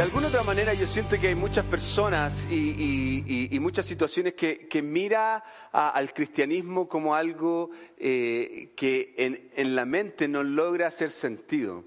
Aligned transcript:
De 0.00 0.04
alguna 0.04 0.28
otra 0.28 0.42
manera 0.42 0.72
yo 0.72 0.86
siento 0.86 1.20
que 1.20 1.28
hay 1.28 1.34
muchas 1.34 1.66
personas 1.66 2.46
y, 2.50 3.54
muchas 3.60 3.84
situaciones 3.84 4.32
que, 4.32 4.66
que 4.66 4.80
mira 4.80 5.44
al 5.72 6.14
cristianismo 6.14 6.88
como 6.88 7.14
algo 7.14 7.68
eh, 7.98 8.72
que 8.74 9.14
en, 9.54 9.76
la 9.76 9.84
mente 9.84 10.26
no 10.26 10.42
logra 10.42 10.86
hacer 10.86 11.10
sentido. 11.10 11.84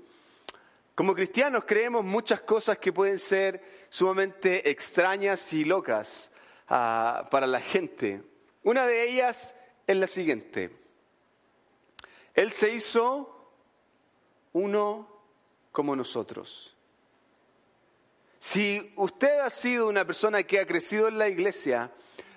Como 0.94 1.16
cristianos 1.16 1.64
creemos 1.66 2.06
muchas 2.06 2.42
cosas 2.42 2.78
que 2.78 2.94
pueden 2.94 3.18
ser 3.18 3.88
sumamente 3.90 4.70
extrañas 4.70 5.52
y 5.52 5.66
locas 5.66 6.30
ah, 6.68 7.28
para 7.32 7.48
la 7.48 7.62
gente. 7.62 8.22
Una 8.62 8.86
de 8.86 9.10
ellas 9.10 9.56
es 9.88 9.98
la 9.98 10.06
siguiente. 10.06 10.70
Él 12.36 12.52
se 12.52 12.76
hizo 12.76 13.50
uno 14.52 15.08
como 15.72 15.96
nosotros. 15.96 16.73
Si 18.46 18.94
usted 18.98 19.40
ha 19.40 19.50
sido 19.50 19.88
una 19.88 20.06
persona 20.06 20.44
que 20.44 20.60
ha 20.60 20.68
crecido 20.68 21.08
en 21.08 21.18
la 21.18 21.30
iglesia, 21.30 21.90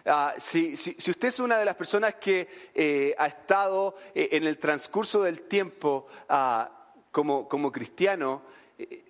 ah, 0.04 0.34
si, 0.38 0.74
usted 0.74 1.24
es 1.24 1.40
una 1.40 1.58
de 1.58 1.64
las 1.64 1.74
personas 1.74 2.14
que 2.14 2.48
eh, 2.72 3.12
ha 3.18 3.26
estado 3.26 3.96
eh, 4.14 4.28
en 4.30 4.44
el 4.44 4.56
transcurso 4.56 5.24
del 5.24 5.42
tiempo 5.42 6.06
ah, 6.28 6.70
como, 7.10 7.48
como, 7.48 7.72
cristiano, 7.72 8.42
eh, 8.78 9.02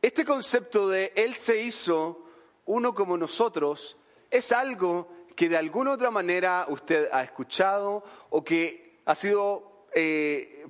este 0.00 0.24
concepto 0.24 0.88
de 0.88 1.12
Él 1.14 1.34
se 1.34 1.62
hizo 1.62 2.24
uno 2.64 2.94
como 2.94 3.18
nosotros 3.18 3.98
es 4.30 4.50
algo 4.50 5.12
que 5.36 5.50
de 5.50 5.58
alguna 5.58 5.92
otra 5.92 6.10
manera 6.10 6.64
usted 6.70 7.10
ha 7.12 7.22
escuchado 7.22 8.02
o 8.30 8.42
que 8.42 9.00
ha 9.04 9.14
sido 9.14 9.84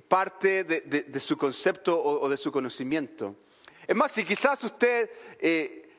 parte 0.09 0.65
de, 0.65 1.19
su 1.21 1.37
concepto 1.37 2.01
o 2.03 2.27
de 2.27 2.35
su 2.35 2.51
conocimiento. 2.51 3.37
Es 3.89 3.95
más, 3.95 4.11
si 4.11 4.23
quizás 4.23 4.63
usted 4.63 5.09
eh, 5.39 5.89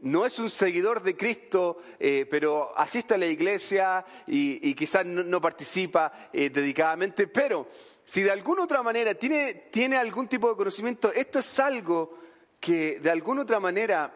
no 0.00 0.24
es 0.24 0.38
un 0.38 0.48
seguidor 0.48 1.02
de 1.02 1.14
Cristo, 1.14 1.76
eh, 2.00 2.26
pero 2.30 2.72
asiste 2.74 3.12
a 3.12 3.18
la 3.18 3.26
iglesia 3.26 4.02
y, 4.26 4.72
quizás 4.72 5.04
no, 5.04 5.42
participa 5.42 6.30
eh, 6.32 6.48
dedicadamente, 6.48 7.26
pero 7.26 7.68
si 8.02 8.22
de 8.22 8.30
alguna 8.30 8.64
otra 8.64 8.82
manera 8.82 9.12
tiene, 9.12 9.68
tiene 9.70 9.98
algún 9.98 10.26
tipo 10.26 10.48
de 10.48 10.56
conocimiento, 10.56 11.12
esto 11.12 11.40
es 11.40 11.58
algo 11.58 12.18
que 12.58 12.98
de 12.98 13.10
alguna 13.10 13.42
otra 13.42 13.60
manera 13.60 14.10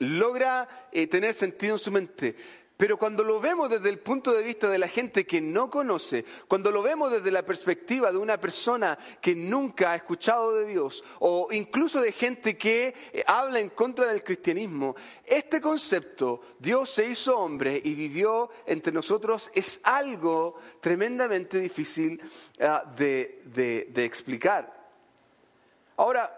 logra 0.00 0.88
tener 1.08 1.32
sentido 1.32 1.76
en 1.76 1.78
su 1.78 1.92
mente. 1.92 2.34
Pero 2.76 2.98
cuando 2.98 3.24
lo 3.24 3.40
vemos 3.40 3.70
desde 3.70 3.88
el 3.88 4.00
punto 4.00 4.32
de 4.32 4.42
vista 4.42 4.68
de 4.68 4.76
la 4.76 4.88
gente 4.88 5.26
que 5.26 5.40
no 5.40 5.70
conoce, 5.70 6.26
cuando 6.46 6.70
lo 6.70 6.82
vemos 6.82 7.10
desde 7.10 7.30
la 7.30 7.42
perspectiva 7.42 8.12
de 8.12 8.18
una 8.18 8.38
persona 8.38 8.98
que 9.18 9.34
nunca 9.34 9.92
ha 9.92 9.96
escuchado 9.96 10.54
de 10.54 10.66
Dios, 10.66 11.02
o 11.20 11.48
incluso 11.52 12.02
de 12.02 12.12
gente 12.12 12.58
que 12.58 12.94
eh, 13.12 13.24
habla 13.26 13.60
en 13.60 13.70
contra 13.70 14.06
del 14.06 14.22
cristianismo, 14.22 14.94
este 15.24 15.58
concepto, 15.58 16.42
Dios 16.58 16.90
se 16.90 17.08
hizo 17.08 17.38
hombre 17.38 17.80
y 17.82 17.94
vivió 17.94 18.50
entre 18.66 18.92
nosotros, 18.92 19.50
es 19.54 19.80
algo 19.82 20.58
tremendamente 20.82 21.58
difícil 21.58 22.20
ah, 22.60 22.84
de, 22.94 23.40
de 23.88 24.04
explicar. 24.04 24.70
Ahora, 25.96 26.30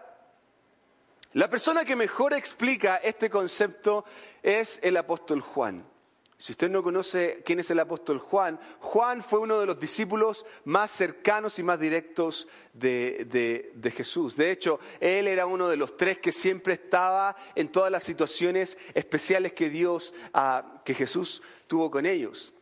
la 1.32 1.50
persona 1.50 1.84
que 1.84 1.96
mejor 1.96 2.32
explica 2.32 2.98
este 2.98 3.28
concepto 3.28 4.04
es 4.40 4.78
el 4.84 4.96
apóstol 4.96 5.40
Juan. 5.40 5.97
Si 6.40 6.52
usted 6.52 6.70
no 6.70 6.84
conoce 6.84 7.42
quién 7.44 7.58
es 7.58 7.68
el 7.72 7.80
apóstol 7.80 8.20
Juan, 8.20 8.60
Juan 8.78 9.24
fue 9.24 9.40
uno 9.40 9.58
de 9.58 9.66
los 9.66 9.80
discípulos 9.80 10.46
más 10.64 10.92
cercanos 10.92 11.58
y 11.58 11.64
más 11.64 11.80
directos 11.80 12.46
de, 12.72 13.92
Jesús. 13.92 14.36
De 14.36 14.52
hecho, 14.52 14.78
él 15.00 15.26
era 15.26 15.46
uno 15.46 15.68
de 15.68 15.76
los 15.76 15.96
tres 15.96 16.18
que 16.18 16.30
siempre 16.30 16.74
estaba 16.74 17.34
en 17.56 17.72
todas 17.72 17.90
las 17.90 18.04
situaciones 18.04 18.78
especiales 18.94 19.52
que 19.52 19.68
Dios, 19.68 20.14
ah, 20.32 20.80
que 20.84 20.94
Jesús 20.94 21.42
tuvo 21.66 21.90
con 21.90 22.06
ellos. 22.06 22.52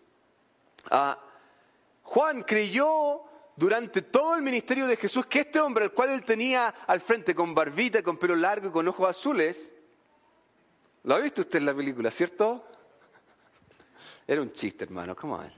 Ah, 0.91 1.21
Juan 2.03 2.45
creyó 2.45 3.25
durante 3.57 4.01
todo 4.01 4.37
el 4.37 4.43
ministerio 4.43 4.87
de 4.87 4.97
Jesús 4.97 5.27
que 5.27 5.41
este 5.41 5.61
hombre, 5.61 5.85
al 5.85 5.93
cual 5.93 6.11
él 6.11 6.25
tenía 6.25 6.69
al 6.87 7.01
frente 7.01 7.35
con 7.35 7.55
barbita, 7.55 8.03
con 8.03 8.17
pelo 8.17 8.37
largo 8.37 8.69
y 8.69 8.73
con 8.73 8.89
ojos 8.89 9.11
azules, 9.11 9.71
lo 11.03 11.15
ha 11.15 11.19
visto 11.19 11.43
usted 11.43 11.59
en 11.59 11.67
la 11.67 11.75
película, 11.75 12.11
¿cierto? 12.11 12.65
Era 14.27 14.43
un 14.43 14.53
chiste, 14.53 14.85
hermano, 14.85 15.15
¿cómo 15.15 15.41
es? 15.43 15.53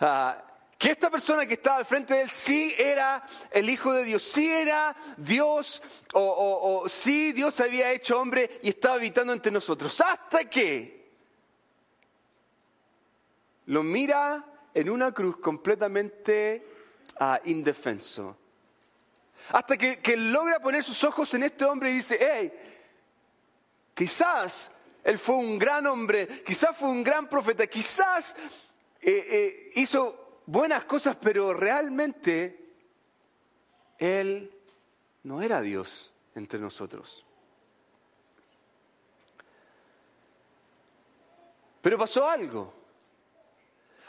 Ah, 0.00 0.42
que 0.78 0.90
esta 0.90 1.10
persona 1.10 1.46
que 1.46 1.54
estaba 1.54 1.78
al 1.78 1.86
frente 1.86 2.14
de 2.14 2.22
él 2.22 2.30
sí 2.30 2.74
era 2.76 3.24
el 3.50 3.68
Hijo 3.70 3.92
de 3.92 4.04
Dios, 4.04 4.22
sí 4.22 4.48
era 4.48 4.96
Dios, 5.16 5.82
o, 6.12 6.84
sí 6.88 7.32
Dios 7.32 7.60
había 7.60 7.92
hecho 7.92 8.20
hombre 8.20 8.60
y 8.62 8.70
estaba 8.70 8.96
habitando 8.96 9.32
entre 9.32 9.52
nosotros. 9.52 10.00
Hasta 10.00 10.44
que 10.50 11.10
lo 13.66 13.82
mira 13.82 14.44
en 14.74 14.90
una 14.90 15.12
cruz 15.12 15.36
completamente 15.38 16.66
ah, 17.20 17.40
indefenso. 17.44 18.36
Hasta 19.50 19.76
que, 19.76 19.98
que, 20.00 20.16
logra 20.16 20.60
poner 20.60 20.82
sus 20.82 21.02
ojos 21.04 21.32
en 21.34 21.44
este 21.44 21.64
hombre 21.64 21.90
y 21.90 21.94
dice, 21.94 22.18
hey, 22.20 22.52
quizás 23.94 24.70
él 25.04 25.18
fue 25.18 25.36
un 25.36 25.58
gran 25.58 25.86
hombre, 25.86 26.42
quizás 26.44 26.76
fue 26.76 26.88
un 26.88 27.02
gran 27.02 27.28
profeta, 27.28 27.66
quizás 27.66 28.36
eh, 29.00 29.26
eh, 29.30 29.72
hizo 29.76 30.40
buenas 30.46 30.84
cosas, 30.84 31.16
pero 31.20 31.52
realmente 31.52 32.74
Él 33.98 34.54
no 35.24 35.42
era 35.42 35.60
Dios 35.60 36.12
entre 36.34 36.60
nosotros. 36.60 37.24
Pero 41.80 41.98
pasó 41.98 42.28
algo. 42.28 42.81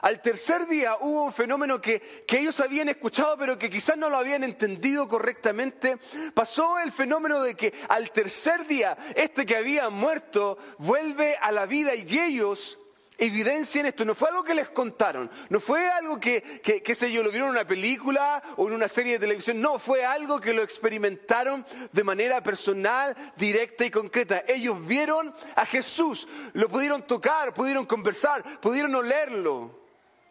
Al 0.04 0.22
tercer 0.22 0.68
día 0.68 0.98
hubo 1.00 1.24
un 1.24 1.32
fenómeno 1.32 1.80
que, 1.80 2.24
ellos 2.28 2.60
habían 2.60 2.90
escuchado 2.90 3.38
pero 3.38 3.58
que 3.58 3.70
quizás 3.70 3.96
no 3.96 4.10
lo 4.10 4.18
habían 4.18 4.44
entendido 4.44 5.08
correctamente. 5.08 5.98
Pasó 6.34 6.78
el 6.80 6.92
fenómeno 6.92 7.42
de 7.42 7.56
que 7.56 7.74
al 7.88 8.12
tercer 8.12 8.68
día 8.68 8.98
este 9.16 9.46
que 9.46 9.56
había 9.56 9.90
muerto 9.90 10.58
vuelve 10.80 11.38
a 11.38 11.54
la 11.54 11.66
vida 11.66 11.96
y 11.96 12.20
ellos 12.20 12.80
evidencian 13.18 13.86
esto. 13.86 14.04
No 14.04 14.14
fue 14.14 14.28
algo 14.28 14.44
que 14.44 14.56
les 14.56 14.68
contaron, 14.72 15.32
no 15.48 15.62
fue 15.62 15.88
algo 15.88 16.20
que, 16.20 16.42
que, 16.62 16.84
que 16.84 16.96
sé 16.96 17.10
yo, 17.10 17.24
lo 17.24 17.30
vieron 17.30 17.48
en 17.48 17.56
una 17.56 17.66
película 17.66 18.44
o 18.58 18.68
en 18.68 18.74
una 18.74 18.90
serie 18.90 19.14
de 19.14 19.20
televisión, 19.20 19.62
no, 19.62 19.80
fue 19.80 20.04
algo 20.04 20.42
que 20.42 20.52
lo 20.52 20.64
experimentaron 20.64 21.66
de 21.94 22.04
manera 22.04 22.44
personal, 22.44 23.16
directa 23.38 23.86
y 23.86 23.92
concreta. 23.92 24.44
Ellos 24.50 24.86
vieron 24.86 25.34
a 25.56 25.66
Jesús, 25.66 26.28
lo 26.52 26.68
pudieron 26.68 27.08
tocar, 27.08 27.54
pudieron 27.54 27.86
conversar, 27.86 28.60
pudieron 28.60 28.94
olerlo. 28.96 29.83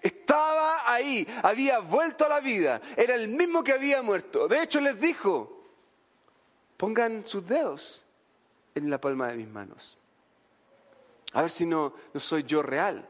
Estaba 0.02 0.92
ahí, 0.92 1.26
había 1.42 1.78
vuelto 1.78 2.26
a 2.26 2.28
la 2.28 2.40
vida, 2.40 2.80
era 2.96 3.14
el 3.14 3.28
mismo 3.28 3.62
que 3.62 3.72
había 3.72 4.02
muerto. 4.02 4.48
De 4.48 4.60
hecho 4.62 4.80
les 4.80 5.00
dijo, 5.00 5.64
pongan 6.76 7.24
sus 7.24 7.46
dedos 7.46 8.02
en 8.74 8.90
la 8.90 9.00
palma 9.00 9.28
de 9.28 9.36
mis 9.36 9.48
manos. 9.48 9.96
A 11.32 11.42
ver 11.42 11.50
si 11.50 11.64
no, 11.64 11.94
no 12.12 12.20
soy 12.20 12.42
yo 12.42 12.62
real. 12.62 13.08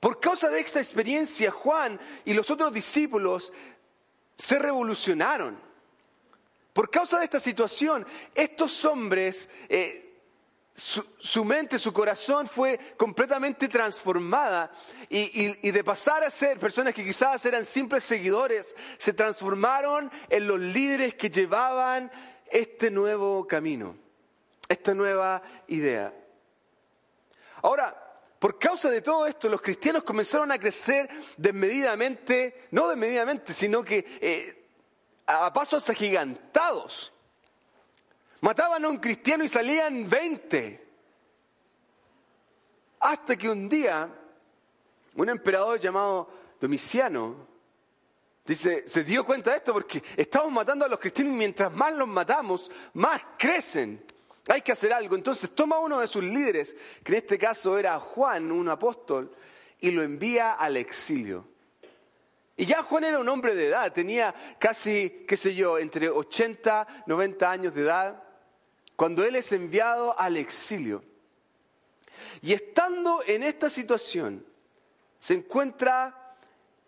Por 0.00 0.20
causa 0.20 0.50
de 0.50 0.60
esta 0.60 0.80
experiencia, 0.80 1.50
Juan 1.50 1.98
y 2.26 2.34
los 2.34 2.50
otros 2.50 2.72
discípulos 2.72 3.52
se 4.36 4.58
revolucionaron. 4.58 5.58
Por 6.74 6.90
causa 6.90 7.18
de 7.18 7.24
esta 7.24 7.40
situación, 7.40 8.06
estos 8.34 8.84
hombres 8.84 9.48
eh, 9.68 10.03
su, 10.74 11.44
mente, 11.44 11.78
su 11.78 11.92
corazón 11.92 12.48
fue 12.48 12.78
completamente 12.96 13.68
transformada 13.68 14.72
y, 15.08 15.70
de 15.70 15.84
pasar 15.84 16.24
a 16.24 16.30
ser 16.30 16.58
personas 16.58 16.92
que 16.92 17.04
quizás 17.04 17.46
eran 17.46 17.64
simples 17.64 18.02
seguidores, 18.02 18.74
se 18.98 19.12
transformaron 19.12 20.10
en 20.28 20.48
los 20.48 20.58
líderes 20.58 21.14
que 21.14 21.30
llevaban 21.30 22.10
este 22.50 22.90
nuevo 22.90 23.46
camino, 23.46 23.96
esta 24.68 24.94
nueva 24.94 25.42
idea. 25.68 26.12
Ahora, 27.62 28.00
por 28.40 28.58
causa 28.58 28.90
de 28.90 29.00
todo 29.00 29.28
esto, 29.28 29.48
los 29.48 29.62
cristianos 29.62 30.02
comenzaron 30.02 30.50
a 30.50 30.58
crecer 30.58 31.08
desmedidamente, 31.36 32.66
no 32.72 32.88
desmedidamente, 32.88 33.52
sino 33.52 33.84
que 33.84 34.04
eh, 34.20 34.66
a 35.24 35.52
pasos 35.52 35.88
agigantados. 35.88 37.13
Mataban 38.44 38.84
a 38.84 38.90
un 38.90 38.98
cristiano 38.98 39.42
y 39.42 39.48
salían 39.48 40.06
20. 40.06 40.86
Hasta 43.00 43.36
que 43.36 43.48
un 43.48 43.70
día 43.70 44.06
un 45.14 45.28
emperador 45.30 45.80
llamado 45.80 46.28
Domiciano 46.60 47.36
dice, 48.44 48.86
se 48.86 49.02
dio 49.02 49.24
cuenta 49.24 49.52
de 49.52 49.56
esto 49.56 49.72
porque 49.72 50.02
estamos 50.14 50.52
matando 50.52 50.84
a 50.84 50.88
los 50.88 51.00
cristianos 51.00 51.32
y 51.32 51.36
mientras 51.38 51.72
más 51.72 51.94
los 51.94 52.06
matamos, 52.06 52.70
más 52.92 53.22
crecen. 53.38 54.04
Hay 54.48 54.60
que 54.60 54.72
hacer 54.72 54.92
algo. 54.92 55.16
Entonces 55.16 55.54
toma 55.54 55.78
uno 55.78 56.00
de 56.00 56.06
sus 56.06 56.22
líderes, 56.22 56.76
que 57.02 57.12
en 57.12 57.18
este 57.20 57.38
caso 57.38 57.78
era 57.78 57.98
Juan, 57.98 58.52
un 58.52 58.68
apóstol, 58.68 59.34
y 59.80 59.90
lo 59.90 60.02
envía 60.02 60.52
al 60.52 60.76
exilio. 60.76 61.46
Y 62.58 62.66
ya 62.66 62.82
Juan 62.82 63.04
era 63.04 63.18
un 63.18 63.28
hombre 63.30 63.54
de 63.54 63.68
edad, 63.68 63.90
tenía 63.90 64.34
casi, 64.58 65.24
qué 65.26 65.38
sé 65.38 65.54
yo, 65.54 65.78
entre 65.78 66.10
80, 66.10 67.04
90 67.06 67.50
años 67.50 67.74
de 67.74 67.80
edad, 67.80 68.23
cuando 68.96 69.24
él 69.24 69.36
es 69.36 69.52
enviado 69.52 70.18
al 70.18 70.36
exilio. 70.36 71.02
Y 72.42 72.52
estando 72.52 73.22
en 73.26 73.42
esta 73.42 73.68
situación, 73.70 74.44
se 75.18 75.34
encuentra 75.34 76.36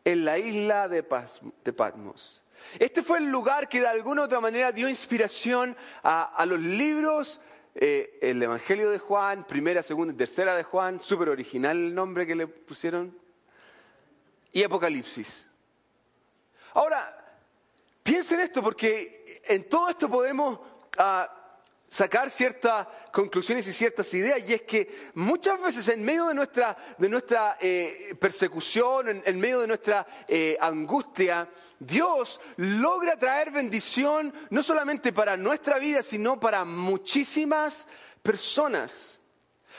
en 0.05 0.25
la 0.25 0.39
isla 0.39 0.89
de 0.89 1.03
Patmos. 1.03 2.43
Este 2.79 3.03
fue 3.03 3.19
el 3.19 3.31
lugar 3.31 3.69
que 3.69 3.81
de 3.81 3.89
alguna 3.89 4.23
u 4.23 4.25
otra 4.25 4.41
manera 4.41 4.73
dio 4.73 4.89
inspiración 4.89 5.77
a, 6.03 6.45
los 6.47 6.61
libros, 6.61 7.41
eh, 7.75 8.19
el 8.21 8.43
Evangelio 8.43 8.91
de 8.91 8.99
Juan, 8.99 9.47
primera, 9.47 9.83
segunda 9.83 10.13
y 10.13 10.17
tercera 10.17 10.57
de 10.57 10.63
Juan, 10.63 11.01
súper 11.01 11.29
original 11.29 11.77
el 11.77 11.95
nombre 11.95 12.27
que 12.27 12.35
le 12.35 12.47
pusieron, 12.47 13.17
y 14.53 14.63
Apocalipsis. 14.63 15.47
Ahora, 16.75 17.25
piensen 18.03 18.41
esto, 18.41 18.63
porque 18.63 19.43
en 19.45 19.69
todo 19.69 19.89
esto 19.89 20.09
podemos 20.09 20.59
ah, 20.99 21.31
sacar 21.89 22.31
ciertas 22.31 22.87
conclusiones 23.13 23.67
y 23.67 23.73
ciertas 23.73 24.13
ideas, 24.15 24.41
y 24.47 24.55
es 24.55 24.63
que 24.63 25.11
muchas 25.15 25.61
veces 25.61 25.89
en 25.89 26.03
medio 26.03 26.27
de 26.27 26.35
nuestra, 26.35 26.77
de 26.99 27.09
nuestra 27.09 27.57
eh, 27.61 28.15
persecución, 28.21 29.23
en, 29.25 29.41
medio 29.41 29.61
de 29.61 29.67
nuestra 29.67 30.07
eh, 30.27 30.57
angustia, 30.61 31.49
Dios 31.79 32.41
logra 32.57 33.19
traer 33.19 33.51
bendición 33.51 34.33
no 34.51 34.63
solamente 34.63 35.13
para 35.13 35.37
nuestra 35.37 35.79
vida, 35.79 36.03
sino 36.03 36.41
para 36.41 36.65
muchísimas 36.65 37.87
personas. 38.23 39.19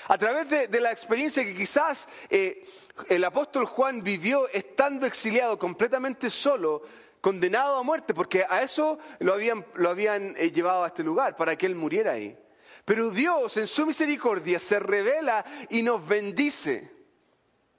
A 0.07 0.17
través 0.17 0.69
de, 0.69 0.79
la 0.79 0.91
experiencia 0.91 1.43
que 1.43 1.55
quizás 1.55 2.07
eh, 2.29 2.65
el 3.09 3.23
apóstol 3.25 3.65
Juan 3.65 4.03
vivió 4.03 4.47
estando 4.49 5.05
exiliado 5.05 5.59
completamente 5.59 6.29
solo, 6.29 6.83
condenado 7.27 7.75
a 7.75 7.83
muerte, 7.83 8.13
porque 8.13 8.45
a 8.47 8.61
eso 8.61 8.99
lo 9.19 9.33
habían, 9.33 9.65
lo 9.73 9.89
habían 9.89 10.33
eh, 10.37 10.49
llevado 10.49 10.85
a 10.85 10.87
este 10.87 11.03
lugar, 11.03 11.35
para 11.35 11.57
que 11.57 11.65
él 11.65 11.75
muriera 11.75 12.13
ahí. 12.13 12.39
Pero 12.85 13.09
Dios 13.09 13.57
en 13.57 13.67
su 13.67 13.85
misericordia 13.85 14.59
se 14.59 14.79
revela 14.79 15.43
y 15.69 15.81
nos 15.81 16.07
bendice, 16.07 16.89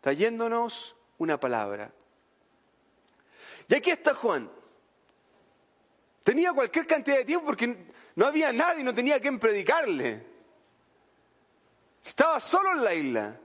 trayéndonos 0.02 0.94
una 1.16 1.40
palabra. 1.40 1.90
Y 3.68 3.74
aquí 3.74 3.88
está 3.88 4.12
Juan. 4.12 4.50
Tenía 6.22 6.52
cualquier 6.52 6.86
cantidad 6.86 7.16
de 7.16 7.24
tiempo 7.24 7.46
porque 7.46 7.74
no 8.16 8.26
había 8.26 8.52
nadie, 8.52 8.84
no 8.84 8.94
tenía 8.94 9.18
quien 9.18 9.38
predicarle. 9.38 10.26
Estaba 12.04 12.38
solo 12.38 12.72
en 12.72 12.84
la 12.84 12.92
isla, 12.92 13.40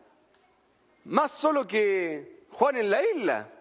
más 1.06 1.32
solo 1.32 1.66
que 1.66 2.44
Juan 2.52 2.76
en 2.76 2.90
la 2.90 3.02
isla. 3.16 3.53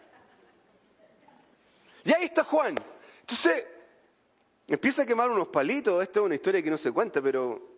Y 2.05 2.13
ahí 2.13 2.25
está 2.25 2.45
Juan. 2.45 2.75
Entonces, 3.21 3.65
empieza 4.67 5.03
a 5.03 5.07
quemar 5.07 5.31
unos 5.31 5.49
palitos, 5.49 6.03
esta 6.03 6.21
es 6.21 6.27
una 6.27 6.35
historia 6.35 6.63
que 6.63 6.71
no 6.71 6.79
se 6.79 6.93
cuenta, 6.93 7.21
pero... 7.21 7.71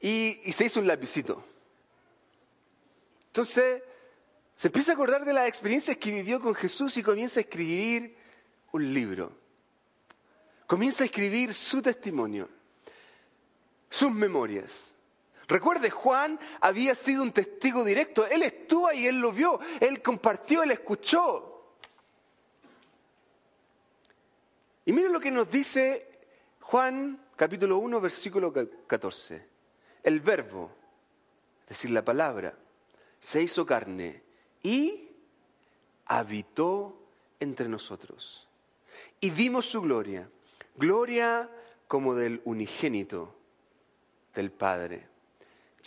Y, 0.00 0.52
se 0.52 0.66
hizo 0.66 0.80
un 0.80 0.86
lapicito. 0.86 1.42
Entonces, 3.28 3.82
se 4.54 4.68
empieza 4.68 4.92
a 4.92 4.94
acordar 4.94 5.24
de 5.24 5.32
las 5.32 5.48
experiencias 5.48 5.96
que 5.96 6.10
vivió 6.10 6.40
con 6.40 6.54
Jesús 6.54 6.96
y 6.98 7.02
comienza 7.02 7.40
a 7.40 7.42
escribir 7.42 8.14
un 8.72 8.92
libro. 8.92 9.32
Comienza 10.66 11.04
a 11.04 11.06
escribir 11.06 11.54
su 11.54 11.80
testimonio, 11.80 12.48
sus 13.88 14.12
memorias. 14.12 14.92
Recuerde, 15.48 15.90
Juan 15.90 16.38
había 16.60 16.94
sido 16.94 17.22
un 17.22 17.32
testigo 17.32 17.84
directo. 17.84 18.26
Él 18.26 18.42
estuvo 18.42 18.88
ahí, 18.88 19.06
él 19.06 19.20
lo 19.20 19.32
vio, 19.32 19.58
él 19.80 20.02
compartió, 20.02 20.62
él 20.62 20.70
escuchó. 20.70 21.53
Y 24.84 24.92
miren 24.92 25.12
lo 25.12 25.20
que 25.20 25.30
nos 25.30 25.50
dice 25.50 26.10
Juan 26.60 27.18
capítulo 27.36 27.78
1, 27.78 28.00
versículo 28.00 28.52
14. 28.52 29.46
El 30.02 30.20
verbo, 30.20 30.70
es 31.62 31.70
decir, 31.70 31.90
la 31.90 32.04
palabra, 32.04 32.54
se 33.18 33.42
hizo 33.42 33.64
carne 33.64 34.22
y 34.62 35.08
habitó 36.06 36.98
entre 37.40 37.68
nosotros. 37.68 38.46
Y 39.20 39.30
vimos 39.30 39.66
su 39.66 39.80
gloria, 39.80 40.28
gloria 40.76 41.50
como 41.88 42.14
del 42.14 42.42
unigénito 42.44 43.34
del 44.34 44.50
Padre. 44.50 45.08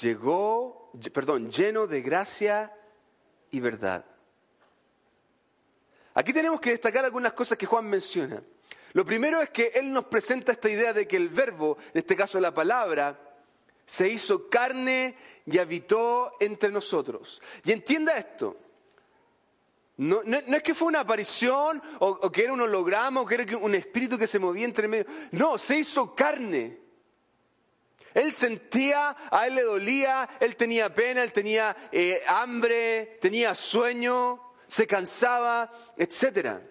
Llegó, 0.02 0.92
perdón, 1.14 1.52
lleno 1.52 1.86
de 1.86 2.02
gracia 2.02 2.74
y 3.52 3.60
verdad. 3.60 4.06
Aquí 6.16 6.34
tenemos 6.34 6.60
que 6.60 6.72
destacar 6.72 7.06
algunas 7.06 7.34
cosas 7.34 7.58
que 7.58 7.68
Juan 7.68 7.86
menciona. 7.86 8.42
Lo 8.94 9.06
primero 9.06 9.42
es 9.42 9.50
que 9.50 9.72
Él 9.76 9.92
nos 9.92 10.06
presenta 10.06 10.52
esta 10.52 10.70
idea 10.70 10.94
de 10.94 11.08
que 11.08 11.18
el 11.18 11.30
verbo, 11.30 11.78
en 11.94 12.00
este 12.00 12.16
caso 12.16 12.40
la 12.40 12.54
palabra, 12.54 13.20
se 13.86 14.10
hizo 14.10 14.50
carne 14.50 15.16
y 15.46 15.58
habitó 15.58 16.34
entre 16.40 16.70
nosotros. 16.70 17.42
Y 17.64 17.72
entienda 17.72 18.18
esto. 18.18 18.58
No, 19.98 20.22
es 20.22 20.64
que 20.64 20.76
fue 20.76 20.90
una 20.90 21.00
aparición 21.00 21.82
o, 22.00 22.32
que 22.32 22.44
era 22.44 22.54
un 22.54 22.62
holograma 22.62 23.22
o 23.22 23.26
que 23.26 23.36
era 23.36 23.58
un 23.58 23.74
espíritu 23.74 24.18
que 24.18 24.28
se 24.28 24.38
movía 24.40 24.66
entre 24.66 24.88
medio. 24.88 25.06
No, 25.32 25.58
se 25.58 25.80
hizo 25.80 26.14
carne. 26.14 26.78
Él 28.14 28.34
sentía, 28.34 29.16
a 29.32 29.48
él 29.48 29.56
le 29.56 29.64
dolía, 29.64 30.30
él 30.40 30.56
tenía 30.56 30.94
pena, 30.94 31.24
él 31.24 31.32
tenía 31.32 31.76
eh, 31.92 32.22
hambre, 32.28 33.18
tenía 33.22 33.56
sueño, 33.56 34.54
se 34.68 34.86
cansaba, 34.86 35.72
etcétera. 35.96 36.62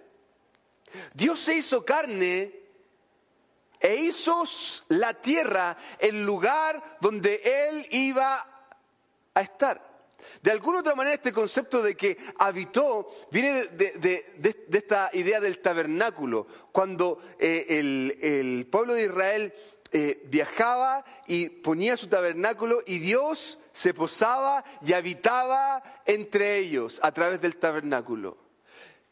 Dios 1.15 1.41
se 1.41 1.57
hizo 1.57 1.85
carne 1.85 2.53
e 3.81 3.97
hizo 3.97 4.45
la 4.89 5.15
tierra 5.15 5.77
el 5.99 6.25
lugar 6.25 6.99
donde 7.01 7.41
Él 7.69 7.87
iba 7.91 8.47
a 9.35 9.41
estar. 9.41 9.97
De 10.43 10.51
alguna 10.51 10.81
otra 10.81 10.95
manera 10.95 11.15
este 11.15 11.33
concepto 11.33 11.83
de 11.83 11.97
que 11.97 12.17
habitó 12.39 13.07
viene 13.31 13.67
de, 13.67 14.65
esta 14.73 15.11
idea 15.13 15.41
del 15.41 15.59
tabernáculo, 15.59 16.47
cuando 16.73 17.21
eh, 17.39 17.67
el, 17.69 18.67
pueblo 18.71 18.95
de 18.95 19.05
Israel 19.05 19.55
eh, 19.93 20.23
viajaba 20.27 21.05
y 21.27 21.49
ponía 21.49 21.97
su 21.97 22.09
tabernáculo 22.09 22.83
y 22.87 22.99
Dios 22.99 23.59
se 23.73 23.95
posaba 23.95 24.65
y 24.85 24.95
habitaba 24.95 25.83
entre 26.07 26.59
ellos 26.59 26.99
a 27.03 27.13
través 27.13 27.41
del 27.41 27.57
tabernáculo. 27.57 28.46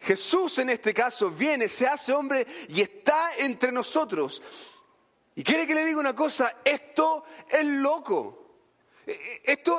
Jesús 0.04 0.58
en 0.58 0.70
este 0.70 0.92
caso 0.92 1.30
viene, 1.30 1.68
se 1.68 1.86
hace 1.86 2.12
hombre 2.12 2.46
y 2.68 2.82
está 2.82 3.36
entre 3.38 3.72
nosotros. 3.72 4.42
Y 5.34 5.42
quiere 5.42 5.66
que 5.66 5.74
le 5.74 5.84
diga 5.84 5.98
una 5.98 6.14
cosa, 6.14 6.56
esto 6.64 7.24
es 7.48 7.64
loco. 7.66 8.58
E, 9.06 9.12
e, 9.12 9.42
esto 9.44 9.78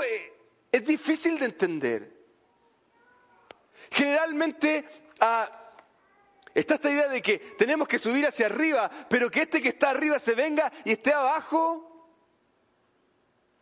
es 0.72 0.86
difícil 0.86 1.40
de 1.40 1.46
entender. 1.46 2.16
Generalmente 3.92 5.14
ah, 5.20 5.50
está 6.54 6.74
esta 6.74 6.90
idea 6.90 7.08
de 7.08 7.22
que 7.22 7.38
tenemos 7.38 7.88
que 7.88 8.00
subir 8.00 8.26
hacia 8.26 8.48
arriba, 8.48 8.90
pero 9.08 9.30
que 9.30 9.44
este 9.44 9.62
que 9.62 9.70
está 9.70 9.92
arriba 9.92 10.18
se 10.18 10.34
venga 10.34 10.72
y 10.84 10.92
esté 10.92 11.14
abajo. 11.14 11.92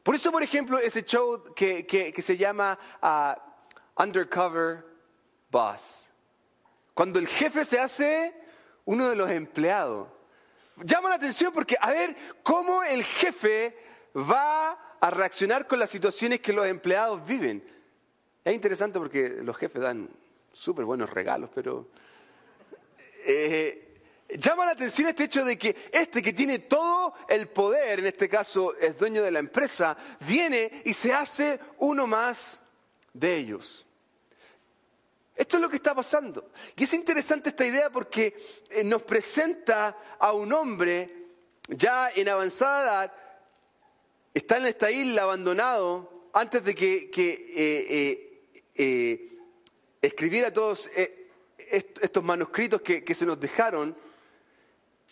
Por 0.01 0.15
eso, 0.15 0.31
por 0.31 0.43
ejemplo, 0.43 0.79
ese 0.79 1.03
show 1.03 1.43
que, 1.53 2.13
se 2.17 2.38
llama 2.38 2.79
ah, 3.01 3.38
Undercover 3.97 4.85
Boss. 5.51 6.09
Cuando 6.93 7.19
el 7.19 7.27
jefe 7.27 7.65
se 7.65 7.79
hace 7.79 8.33
uno 8.85 9.09
de 9.09 9.15
los 9.15 9.29
empleados. 9.31 10.07
Llama 10.77 11.09
la 11.09 11.15
atención 11.15 11.53
porque 11.53 11.75
a 11.79 11.91
ver 11.91 12.15
cómo 12.41 12.83
el 12.83 13.03
jefe 13.03 13.77
va 14.15 14.97
a 15.00 15.09
reaccionar 15.09 15.67
con 15.67 15.79
las 15.79 15.89
situaciones 15.89 16.39
que 16.39 16.53
los 16.53 16.67
empleados 16.67 17.25
viven. 17.25 17.63
Es 18.43 18.53
interesante 18.53 19.00
porque 19.00 19.29
los 19.41 19.55
jefes 19.57 19.81
dan 19.81 20.09
súper 20.51 20.85
buenos 20.85 21.09
regalos, 21.09 21.50
pero 21.53 21.89
eh, 23.25 24.01
llama 24.29 24.65
la 24.65 24.71
atención 24.71 25.07
este 25.07 25.25
hecho 25.25 25.45
de 25.45 25.57
que 25.57 25.75
este 25.91 26.21
que 26.21 26.33
tiene 26.33 26.59
todo 26.59 27.13
el 27.27 27.47
poder, 27.47 28.00
en 28.00 28.07
este 28.07 28.27
caso 28.27 28.75
es 28.75 28.97
dueño 28.97 29.23
de 29.23 29.31
la 29.31 29.39
empresa, 29.39 29.95
viene 30.19 30.81
y 30.85 30.93
se 30.93 31.13
hace 31.13 31.59
uno 31.77 32.05
más 32.07 32.59
de 33.13 33.35
ellos. 33.38 33.85
Esto 35.35 35.57
es 35.57 35.61
lo 35.61 35.69
que 35.69 35.77
está 35.77 35.95
pasando. 35.95 36.51
Y 36.75 36.83
es 36.83 36.93
interesante 36.93 37.49
esta 37.49 37.65
idea 37.65 37.89
porque 37.89 38.37
eh, 38.69 38.83
nos 38.83 39.01
presenta 39.01 39.97
a 40.19 40.31
un 40.33 40.53
hombre 40.53 41.09
ya 41.67 42.11
en 42.15 42.29
avanzada 42.29 43.05
edad, 43.05 43.13
está 44.33 44.57
en 44.57 44.65
esta 44.67 44.91
isla 44.91 45.23
abandonado 45.23 46.29
antes 46.33 46.63
de 46.63 46.75
que, 46.75 47.09
eh, 47.55 48.49
eh, 48.75 49.37
escribiera 50.01 50.51
todos 50.51 50.89
estos 51.57 52.23
manuscritos 52.23 52.81
que, 52.81 53.15
se 53.15 53.25
nos 53.25 53.39
dejaron. 53.39 53.95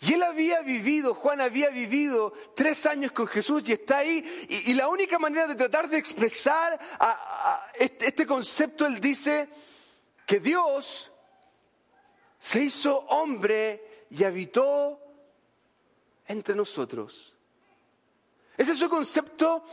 Y 0.02 0.14
él 0.14 0.22
había 0.24 0.60
vivido, 0.60 1.14
Juan 1.14 1.40
había 1.40 1.70
vivido 1.70 2.32
tres 2.54 2.86
años 2.86 3.12
con 3.12 3.26
Jesús 3.28 3.62
y 3.66 3.72
está 3.72 3.98
ahí. 3.98 4.46
Y, 4.66 4.74
la 4.74 4.88
única 4.88 5.18
manera 5.18 5.46
de 5.46 5.54
tratar 5.54 5.88
de 5.88 5.96
expresar 5.96 6.78
este, 7.74 8.08
este 8.08 8.26
concepto, 8.26 8.84
él 8.84 9.00
dice, 9.00 9.48
que 10.26 10.40
Dios 10.40 11.10
se 12.38 12.64
hizo 12.64 12.98
hombre 13.08 14.06
y 14.10 14.24
habitó 14.24 15.00
entre 16.26 16.54
nosotros. 16.54 17.34
Ese 18.56 18.72
es 18.72 18.78
su 18.78 18.88
concepto 18.88 19.64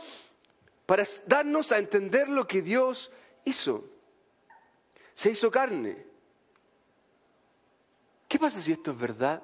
para 0.86 1.04
darnos 1.26 1.72
a 1.72 1.78
entender 1.78 2.28
lo 2.28 2.46
que 2.46 2.62
Dios 2.62 3.10
hizo. 3.44 3.84
Se 5.14 5.30
hizo 5.30 5.50
carne. 5.50 6.06
¿Qué 8.26 8.38
pasa 8.38 8.60
si 8.60 8.72
esto 8.72 8.92
es 8.92 8.98
verdad? 8.98 9.42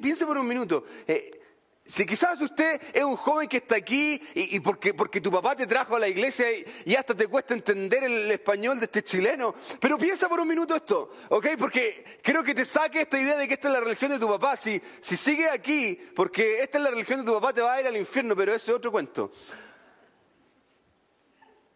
piense 0.00 0.26
por 0.26 0.36
un 0.38 0.48
minuto. 0.48 0.84
Eh, 1.06 1.43
si 1.86 2.06
quizás 2.06 2.40
usted 2.40 2.80
es 2.94 3.04
un 3.04 3.14
joven 3.14 3.46
que 3.46 3.58
está 3.58 3.76
aquí 3.76 4.18
y, 4.34 4.58
porque, 4.60 4.94
porque, 4.94 5.20
tu 5.20 5.30
papá 5.30 5.54
te 5.54 5.66
trajo 5.66 5.96
a 5.96 5.98
la 5.98 6.08
iglesia 6.08 6.46
y, 6.86 6.94
hasta 6.94 7.14
te 7.14 7.26
cuesta 7.26 7.52
entender 7.52 8.04
el, 8.04 8.30
español 8.30 8.80
de 8.80 8.86
este 8.86 9.04
chileno, 9.04 9.54
pero 9.80 9.98
piensa 9.98 10.26
por 10.26 10.40
un 10.40 10.48
minuto 10.48 10.74
esto, 10.74 11.10
¿ok? 11.28 11.48
Porque 11.58 12.20
creo 12.22 12.42
que 12.42 12.54
te 12.54 12.64
saque 12.64 13.02
esta 13.02 13.20
idea 13.20 13.36
de 13.36 13.46
que 13.46 13.54
esta 13.54 13.68
es 13.68 13.74
la 13.74 13.80
religión 13.80 14.12
de 14.12 14.18
tu 14.18 14.26
papá. 14.26 14.56
Si, 14.56 14.80
si 15.02 15.14
sigue 15.14 15.50
aquí, 15.50 15.94
porque 16.16 16.62
esta 16.62 16.78
es 16.78 16.84
la 16.84 16.90
religión 16.90 17.20
de 17.20 17.26
tu 17.26 17.34
papá, 17.34 17.52
te 17.52 17.60
va 17.60 17.74
a 17.74 17.80
ir 17.82 17.86
al 17.86 17.96
infierno, 17.98 18.34
pero 18.34 18.54
ese 18.54 18.70
es 18.70 18.76
otro 18.78 18.90
cuento. 18.90 19.30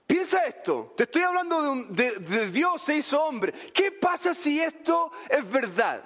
Piensa 0.07 0.47
esto, 0.47 0.95
te 0.97 1.03
estoy 1.03 1.21
hablando 1.21 1.85
de, 1.91 2.13
de 2.13 2.51
Dios 2.51 2.81
se 2.81 2.97
hizo 2.97 3.23
hombre. 3.23 3.53
¿Qué 3.75 3.93
pasa 3.93 4.33
si 4.33 4.59
esto 4.59 5.13
es 5.29 5.47
verdad? 5.51 6.03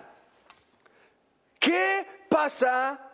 ¿Qué 1.60 2.04
pasa 2.28 3.11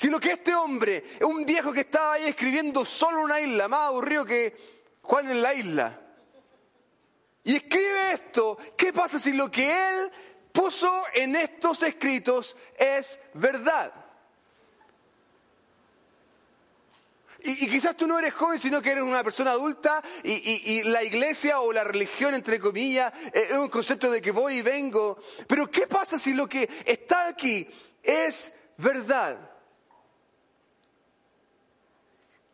sino 0.00 0.18
que 0.18 0.32
este 0.32 0.54
hombre 0.54 1.04
un 1.20 1.44
viejo 1.44 1.74
que 1.74 1.80
estaba 1.80 2.14
ahí 2.14 2.24
escribiendo 2.24 2.86
solo 2.86 3.20
una 3.20 3.38
isla, 3.38 3.68
más 3.68 3.88
aburrido 3.88 4.24
que 4.24 4.56
Juan 5.02 5.30
en 5.30 5.42
la 5.42 5.52
isla. 5.52 6.00
Y 7.44 7.56
escribe 7.56 8.12
esto, 8.14 8.56
¿qué 8.78 8.94
pasa 8.94 9.18
si 9.18 9.34
lo 9.34 9.50
que 9.50 9.70
él 9.70 10.10
puso 10.52 10.90
en 11.12 11.36
estos 11.36 11.82
escritos 11.82 12.56
es 12.78 13.20
verdad? 13.34 13.92
Y, 17.40 17.68
quizás 17.68 17.94
tú 17.94 18.06
no 18.06 18.18
eres 18.18 18.32
joven, 18.32 18.58
sino 18.58 18.80
que 18.80 18.92
eres 18.92 19.04
una 19.04 19.22
persona 19.22 19.50
adulta 19.50 20.02
y, 20.22 20.78
y, 20.78 20.82
la 20.84 21.04
iglesia 21.04 21.60
o 21.60 21.74
la 21.74 21.84
religión, 21.84 22.34
entre 22.34 22.58
comillas, 22.58 23.12
eh, 23.34 23.48
es 23.50 23.56
un 23.58 23.68
concepto 23.68 24.10
de 24.10 24.22
que 24.22 24.30
voy 24.30 24.60
y 24.60 24.62
vengo. 24.62 25.18
Pero 25.46 25.70
¿qué 25.70 25.86
pasa 25.86 26.18
si 26.18 26.32
lo 26.32 26.48
que 26.48 26.66
está 26.86 27.28
aquí 27.28 27.68
es 28.02 28.54
verdad? 28.78 29.49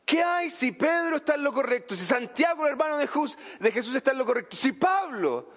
¿Qué 0.06 0.22
hay 0.22 0.50
si 0.50 0.70
Pedro 0.70 1.16
está 1.16 1.34
en 1.34 1.42
lo 1.42 1.52
correcto? 1.52 1.96
Si 1.96 2.04
Santiago, 2.04 2.64
hermano 2.64 2.96
de 2.96 3.08
Jesús, 3.08 3.36
de 3.58 3.72
Jesús 3.72 3.92
está 3.96 4.12
en 4.12 4.18
lo 4.18 4.25
correcto. 4.25 4.56
Si 4.56 4.70
Pablo, 4.70 5.50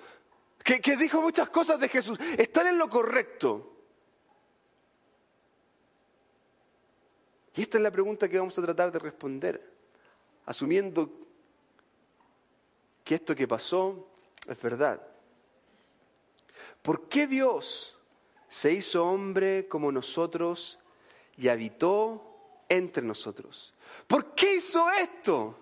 que, 0.63 0.81
que 0.81 0.97
dijo 0.97 1.21
muchas 1.21 1.51
cosas 1.51 1.79
de 1.79 1.87
Jesús, 1.87 2.17
están 2.35 2.65
en 2.65 2.79
lo 2.79 2.89
correcto. 2.89 3.75
Y 7.55 7.61
esta 7.61 7.77
es 7.77 7.83
la 7.83 7.91
pregunta 7.91 8.27
que 8.27 8.39
vamos 8.39 8.57
a 8.57 8.63
tratar 8.63 8.91
de 8.91 8.97
responder, 8.97 9.71
asumiendo 10.47 11.11
que 13.03 13.15
esto 13.15 13.35
que 13.35 13.47
pasó 13.47 14.07
es 14.47 14.59
verdad. 14.59 14.99
¿Por 16.81 17.07
qué 17.07 17.27
Dios 17.27 17.95
se 18.47 18.71
hizo 18.71 19.05
hombre 19.05 19.67
como 19.67 19.91
nosotros 19.91 20.79
y 21.37 21.49
habitó 21.49 22.28
entre 22.69 23.03
nosotros? 23.03 23.73
¿Por 24.07 24.33
qué 24.33 24.55
hizo 24.55 24.89
esto? 24.91 25.59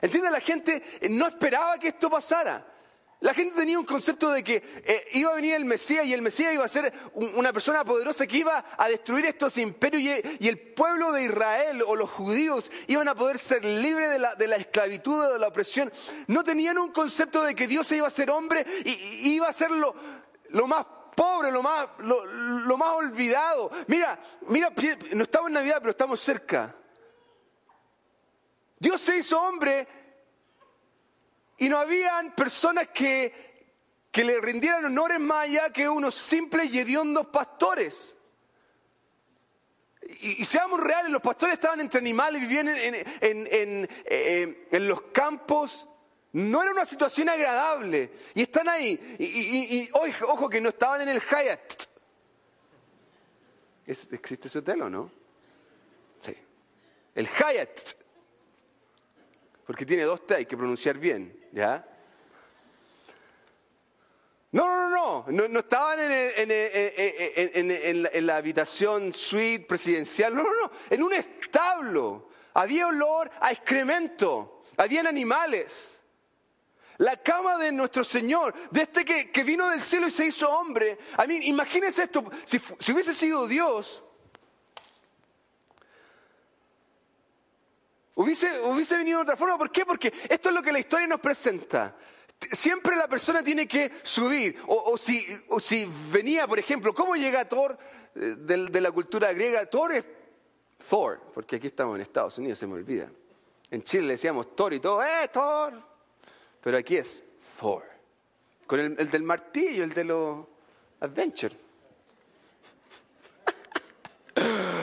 ¿Entiendes? 0.00 0.30
La 0.30 0.40
gente 0.40 0.82
no 1.10 1.26
esperaba 1.26 1.78
que 1.78 1.88
esto 1.88 2.08
pasara. 2.08 2.74
La 3.20 3.34
gente 3.34 3.56
tenía 3.56 3.80
un 3.80 3.84
concepto 3.84 4.30
de 4.30 4.44
que 4.44 4.62
eh, 4.84 5.08
iba 5.14 5.32
a 5.32 5.34
venir 5.34 5.54
el 5.54 5.64
Mesías 5.64 6.06
y 6.06 6.14
el 6.14 6.22
Mesías 6.22 6.54
iba 6.54 6.64
a 6.64 6.68
ser 6.68 6.92
una 7.14 7.52
persona 7.52 7.84
poderosa 7.84 8.28
que 8.28 8.38
iba 8.38 8.64
a 8.76 8.88
destruir 8.88 9.26
estos 9.26 9.58
imperios 9.58 10.24
y, 10.38 10.46
el 10.46 10.58
pueblo 10.58 11.10
de 11.10 11.24
Israel 11.24 11.82
o 11.84 11.96
los 11.96 12.08
judíos 12.10 12.70
iban 12.86 13.08
a 13.08 13.16
poder 13.16 13.38
ser 13.38 13.64
libres 13.64 14.10
de 14.38 14.46
la, 14.46 14.56
esclavitud 14.56 15.18
o 15.18 15.32
de 15.32 15.38
la 15.40 15.48
opresión. 15.48 15.92
No 16.28 16.44
tenían 16.44 16.78
un 16.78 16.92
concepto 16.92 17.42
de 17.42 17.56
que 17.56 17.66
Dios 17.66 17.90
iba 17.90 18.06
a 18.06 18.10
ser 18.10 18.30
hombre 18.30 18.64
y, 18.84 19.30
iba 19.30 19.48
a 19.48 19.52
ser 19.52 19.72
lo, 19.72 19.96
más 20.68 20.86
pobre, 21.18 21.50
lo 21.50 21.64
más, 21.64 21.88
lo 21.98 22.76
más 22.76 22.90
olvidado. 22.90 23.72
Mira, 23.88 24.20
mira, 24.46 24.72
no 25.14 25.24
estamos 25.24 25.48
en 25.48 25.54
Navidad, 25.54 25.78
pero 25.80 25.90
estamos 25.90 26.20
cerca. 26.20 26.76
Dios 28.78 29.00
se 29.00 29.18
hizo 29.18 29.40
hombre 29.40 29.88
y 31.56 31.68
no 31.68 31.78
habían 31.78 32.36
personas 32.36 32.88
que, 32.94 33.66
que 34.12 34.22
le 34.22 34.40
rindieran 34.40 34.84
honores 34.84 35.18
más 35.18 35.46
allá 35.46 35.72
que 35.72 35.88
unos 35.88 36.14
simples 36.14 36.72
y 36.72 36.78
hediondos 36.78 37.26
pastores. 37.26 38.14
Y, 40.20 40.44
seamos 40.44 40.78
reales, 40.78 41.10
los 41.10 41.20
pastores 41.20 41.54
estaban 41.54 41.80
entre 41.80 41.98
animales, 41.98 42.42
vivían 42.42 42.68
en, 42.68 42.94
en, 43.20 43.88
eh, 44.04 44.68
en, 44.70 44.88
los 44.88 45.02
campos. 45.12 45.88
No 46.32 46.62
era 46.62 46.70
una 46.70 46.84
situación 46.84 47.28
agradable. 47.28 48.10
Y 48.34 48.42
están 48.42 48.68
ahí. 48.68 49.16
Y, 49.18 49.90
ojo, 49.92 50.48
que 50.48 50.60
no 50.60 50.70
estaban 50.70 51.00
en 51.02 51.08
el 51.08 51.20
Hyatt. 51.20 51.88
¿Existe 53.86 54.48
ese 54.48 54.58
hotel 54.58 54.82
o 54.82 54.90
no? 54.90 55.10
Sí. 56.20 56.36
El 57.14 57.26
Hyatt 57.26 57.98
porque 59.68 59.84
tiene 59.84 60.04
dos 60.04 60.26
T, 60.26 60.34
hay 60.34 60.46
que 60.46 60.56
pronunciar 60.56 60.96
bien, 60.96 61.46
¿ya? 61.52 61.86
No, 64.52 64.66
no, 64.66 64.88
no, 64.88 65.26
no, 65.28 65.46
no, 65.46 65.60
estaban 65.60 65.98
en, 66.00 66.46
la, 68.26 68.36
habitación 68.38 69.12
suite 69.12 69.66
presidencial, 69.66 70.34
no, 70.34 70.42
no, 70.42 70.54
no, 70.54 70.70
en 70.88 71.02
un 71.02 71.12
establo. 71.12 72.30
Había 72.54 72.86
olor 72.86 73.30
a 73.38 73.52
excremento, 73.52 74.62
habían 74.78 75.06
animales. 75.06 75.97
La 76.98 77.16
cama 77.16 77.56
de 77.56 77.70
nuestro 77.70 78.02
Señor, 78.02 78.52
de 78.72 78.82
este 78.82 79.04
que, 79.04 79.44
vino 79.44 79.68
del 79.68 79.80
cielo 79.80 80.08
y 80.08 80.10
se 80.10 80.26
hizo 80.26 80.50
hombre. 80.50 80.98
A 81.16 81.26
mí, 81.26 81.36
imagínense 81.44 82.02
esto, 82.02 82.24
si, 82.44 82.58
hubiese 82.92 83.14
sido 83.14 83.46
Dios, 83.46 84.04
Hubiese, 88.16 88.60
hubiese 88.62 88.96
venido 88.96 89.18
de 89.18 89.22
otra 89.22 89.36
forma. 89.36 89.56
¿Por 89.56 89.70
qué? 89.70 89.86
Porque 89.86 90.12
esto 90.28 90.48
es 90.48 90.54
lo 90.56 90.60
que 90.60 90.72
la 90.72 90.80
historia 90.80 91.06
nos 91.06 91.20
presenta. 91.20 91.94
Siempre 92.50 92.96
la 92.96 93.06
persona 93.06 93.44
tiene 93.44 93.68
que 93.68 93.92
subir. 94.02 94.60
O, 94.66 94.98
si, 94.98 95.24
si, 95.60 95.88
venía, 96.10 96.48
por 96.48 96.58
ejemplo, 96.58 96.92
¿cómo 96.92 97.14
llega 97.14 97.48
Thor 97.48 97.78
eh, 98.16 98.34
de, 98.36 98.80
la 98.80 98.90
cultura 98.90 99.32
griega? 99.32 99.64
Thor 99.66 99.92
es 99.92 100.04
Thor, 100.90 101.30
porque 101.32 101.56
aquí 101.56 101.68
estamos 101.68 101.94
en 101.94 102.02
Estados 102.02 102.36
Unidos, 102.38 102.58
se 102.58 102.66
me 102.66 102.74
olvida. 102.74 103.08
En 103.70 103.84
Chile 103.84 104.08
le 104.08 104.12
decíamos 104.14 104.56
Thor 104.56 104.74
y 104.74 104.80
todo, 104.80 105.00
¡eh, 105.04 105.30
Thor! 105.32 105.97
Pero 106.62 106.78
aquí 106.78 106.96
es 106.96 107.24
Thor. 107.58 107.84
Con 108.66 108.80
el, 108.80 108.96
el 108.98 109.10
del 109.10 109.22
martillo, 109.22 109.84
el 109.84 109.94
de 109.94 110.04
los 110.04 110.46
Adventure. 111.00 111.56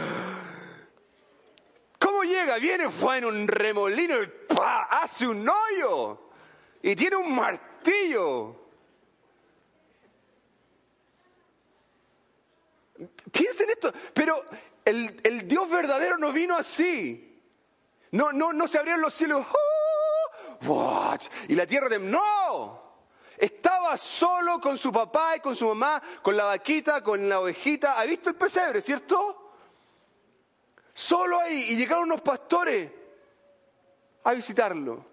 llega, 2.25 2.57
viene, 2.57 2.89
fue 2.89 3.19
en 3.19 3.25
un 3.25 3.47
remolino 3.47 4.21
y 4.21 4.29
hace 4.89 5.27
un 5.27 5.47
hoyo. 5.47 6.29
Y 6.81 6.95
tiene 6.95 7.15
un 7.15 7.33
martillo. 7.33 8.63
Piensen 13.31 13.69
esto, 13.69 13.93
pero 14.13 14.45
el, 14.83 15.47
Dios 15.47 15.69
verdadero 15.69 16.17
no 16.17 16.31
vino 16.31 16.55
así. 16.55 17.41
No, 18.11 18.31
no, 18.31 18.53
no 18.53 18.67
se 18.67 18.77
abrieron 18.77 19.01
los 19.01 19.13
cielos. 19.13 19.45
¡Oh! 19.49 19.84
Y 21.47 21.55
la 21.55 21.65
tierra 21.65 21.89
de... 21.89 21.99
No. 21.99 22.83
Estaba 23.37 23.97
solo 23.97 24.61
con 24.61 24.77
su 24.77 24.91
papá 24.91 25.35
y 25.35 25.39
con 25.41 25.55
su 25.55 25.67
mamá, 25.67 26.01
con 26.21 26.37
la 26.37 26.45
vaquita, 26.45 27.03
con 27.03 27.27
la 27.27 27.41
ovejita. 27.41 27.99
¿Ha 27.99 28.05
visto 28.05 28.29
el 28.29 28.35
pesebre, 28.35 28.81
cierto? 28.81 29.53
Solo 30.93 31.39
ahí. 31.39 31.71
Y 31.71 31.75
llegaron 31.75 32.05
unos 32.05 32.21
pastores 32.21 32.89
a 34.23 34.31
visitarlo. 34.33 35.05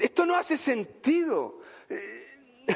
Esto 0.00 0.24
no 0.24 0.34
hace 0.34 0.56
sentido. 0.56 1.60
Eh, 1.88 2.66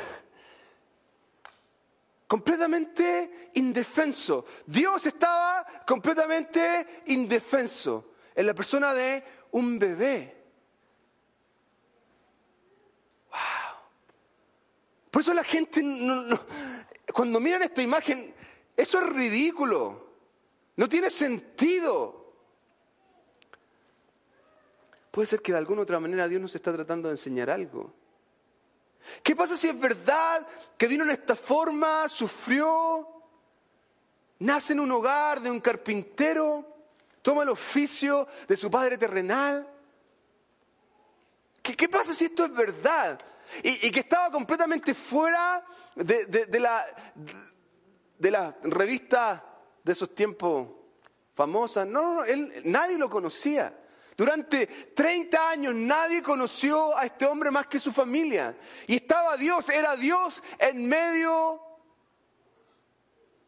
completamente 2.26 3.50
indefenso. 3.54 4.44
Dios 4.66 5.06
estaba 5.06 5.64
completamente 5.86 7.02
indefenso 7.06 8.13
en 8.34 8.46
la 8.46 8.54
persona 8.54 8.92
de 8.94 9.24
un 9.52 9.78
bebé. 9.78 10.44
Wow. 13.30 13.38
Por 15.10 15.22
eso 15.22 15.34
la 15.34 15.44
gente, 15.44 15.82
cuando 17.12 17.40
miran 17.40 17.62
esta 17.62 17.82
imagen, 17.82 18.34
eso 18.76 18.98
es 19.00 19.06
ridículo. 19.06 20.04
No 20.76 20.88
tiene 20.88 21.10
sentido. 21.10 22.24
Puede 25.10 25.26
ser 25.26 25.40
que 25.40 25.52
de 25.52 25.58
alguna 25.58 25.82
otra 25.82 26.00
manera 26.00 26.26
Dios 26.26 26.42
nos 26.42 26.54
está 26.56 26.72
tratando 26.72 27.08
de 27.08 27.14
enseñar 27.14 27.48
algo. 27.48 27.94
¿Qué 29.22 29.36
pasa 29.36 29.56
si 29.56 29.68
es 29.68 29.78
verdad 29.78 30.46
que 30.76 30.88
vino 30.88 31.04
en 31.04 31.10
esta 31.10 31.36
forma, 31.36 32.08
sufrió, 32.08 33.06
nace 34.40 34.72
en 34.72 34.80
un 34.80 34.90
hogar 34.90 35.40
de 35.40 35.50
un 35.50 35.60
carpintero, 35.60 36.73
toma 37.24 37.42
el 37.42 37.48
oficio 37.48 38.28
de 38.46 38.54
su 38.54 38.70
padre 38.70 38.98
terrenal? 38.98 39.66
¿Qué, 41.62 41.88
pasa 41.88 42.12
si 42.12 42.26
esto 42.26 42.44
es 42.44 42.52
verdad? 42.52 43.18
Y, 43.62 43.90
que 43.90 44.00
estaba 44.00 44.30
completamente 44.30 44.92
fuera 44.92 45.64
de, 45.94 46.60
la, 46.60 46.84
de 48.18 48.30
la 48.30 48.54
revista 48.64 49.42
de 49.82 49.92
esos 49.92 50.14
tiempos 50.14 50.68
famosas. 51.34 51.86
No, 51.86 52.16
no, 52.16 52.24
él, 52.24 52.60
nadie 52.66 52.98
lo 52.98 53.08
conocía. 53.08 53.74
Durante 54.14 54.66
30 54.66 55.48
años 55.48 55.74
nadie 55.74 56.22
conoció 56.22 56.94
a 56.94 57.06
este 57.06 57.24
hombre 57.24 57.50
más 57.50 57.66
que 57.68 57.80
su 57.80 57.90
familia. 57.90 58.54
Y 58.86 58.96
estaba 58.96 59.38
Dios, 59.38 59.70
era 59.70 59.96
Dios 59.96 60.42
en 60.58 60.86
medio 60.86 61.58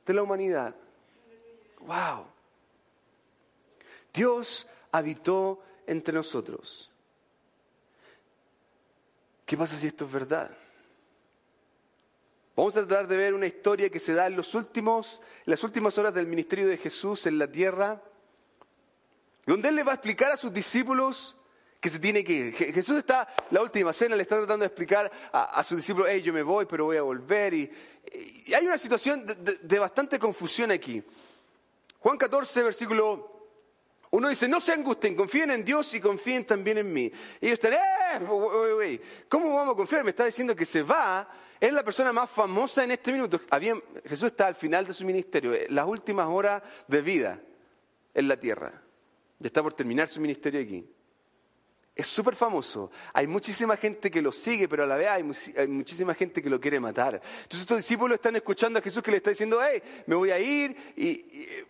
de 0.06 0.14
la 0.14 0.22
humanidad. 0.22 0.74
¡Wow! 1.80 2.35
Dios 4.16 4.66
habitó 4.90 5.62
entre 5.86 6.12
nosotros. 6.12 6.90
¿Qué 9.44 9.56
pasa 9.56 9.76
si 9.76 9.86
esto 9.86 10.06
es 10.06 10.12
verdad? 10.12 10.50
Vamos 12.56 12.76
a 12.76 12.86
tratar 12.86 13.06
de 13.06 13.16
ver 13.16 13.34
una 13.34 13.46
historia 13.46 13.90
que 13.90 14.00
se 14.00 14.14
da 14.14 14.26
en, 14.26 14.34
los 14.34 14.54
últimos, 14.54 15.22
las 15.44 15.62
últimas 15.62 15.96
horas 15.98 16.14
del 16.14 16.26
ministerio 16.26 16.66
de 16.66 16.78
Jesús 16.78 17.26
en 17.26 17.38
la 17.38 17.46
tierra 17.46 18.02
donde 19.46 19.68
Él 19.68 19.76
le 19.76 19.84
va 19.84 19.92
a 19.92 19.94
explicar 19.94 20.32
a 20.32 20.36
sus 20.36 20.52
discípulos 20.52 21.36
que 21.80 21.88
se 21.88 22.00
tiene 22.00 22.24
que 22.24 22.32
ir. 22.32 22.54
Jesús 22.54 22.98
está, 22.98 23.28
la 23.50 23.62
última 23.62 23.92
cena, 23.92 24.16
le 24.16 24.22
está 24.22 24.36
tratando 24.38 24.64
de 24.64 24.66
explicar 24.66 25.10
a, 25.32 25.62
sus 25.62 25.76
discípulos, 25.76 26.08
hey, 26.10 26.20
yo 26.20 26.32
me 26.32 26.42
voy, 26.42 26.66
pero 26.66 26.86
voy 26.86 26.96
a 26.96 27.02
volver. 27.02 27.54
Y, 27.54 27.72
hay 28.52 28.66
una 28.66 28.76
situación 28.76 29.24
de, 29.24 29.78
bastante 29.78 30.18
confusión 30.18 30.72
aquí. 30.72 31.02
Juan 32.00 32.18
14, 32.18 32.62
versículo 32.64 33.35
1 34.10 34.28
dice, 34.28 34.48
no 34.48 34.60
se 34.60 34.72
angustien, 34.72 35.14
confíen 35.14 35.50
en 35.50 35.64
Dios 35.64 35.92
y 35.94 36.00
confíen 36.00 36.44
también 36.44 36.78
en 36.78 36.92
mí. 36.92 37.10
Y 37.40 37.46
ellos 37.46 37.58
están, 37.62 37.74
eh, 37.74 39.00
¿cómo 39.28 39.54
vamos 39.54 39.74
a 39.74 39.76
confiar? 39.76 40.04
Me 40.04 40.10
está 40.10 40.24
diciendo 40.24 40.54
que 40.54 40.64
se 40.64 40.82
va. 40.82 41.28
Es 41.58 41.72
la 41.72 41.82
persona 41.82 42.12
más 42.12 42.30
famosa 42.30 42.84
en 42.84 42.92
este 42.92 43.12
minuto. 43.12 43.40
Jesús 44.04 44.30
está 44.30 44.46
al 44.46 44.54
final 44.54 44.86
de 44.86 44.92
su 44.92 45.04
ministerio, 45.04 45.52
las 45.70 45.86
últimas 45.86 46.26
horas 46.28 46.62
de 46.86 47.00
vida 47.00 47.40
en 48.14 48.28
la 48.28 48.38
tierra. 48.38 48.82
Ya 49.38 49.46
está 49.46 49.62
por 49.62 49.74
terminar 49.74 50.08
su 50.08 50.20
ministerio 50.20 50.60
aquí. 50.60 50.86
Es 51.94 52.06
súper 52.08 52.36
famoso. 52.36 52.90
Hay 53.14 53.26
muchísima 53.26 53.74
gente 53.78 54.10
que 54.10 54.20
lo 54.20 54.30
sigue, 54.30 54.68
pero 54.68 54.84
a 54.84 54.86
la 54.86 54.96
vez 54.96 55.08
hay, 55.08 55.22
muchísima 55.66 56.12
gente 56.12 56.42
que 56.42 56.50
lo 56.50 56.60
quiere 56.60 56.78
matar. 56.78 57.14
Entonces 57.14 57.60
estos 57.60 57.78
discípulos 57.78 58.16
están 58.16 58.36
escuchando 58.36 58.78
a 58.78 58.82
Jesús 58.82 59.02
que 59.02 59.10
le 59.10 59.16
está 59.16 59.30
diciendo, 59.30 59.58
hey, 59.62 59.82
me 60.06 60.14
voy 60.14 60.30
a 60.30 60.38
ir, 60.38 60.76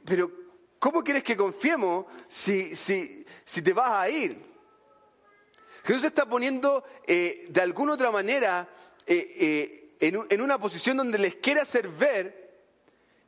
pero 0.04 0.45
¿cómo 0.86 1.02
quieres 1.02 1.24
que 1.24 1.36
confiemos 1.36 2.06
si, 2.28 2.76
si, 2.76 3.26
si 3.44 3.60
te 3.60 3.72
vas 3.72 3.90
a 3.90 4.08
ir? 4.08 4.40
Jesús 5.82 6.04
está 6.04 6.28
poniendo 6.28 6.84
eh, 7.04 7.46
de 7.48 7.60
alguna 7.60 7.94
otra 7.94 8.12
manera 8.12 8.68
eh, 9.04 9.34
eh, 9.36 9.96
en, 9.98 10.24
en 10.30 10.40
una 10.40 10.58
posición 10.58 10.96
donde 10.96 11.18
les 11.18 11.34
quiere 11.34 11.60
hacer 11.60 11.88
ver 11.88 12.54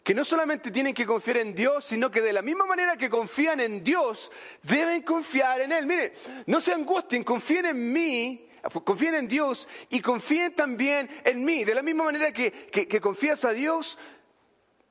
que 0.04 0.14
no 0.14 0.24
solamente 0.24 0.70
tienen 0.70 0.94
que 0.94 1.04
confiar 1.04 1.38
en 1.38 1.52
Dios, 1.52 1.84
sino 1.84 2.12
que 2.12 2.20
de 2.20 2.32
la 2.32 2.42
misma 2.42 2.64
manera 2.64 2.96
que 2.96 3.10
confían 3.10 3.58
en 3.58 3.82
Dios, 3.82 4.30
deben 4.62 5.02
confiar 5.02 5.60
en 5.60 5.72
Él. 5.72 5.84
Mire, 5.84 6.12
no 6.46 6.60
se 6.60 6.72
angustien, 6.72 7.24
confíen 7.24 7.66
en 7.66 7.92
mí, 7.92 8.48
confíen 8.84 9.16
en 9.16 9.26
Dios 9.26 9.66
y 9.90 10.00
confíen 10.00 10.54
también 10.54 11.10
en 11.24 11.44
mí. 11.44 11.64
De 11.64 11.74
la 11.74 11.82
misma 11.82 12.04
manera 12.04 12.32
que, 12.32 13.00
confías 13.00 13.44
a 13.44 13.50
Dios, 13.50 13.98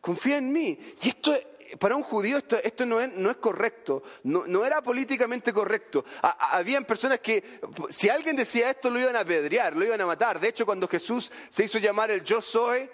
confía 0.01 0.35
en 0.35 0.51
mí. 0.51 0.77
Y 1.01 1.07
esto 1.07 1.33
para 1.79 1.95
un 1.95 2.03
judío 2.03 2.37
esto, 2.37 2.85
no, 2.85 2.99
es, 2.99 3.13
no, 3.13 3.29
es, 3.29 3.37
correcto, 3.37 4.03
no, 4.23 4.65
era 4.65 4.81
políticamente 4.81 5.51
correcto. 5.53 6.05
habían 6.21 6.85
personas 6.85 7.19
que, 7.19 7.59
si 7.89 8.09
alguien 8.09 8.35
decía 8.35 8.69
esto, 8.69 8.89
lo 8.89 8.99
iban 8.99 9.15
a 9.15 9.21
apedrear, 9.21 9.75
lo 9.75 9.85
iban 9.85 10.01
a 10.01 10.05
matar. 10.05 10.39
De 10.39 10.49
hecho, 10.49 10.65
cuando 10.65 10.87
Jesús 10.87 11.31
se 11.49 11.65
hizo 11.65 11.79
llamar 11.79 12.11
el 12.11 12.23
yo 12.23 12.41
soy, 12.41 12.89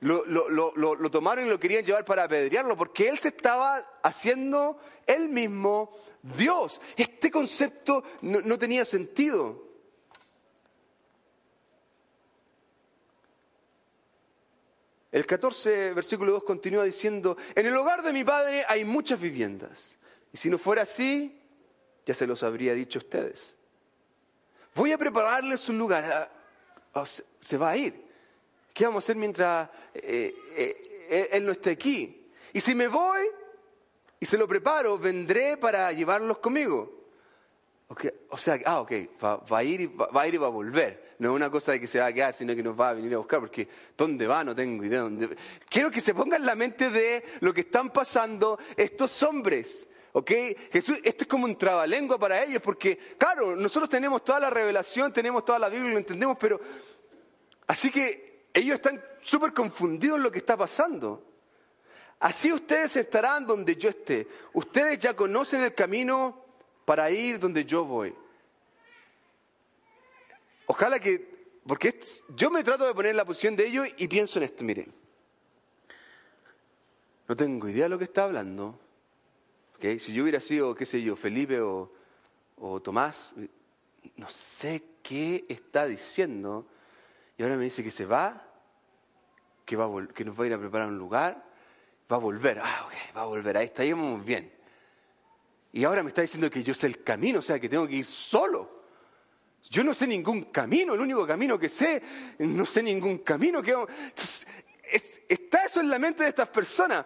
lo, 0.00 1.10
tomaron 1.10 1.46
y 1.46 1.48
lo 1.48 1.58
querían 1.58 1.84
llevar 1.84 2.04
para 2.04 2.24
apedrearlo, 2.24 2.76
porque 2.76 3.08
él 3.08 3.18
se 3.18 3.28
estaba 3.28 3.98
haciendo 4.02 4.78
él 5.06 5.28
mismo 5.28 5.90
Dios. 6.22 6.80
Este 6.96 7.30
concepto 7.30 8.04
no, 8.22 8.58
tenía 8.58 8.84
sentido. 8.84 9.63
El 15.14 15.26
14, 15.26 15.94
versículo 15.94 16.32
2 16.32 16.42
continúa 16.42 16.82
diciendo, 16.82 17.36
en 17.54 17.66
el 17.66 17.76
hogar 17.76 18.02
de 18.02 18.12
mi 18.12 18.24
padre 18.24 18.64
hay 18.66 18.84
muchas 18.84 19.20
viviendas. 19.20 19.94
Y 20.32 20.36
si 20.36 20.50
no 20.50 20.58
fuera 20.58 20.82
así, 20.82 21.40
ya 22.04 22.14
se 22.14 22.26
los 22.26 22.42
habría 22.42 22.74
dicho 22.74 22.98
a 22.98 23.02
ustedes. 23.02 23.54
Voy 24.74 24.90
a 24.90 24.98
prepararles 24.98 25.68
un 25.68 25.78
lugar. 25.78 26.32
Ah, 26.92 27.04
se 27.40 27.56
va 27.56 27.70
a 27.70 27.76
ir. 27.76 27.94
¿Qué 28.72 28.86
vamos 28.86 29.04
a 29.04 29.06
hacer 29.06 29.14
mientras 29.14 29.70
eh, 29.94 30.34
eh, 30.56 31.28
él 31.30 31.46
no 31.46 31.52
esté 31.52 31.70
aquí? 31.70 32.28
Y 32.52 32.58
si 32.60 32.74
me 32.74 32.88
voy 32.88 33.22
y 34.18 34.26
se 34.26 34.36
lo 34.36 34.48
preparo, 34.48 34.98
vendré 34.98 35.56
para 35.56 35.92
llevarlos 35.92 36.38
conmigo. 36.38 37.03
O 37.86 38.38
sea, 38.38 38.58
ah, 38.64 38.80
ok, 38.80 38.92
va, 39.22 39.58
a 39.58 39.62
ir 39.62 39.82
y 39.82 39.86
va, 39.86 40.08
a 40.12 40.26
ir 40.26 40.34
y 40.34 40.38
va 40.38 40.46
a 40.46 40.50
volver. 40.50 41.14
No 41.18 41.30
es 41.30 41.36
una 41.36 41.50
cosa 41.50 41.72
de 41.72 41.80
que 41.80 41.86
se 41.86 42.00
va 42.00 42.06
a 42.06 42.12
quedar, 42.12 42.32
sino 42.32 42.54
que 42.54 42.62
nos 42.62 42.78
va 42.78 42.90
a 42.90 42.92
venir 42.94 43.14
a 43.14 43.18
buscar, 43.18 43.40
porque 43.40 43.68
¿dónde 43.96 44.26
va? 44.26 44.42
No 44.42 44.54
tengo 44.54 44.84
idea. 44.84 45.00
Dónde... 45.00 45.36
Quiero 45.68 45.90
que 45.90 46.00
se 46.00 46.14
pongan 46.14 46.44
la 46.44 46.54
mente 46.54 46.90
de 46.90 47.22
lo 47.40 47.52
que 47.52 47.60
están 47.60 47.90
pasando 47.90 48.58
estos 48.76 49.22
hombres. 49.22 49.86
¿Ok? 50.12 50.30
Jesús, 50.72 50.98
esto 51.02 51.24
es 51.24 51.28
como 51.28 51.44
un 51.44 51.58
trabalengua 51.58 52.18
para 52.18 52.42
ellos, 52.42 52.62
porque, 52.62 52.96
claro, 53.18 53.54
nosotros 53.56 53.90
tenemos 53.90 54.24
toda 54.24 54.40
la 54.40 54.50
revelación, 54.50 55.12
tenemos 55.12 55.44
toda 55.44 55.58
la 55.58 55.68
Biblia, 55.68 55.92
lo 55.92 55.98
entendemos, 55.98 56.36
pero. 56.38 56.60
Así 57.66 57.90
que 57.90 58.46
ellos 58.54 58.76
están 58.76 59.02
súper 59.20 59.52
confundidos 59.52 60.16
en 60.16 60.22
lo 60.22 60.32
que 60.32 60.38
está 60.38 60.56
pasando. 60.56 61.22
Así 62.20 62.52
ustedes 62.52 62.96
estarán 62.96 63.46
donde 63.46 63.76
yo 63.76 63.90
esté. 63.90 64.26
Ustedes 64.52 64.98
ya 64.98 65.14
conocen 65.14 65.62
el 65.62 65.74
camino 65.74 66.43
para 66.84 67.10
ir 67.10 67.38
donde 67.38 67.64
yo 67.64 67.84
voy. 67.84 68.14
Ojalá 70.66 70.98
que, 70.98 71.48
porque 71.66 72.00
yo 72.34 72.50
me 72.50 72.64
trato 72.64 72.86
de 72.86 72.94
poner 72.94 73.10
en 73.10 73.16
la 73.16 73.24
posición 73.24 73.56
de 73.56 73.66
ellos 73.66 73.88
y 73.96 74.08
pienso 74.08 74.38
en 74.38 74.44
esto, 74.44 74.64
miren. 74.64 74.92
No 77.28 77.36
tengo 77.36 77.68
idea 77.68 77.84
de 77.84 77.88
lo 77.90 77.98
que 77.98 78.04
está 78.04 78.24
hablando. 78.24 78.78
Si 79.80 80.14
yo 80.14 80.22
hubiera 80.22 80.40
sido, 80.40 80.74
qué 80.74 80.86
sé 80.86 81.02
yo, 81.02 81.14
Felipe 81.14 81.60
o, 81.60 81.92
o 82.56 82.80
Tomás, 82.80 83.34
no 84.16 84.28
sé 84.30 84.82
qué 85.02 85.44
está 85.48 85.86
diciendo, 85.86 86.66
y 87.36 87.42
ahora 87.42 87.56
me 87.56 87.64
dice 87.64 87.82
que 87.82 87.90
se 87.90 88.06
va, 88.06 88.46
que, 89.66 89.76
va 89.76 89.88
que 90.08 90.24
nos 90.24 90.38
va 90.38 90.44
a 90.44 90.46
ir 90.46 90.54
a 90.54 90.58
preparar 90.58 90.88
un 90.88 90.96
lugar, 90.96 91.44
va 92.10 92.16
a 92.16 92.18
volver. 92.18 92.60
Ah, 92.60 92.86
ok, 92.86 93.16
va 93.16 93.22
a 93.22 93.26
volver. 93.26 93.56
Ahí 93.58 93.66
estaríamos 93.66 94.24
bien. 94.24 94.53
Y 95.74 95.82
ahora 95.82 96.04
me 96.04 96.10
está 96.10 96.22
diciendo 96.22 96.48
que 96.48 96.62
yo 96.62 96.72
sé 96.72 96.86
el 96.86 97.02
camino, 97.02 97.40
o 97.40 97.42
sea, 97.42 97.58
que 97.58 97.68
tengo 97.68 97.88
que 97.88 97.96
ir 97.96 98.06
solo. 98.06 98.84
Yo 99.68 99.82
no 99.82 99.92
sé 99.92 100.06
ningún 100.06 100.52
camino, 100.52 100.94
el 100.94 101.00
único 101.00 101.26
camino 101.26 101.58
que 101.58 101.68
sé, 101.68 102.00
no 102.38 102.64
sé 102.64 102.80
ningún 102.80 103.18
camino 103.18 103.60
que... 103.60 103.74
está 105.28 105.64
eso 105.64 105.80
en 105.80 105.90
la 105.90 105.98
mente 105.98 106.22
de 106.22 106.28
estas 106.28 106.46
personas. 106.46 107.04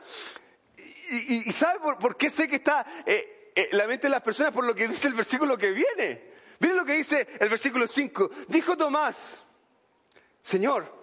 ¿Y, 1.11 1.50
sabe 1.50 1.81
por, 1.98 2.14
qué 2.18 2.28
sé 2.28 2.46
que 2.46 2.57
está 2.57 2.87
eh, 3.07 3.52
eh, 3.57 3.70
la 3.72 3.87
mente 3.87 4.07
de 4.07 4.11
las 4.11 4.20
personas? 4.20 4.52
Por 4.52 4.66
lo 4.66 4.74
que 4.74 4.87
dice 4.87 5.09
el 5.09 5.14
versículo 5.14 5.57
que 5.57 5.70
viene. 5.70 6.28
Miren 6.59 6.76
lo 6.76 6.85
que 6.85 6.92
dice 6.92 7.26
el 7.40 7.48
versículo 7.48 7.87
5. 7.87 8.31
Dijo 8.48 8.76
Tomás, 8.76 9.44
Señor, 10.42 10.94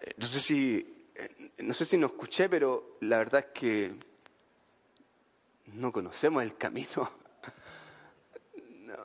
eh, 0.00 0.14
eh, 0.18 1.52
no 1.58 1.74
sé 1.74 1.84
si 1.84 1.98
no 1.98 2.06
escuché, 2.06 2.48
pero 2.48 2.96
la 3.00 3.18
verdad 3.18 3.44
es 3.46 3.60
que 3.60 4.11
no 5.66 5.92
conocemos 5.92 6.42
el 6.42 6.56
camino. 6.56 7.10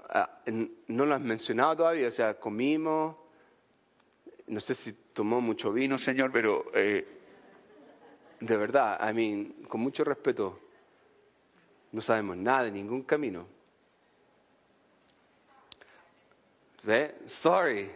Ah, 0.10 0.42
no, 0.88 1.06
lo 1.06 1.16
has 1.16 1.22
mencionado 1.22 1.78
todavía, 1.78 2.08
o 2.08 2.12
sea, 2.12 2.40
comimos, 2.40 3.16
no 4.48 4.60
sé 4.60 4.74
si 4.74 4.94
tomó 5.14 5.42
mucho 5.42 5.72
vino, 5.72 5.98
Señor, 5.98 6.32
pero 6.32 6.66
eh, 6.74 7.06
de 8.40 8.58
verdad, 8.58 8.98
a 9.00 9.12
mí, 9.14 9.56
con 9.68 9.82
mucho 9.82 10.04
respeto, 10.04 10.60
no 11.92 12.02
sabemos 12.02 12.38
nada 12.38 12.64
de 12.64 12.72
ningún 12.72 13.04
camino. 13.04 13.48
¿Ve? 16.84 17.16
Sorry. 17.26 17.90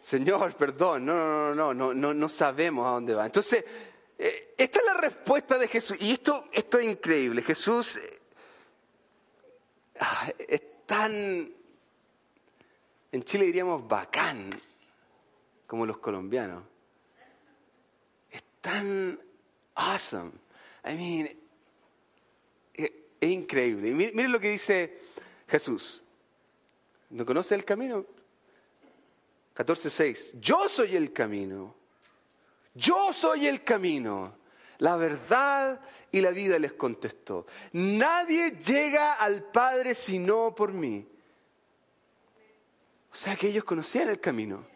Señor, 0.00 0.54
perdón, 0.56 1.06
no, 1.06 1.16
no, 1.16 1.54
no, 1.54 1.74
no, 1.74 1.94
no, 1.94 2.14
no 2.14 2.28
sabemos 2.28 2.86
a 2.86 2.90
dónde 2.90 3.14
va. 3.14 3.26
Entonces, 3.26 3.64
esta 4.18 4.78
es 4.78 4.84
la 4.84 4.94
respuesta 4.94 5.58
de 5.58 5.68
Jesús. 5.68 5.96
Y 6.00 6.12
esto, 6.12 6.48
es 6.52 6.66
increíble. 6.82 7.42
Jesús 7.42 7.96
eh, 7.96 8.20
ah, 10.00 10.32
es 10.38 10.62
tan... 10.86 11.52
en 13.12 13.24
Chile 13.24 13.44
diríamos 13.44 13.86
bacán, 13.86 14.50
como 15.66 15.84
los 15.84 15.98
colombianos. 15.98 16.64
Es 18.30 18.42
tan 18.60 19.20
awesome. 19.74 20.32
I 20.84 20.94
mean, 20.94 21.38
es, 22.74 22.90
increíble. 23.20 23.92
miren 23.92 24.32
lo 24.32 24.40
que 24.40 24.50
dice 24.50 24.98
Jesús. 25.48 26.02
¿No 27.10 27.24
conoce 27.24 27.54
el 27.54 27.64
camino? 27.64 28.04
14.6. 29.54 30.38
Yo 30.40 30.68
soy 30.68 30.96
el 30.96 31.12
camino. 31.12 31.75
Yo 32.76 33.12
soy 33.12 33.46
el 33.46 33.64
camino. 33.64 34.36
La 34.78 34.96
verdad 34.96 35.80
y 36.12 36.20
la 36.20 36.30
vida 36.30 36.58
les 36.58 36.74
contestó. 36.74 37.46
Nadie 37.72 38.52
llega 38.52 39.14
al 39.14 39.42
Padre 39.44 39.94
sino 39.94 40.54
por 40.54 40.72
mí. 40.72 41.06
O 43.10 43.16
sea 43.16 43.34
que 43.34 43.48
ellos 43.48 43.64
conocían 43.64 44.10
el 44.10 44.20
camino. 44.20 44.66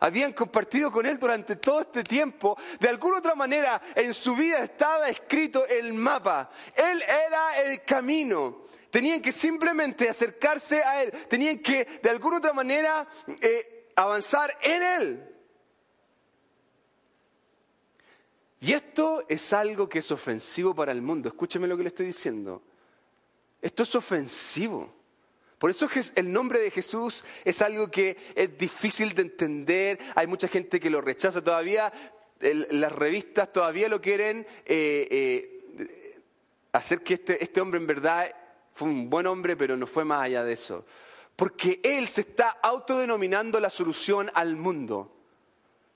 Habían 0.00 0.32
compartido 0.32 0.92
con 0.92 1.06
Él 1.06 1.18
durante 1.18 1.56
todo 1.56 1.80
este 1.80 2.04
tiempo. 2.04 2.56
De 2.78 2.88
alguna 2.88 3.18
otra 3.18 3.34
manera 3.34 3.80
en 3.94 4.12
su 4.12 4.36
vida 4.36 4.58
estaba 4.58 5.08
escrito 5.08 5.66
el 5.66 5.94
mapa. 5.94 6.50
Él 6.76 7.02
era 7.02 7.62
el 7.62 7.82
camino. 7.82 8.66
Tenían 8.90 9.22
que 9.22 9.32
simplemente 9.32 10.08
acercarse 10.08 10.84
a 10.84 11.02
Él. 11.02 11.10
Tenían 11.28 11.58
que 11.60 11.84
de 12.02 12.10
alguna 12.10 12.38
otra 12.38 12.52
manera 12.52 13.08
eh, 13.40 13.88
avanzar 13.96 14.56
en 14.62 14.82
Él. 14.82 15.27
Y 18.60 18.72
esto 18.72 19.24
es 19.28 19.52
algo 19.52 19.88
que 19.88 20.00
es 20.00 20.10
ofensivo 20.10 20.74
para 20.74 20.92
el 20.92 21.02
mundo. 21.02 21.28
Escúcheme 21.28 21.68
lo 21.68 21.76
que 21.76 21.84
le 21.84 21.88
estoy 21.90 22.06
diciendo. 22.06 22.62
Esto 23.62 23.84
es 23.84 23.94
ofensivo. 23.94 24.92
Por 25.58 25.70
eso 25.70 25.88
el 26.14 26.32
nombre 26.32 26.60
de 26.60 26.70
Jesús 26.70 27.24
es 27.44 27.62
algo 27.62 27.90
que 27.90 28.16
es 28.34 28.56
difícil 28.56 29.14
de 29.14 29.22
entender. 29.22 29.98
Hay 30.14 30.26
mucha 30.26 30.48
gente 30.48 30.78
que 30.78 30.90
lo 30.90 31.00
rechaza 31.00 31.42
todavía. 31.42 31.92
las 32.40 32.92
revistas 32.92 33.52
todavía 33.52 33.88
lo 33.88 34.00
quieren 34.00 34.46
eh, 34.64 35.08
eh, 35.10 36.20
hacer 36.72 37.02
que 37.02 37.14
este, 37.14 37.42
este 37.42 37.60
hombre 37.60 37.80
en 37.80 37.86
verdad 37.86 38.32
fue 38.72 38.88
un 38.88 39.10
buen 39.10 39.26
hombre, 39.26 39.56
pero 39.56 39.76
no 39.76 39.88
fue 39.88 40.04
más 40.04 40.22
allá 40.22 40.44
de 40.44 40.52
eso. 40.52 40.84
Porque 41.34 41.80
él 41.82 42.08
se 42.08 42.22
está 42.22 42.50
autodenominando 42.62 43.58
la 43.58 43.70
solución 43.70 44.30
al 44.34 44.56
mundo. 44.56 45.17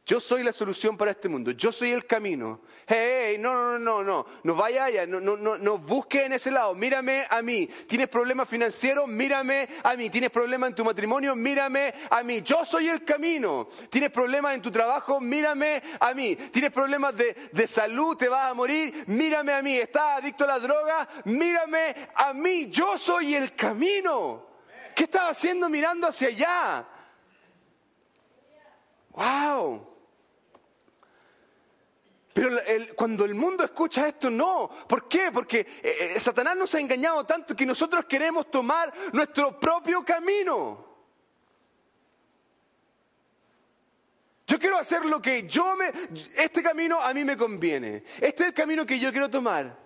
Yo 0.04 0.18
soy 0.18 0.42
la 0.42 0.52
solución 0.52 0.96
para 0.96 1.12
este 1.12 1.28
mundo, 1.28 1.52
yo 1.52 1.70
soy 1.70 1.92
el 1.92 2.06
camino. 2.06 2.60
Hey, 2.88 3.36
no, 3.38 3.54
no, 3.54 3.78
no, 3.78 4.02
no, 4.02 4.26
no 4.42 4.54
vaya 4.56 4.86
allá, 4.86 5.06
no, 5.06 5.20
no, 5.20 5.36
no, 5.36 5.56
no 5.56 5.78
busque 5.78 6.24
en 6.24 6.32
ese 6.32 6.50
lado, 6.50 6.74
mírame 6.74 7.24
a 7.30 7.40
mí. 7.40 7.68
¿Tienes 7.86 8.08
problemas 8.08 8.48
financieros? 8.48 9.06
Mírame 9.06 9.68
a 9.84 9.94
mí. 9.94 10.10
¿Tienes 10.10 10.30
problemas 10.30 10.70
en 10.70 10.74
tu 10.74 10.84
matrimonio? 10.84 11.36
Mírame 11.36 11.94
a 12.10 12.20
mí. 12.24 12.42
Yo 12.42 12.64
soy 12.64 12.88
el 12.88 13.04
camino. 13.04 13.68
¿Tienes 13.88 14.10
problemas 14.10 14.56
en 14.56 14.62
tu 14.62 14.72
trabajo? 14.72 15.20
Mírame 15.20 15.80
a 16.00 16.12
mí. 16.14 16.34
¿Tienes 16.34 16.72
problemas 16.72 17.16
de, 17.16 17.36
de 17.52 17.66
salud? 17.68 18.16
¿Te 18.16 18.28
vas 18.28 18.50
a 18.50 18.54
morir? 18.54 19.04
Mírame 19.06 19.52
a 19.52 19.62
mí. 19.62 19.76
¿Estás 19.76 20.18
adicto 20.18 20.42
a 20.42 20.48
la 20.48 20.58
droga? 20.58 21.08
Mírame 21.26 21.94
a 22.16 22.32
mí. 22.32 22.70
Yo 22.70 22.98
soy 22.98 23.36
el 23.36 23.54
camino. 23.54 24.48
¿Qué 24.96 25.04
estaba 25.04 25.28
haciendo 25.28 25.68
mirando 25.68 26.08
hacia 26.08 26.26
allá? 26.26 26.88
¡Wow! 29.10 29.91
Pero 32.32 32.50
cuando 32.96 33.24
el 33.24 33.34
mundo 33.34 33.62
escucha 33.64 34.08
esto, 34.08 34.30
no. 34.30 34.70
¿Por 34.88 35.06
qué? 35.06 35.30
Porque 35.32 35.60
eh, 35.60 36.12
eh, 36.14 36.20
Satanás 36.20 36.56
nos 36.56 36.74
ha 36.74 36.80
engañado 36.80 37.24
tanto 37.26 37.54
que 37.54 37.66
nosotros 37.66 38.06
queremos 38.06 38.50
tomar 38.50 38.92
nuestro 39.12 39.58
propio 39.60 40.04
camino. 40.04 40.92
Yo 44.46 44.58
quiero 44.58 44.78
hacer 44.78 45.04
lo 45.04 45.20
que 45.20 45.46
yo 45.46 45.76
me... 45.76 45.92
Este 46.36 46.62
camino 46.62 47.00
a 47.00 47.12
mí 47.12 47.24
me 47.24 47.36
conviene. 47.36 48.04
Este 48.20 48.44
es 48.44 48.48
el 48.48 48.54
camino 48.54 48.86
que 48.86 48.98
yo 48.98 49.10
quiero 49.10 49.30
tomar. 49.30 49.78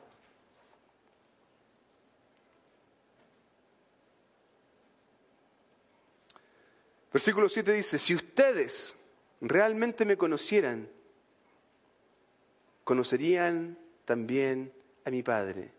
Versículo 7.13 7.49
7 7.49 7.73
dice, 7.73 7.99
si 7.99 8.15
ustedes 8.15 8.95
realmente 9.41 10.05
me 10.05 10.17
conocieran, 10.17 10.91
conocerían 12.87 13.77
también 14.05 14.73
a 15.05 15.11
mi 15.11 15.25
Padre. 15.25 15.73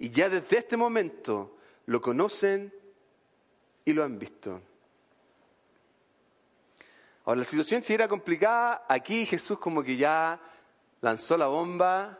Y 0.00 0.10
ya 0.10 0.28
desde 0.28 0.58
este 0.58 0.76
momento 0.76 1.56
lo 1.86 2.02
conocen 2.02 2.74
y 3.84 3.92
lo 3.92 4.02
han 4.02 4.18
visto. 4.18 4.60
Ahora, 7.24 7.38
la 7.38 7.44
situación 7.44 7.84
si 7.84 7.94
era 7.94 8.08
complicada, 8.08 8.84
aquí 8.88 9.26
Jesús 9.26 9.60
como 9.60 9.84
que 9.84 9.96
ya 9.96 10.40
lanzó 11.02 11.36
la 11.36 11.46
bomba 11.46 12.18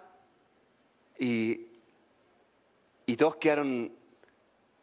y, 1.18 1.66
y 3.04 3.16
todos 3.16 3.34
quedaron 3.34 3.92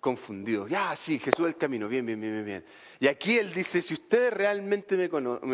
confundidos. 0.05 0.69
Ya, 0.69 0.95
sí, 0.95 1.17
Jesús 1.17 1.39
es 1.39 1.45
el 1.47 1.57
camino, 1.57 1.87
bien, 1.87 2.05
bien, 2.05 2.21
bien, 2.21 2.45
bien. 2.45 2.63
Y 2.99 3.07
aquí 3.07 3.39
Él 3.39 3.51
dice, 3.51 3.81
si 3.81 3.95
ustedes 3.95 4.31
realmente 4.31 4.95
me, 4.95 5.09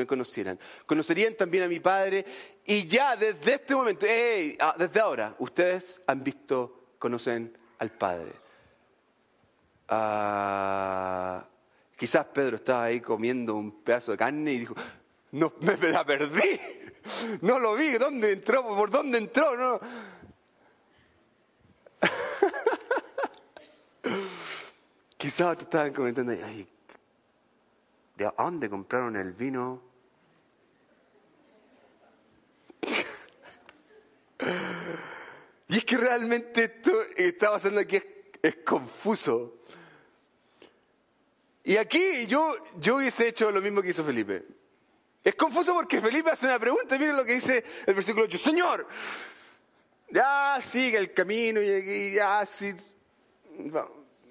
conocieran, 0.05 0.59
conocerían 0.85 1.35
también 1.35 1.63
a 1.63 1.69
mi 1.69 1.79
Padre, 1.79 2.25
y 2.65 2.85
ya 2.85 3.15
desde 3.15 3.53
este 3.53 3.73
momento, 3.73 4.05
ah, 4.59 4.75
desde 4.77 4.99
ahora, 4.99 5.33
ustedes 5.39 6.01
han 6.05 6.21
visto, 6.21 6.95
conocen 6.99 7.57
al 7.79 7.91
Padre. 7.91 8.33
Ah, 9.87 11.47
quizás 11.95 12.25
Pedro 12.25 12.57
estaba 12.57 12.83
ahí 12.83 12.99
comiendo 12.99 13.55
un 13.55 13.81
pedazo 13.81 14.11
de 14.11 14.17
carne 14.17 14.51
y 14.51 14.59
dijo, 14.59 14.75
no, 15.31 15.53
me, 15.61 15.77
me 15.77 15.91
la 15.93 16.03
perdí, 16.03 16.59
no 17.39 17.57
lo 17.57 17.75
vi, 17.75 17.91
¿dónde 17.93 18.33
entró? 18.33 18.67
¿Por 18.67 18.89
dónde 18.89 19.17
entró? 19.17 19.55
No. 19.55 19.79
Quizás 25.21 25.55
tú 25.55 25.65
estabas 25.65 25.91
comentando, 25.91 26.31
ay, 26.31 26.67
¿de 28.17 28.31
dónde 28.35 28.67
compraron 28.67 29.15
el 29.15 29.33
vino? 29.33 29.79
y 35.67 35.77
es 35.77 35.85
que 35.85 35.97
realmente 35.97 36.63
esto 36.63 36.91
que 37.15 37.27
está 37.27 37.51
pasando 37.51 37.81
aquí 37.81 38.01
es, 38.41 38.55
confuso. 38.65 39.59
Y 41.65 41.77
aquí 41.77 42.25
yo, 42.25 42.55
yo 42.79 42.95
hubiese 42.95 43.27
hecho 43.27 43.51
lo 43.51 43.61
mismo 43.61 43.83
que 43.83 43.89
hizo 43.89 44.03
Felipe. 44.03 44.43
Es 45.23 45.35
confuso 45.35 45.75
porque 45.75 46.01
Felipe 46.01 46.31
hace 46.31 46.47
una 46.47 46.57
pregunta, 46.57 46.97
miren 46.97 47.15
lo 47.15 47.25
que 47.25 47.35
dice 47.35 47.63
el 47.85 47.93
versículo 47.93 48.25
8. 48.25 48.39
Señor, 48.39 48.87
ya 50.09 50.57
sigue 50.63 50.97
el 50.97 51.13
camino 51.13 51.61
y 51.61 52.13
ya 52.15 52.43
sí. 52.47 52.73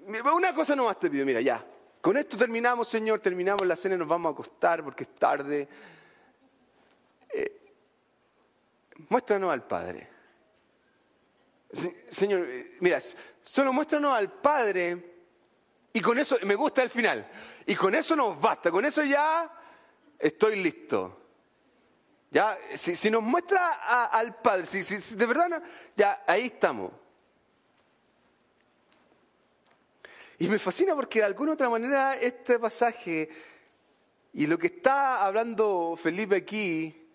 Una 0.07 0.53
cosa 0.53 0.75
nomás 0.75 0.99
te 0.99 1.09
pido, 1.09 1.25
mira, 1.25 1.41
ya. 1.41 1.65
Con 2.01 2.17
esto 2.17 2.37
terminamos, 2.37 2.87
Señor, 2.87 3.19
terminamos 3.19 3.65
la 3.65 3.75
cena 3.75 3.95
y 3.95 3.97
nos 3.97 4.07
vamos 4.07 4.31
a 4.31 4.33
acostar 4.33 4.83
porque 4.83 5.03
es 5.03 5.15
tarde. 5.15 5.67
Eh, 7.29 7.73
muéstranos 9.09 9.51
al 9.51 9.63
Padre. 9.67 10.09
Señor, 12.09 12.45
eh, 12.49 12.77
mira, 12.79 12.99
solo 13.43 13.71
muéstranos 13.71 14.13
al 14.13 14.31
Padre 14.31 15.11
y 15.93 16.01
con 16.01 16.17
eso, 16.17 16.37
me 16.43 16.55
gusta 16.55 16.83
el 16.83 16.89
final, 16.89 17.29
y 17.65 17.75
con 17.75 17.93
eso 17.95 18.15
nos 18.15 18.39
basta, 18.39 18.71
con 18.71 18.85
eso 18.85 19.03
ya 19.03 19.51
estoy 20.17 20.61
listo. 20.61 21.17
Ya, 22.29 22.57
si, 22.75 23.09
nos 23.09 23.21
muestra 23.21 23.73
al 24.05 24.35
Padre, 24.41 24.65
si, 24.65 25.15
de 25.15 25.25
verdad, 25.25 25.61
ya 25.97 26.23
ahí 26.25 26.45
estamos. 26.45 26.93
Y 30.41 30.47
me 30.47 30.57
fascina 30.57 30.95
porque 30.95 31.19
de 31.19 31.25
alguna 31.25 31.51
otra 31.51 31.69
manera 31.69 32.15
este 32.15 32.57
pasaje 32.57 33.29
y 34.33 34.47
lo 34.47 34.57
que 34.57 34.65
está 34.65 35.23
hablando 35.23 35.95
Felipe 35.95 36.37
aquí 36.37 37.07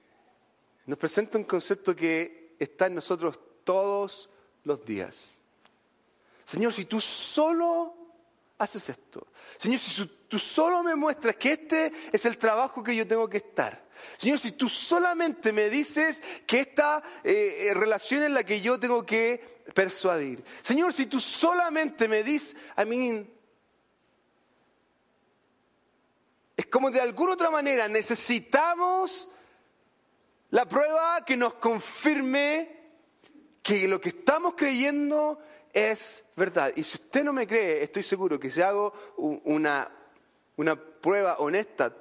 nos 0.86 0.96
presenta 0.96 1.36
un 1.36 1.42
concepto 1.42 1.96
que 1.96 2.54
está 2.56 2.86
en 2.86 2.94
nosotros 2.94 3.40
todos 3.64 4.30
los 4.62 4.84
días. 4.84 5.40
Señor, 6.44 6.72
si 6.72 6.84
tú 6.84 7.00
solo 7.00 7.96
haces 8.58 8.90
esto, 8.90 9.26
Señor, 9.56 9.80
si 9.80 10.06
tú 10.28 10.38
solo 10.38 10.84
me 10.84 10.94
muestras 10.94 11.34
que 11.34 11.54
este 11.54 11.92
es 12.12 12.24
el 12.26 12.38
trabajo 12.38 12.80
que 12.80 12.94
yo 12.94 13.08
tengo 13.08 13.28
que 13.28 13.38
estar, 13.38 13.88
Señor, 14.18 14.38
si 14.38 14.52
tú 14.52 14.68
solamente 14.68 15.52
me 15.52 15.68
dices 15.68 16.22
que 16.46 16.60
esta 16.60 17.02
eh, 17.24 17.72
relación 17.74 18.22
es 18.22 18.30
la 18.30 18.44
que 18.44 18.60
yo 18.60 18.78
tengo 18.78 19.04
que 19.04 19.55
persuadir. 19.74 20.42
Señor, 20.60 20.92
si 20.92 21.06
tú 21.06 21.20
solamente 21.20 22.08
me 22.08 22.22
dices, 22.22 22.56
a 22.74 22.84
mí, 22.84 23.26
es 26.56 26.66
como 26.66 26.90
de 26.90 27.00
alguna 27.00 27.34
otra 27.34 27.50
manera 27.50 27.88
necesitamos 27.88 29.28
la 30.50 30.66
prueba 30.66 31.24
que 31.24 31.36
nos 31.36 31.54
confirme 31.54 32.76
que 33.62 33.88
lo 33.88 34.00
que 34.00 34.10
estamos 34.10 34.54
creyendo 34.56 35.40
es 35.72 36.24
verdad. 36.36 36.72
Y 36.76 36.84
si 36.84 36.96
usted 36.96 37.24
no 37.24 37.32
me 37.32 37.46
cree, 37.46 37.82
estoy 37.82 38.02
seguro 38.02 38.38
que 38.38 38.50
si 38.50 38.62
hago 38.62 38.92
una 39.16 39.90
una 40.56 40.76
prueba 40.76 41.36
honesta, 41.38 41.94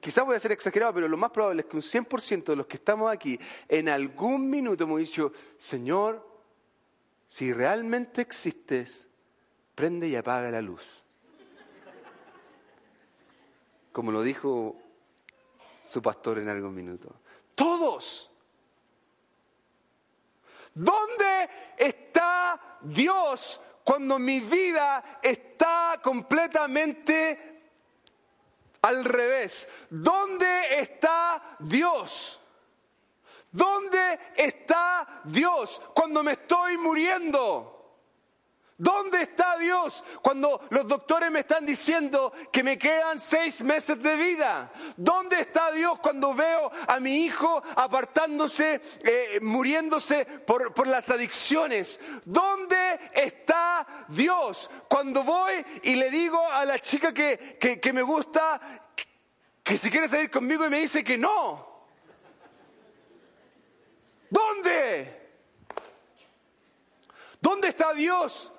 quizás 0.00 0.24
voy 0.24 0.36
a 0.36 0.40
ser 0.40 0.52
exagerado, 0.52 0.94
pero 0.94 1.08
lo 1.08 1.16
más 1.16 1.30
probable 1.30 1.62
es 1.62 1.68
que 1.68 1.76
un 1.76 1.82
100% 1.82 2.44
de 2.44 2.56
los 2.56 2.66
que 2.66 2.76
estamos 2.76 3.10
aquí 3.10 3.38
en 3.68 3.88
algún 3.88 4.50
minuto 4.50 4.84
hemos 4.84 4.98
dicho, 4.98 5.32
Señor, 5.58 6.26
si 7.28 7.52
realmente 7.52 8.22
existes, 8.22 9.06
prende 9.74 10.08
y 10.08 10.16
apaga 10.16 10.50
la 10.50 10.62
luz. 10.62 10.82
Como 13.92 14.10
lo 14.10 14.22
dijo 14.22 14.76
su 15.84 16.02
pastor 16.02 16.38
en 16.38 16.48
algún 16.48 16.74
minuto. 16.74 17.14
Todos. 17.54 18.30
¿Dónde 20.74 21.48
está 21.78 22.78
Dios 22.82 23.60
cuando 23.82 24.18
mi 24.18 24.40
vida 24.40 25.20
está 25.22 26.00
completamente 26.02 27.55
al 28.86 29.04
revés? 29.04 29.68
¿Dónde 29.90 30.80
está 30.80 31.56
Dios? 31.58 32.40
¿Dónde 33.50 34.18
está 34.36 35.22
Dios 35.24 35.80
cuando 35.94 36.22
me 36.22 36.32
estoy 36.32 36.76
muriendo? 36.78 37.75
¿Dónde 38.78 39.22
está 39.22 39.56
Dios 39.56 40.04
cuando 40.20 40.60
los 40.68 40.86
doctores 40.86 41.30
me 41.30 41.40
están 41.40 41.64
diciendo 41.64 42.30
que 42.52 42.62
me 42.62 42.76
quedan 42.76 43.18
seis 43.18 43.62
meses 43.62 44.02
de 44.02 44.16
vida? 44.16 44.70
¿Dónde 44.98 45.40
está 45.40 45.72
Dios 45.72 45.98
cuando 46.00 46.34
veo 46.34 46.70
a 46.86 47.00
mi 47.00 47.24
hijo 47.24 47.62
apartándose, 47.74 48.82
eh, 49.02 49.38
muriéndose 49.40 50.26
por, 50.26 50.74
por, 50.74 50.88
las 50.88 51.08
adicciones? 51.08 51.98
¿Dónde 52.26 53.00
está 53.14 54.04
Dios 54.08 54.68
cuando 54.88 55.22
voy 55.22 55.54
y 55.82 55.94
le 55.94 56.10
digo 56.10 56.46
a 56.46 56.66
la 56.66 56.78
chica 56.78 57.14
que, 57.14 57.56
que, 57.58 57.80
que 57.80 57.92
me 57.94 58.02
gusta 58.02 58.60
que 59.62 59.78
si 59.78 59.90
quiere 59.90 60.06
salir 60.06 60.30
conmigo 60.30 60.66
y 60.66 60.70
me 60.70 60.80
dice 60.80 61.02
que 61.02 61.16
no? 61.16 61.86
¿Dónde? 64.28 65.30
¿Dónde 67.40 67.68
está 67.68 67.94
Dios? 67.94 68.52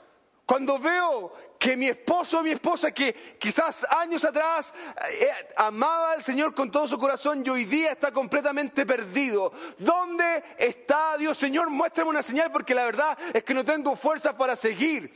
Cuando 0.47 0.79
veo 0.79 1.33
que 1.59 1.75
mi 1.75 1.87
esposo 1.87 2.39
o 2.39 2.41
mi 2.41 2.51
esposa, 2.51 2.93
que 2.93 3.13
quizás 3.37 3.85
años 3.89 4.23
atrás 4.23 4.73
eh, 5.19 5.27
amaba 5.57 6.13
al 6.13 6.23
Señor 6.23 6.55
con 6.55 6.71
todo 6.71 6.87
su 6.87 6.97
corazón 6.97 7.43
y 7.45 7.49
hoy 7.49 7.65
día 7.65 7.91
está 7.91 8.13
completamente 8.13 8.85
perdido. 8.85 9.51
¿Dónde 9.77 10.45
está 10.57 11.17
Dios? 11.17 11.37
Señor, 11.37 11.69
muéstrame 11.69 12.11
una 12.11 12.23
señal 12.23 12.49
porque 12.49 12.73
la 12.73 12.85
verdad 12.85 13.17
es 13.33 13.43
que 13.43 13.53
no 13.53 13.65
tengo 13.65 13.97
fuerzas 13.97 14.35
para 14.35 14.55
seguir. 14.55 15.11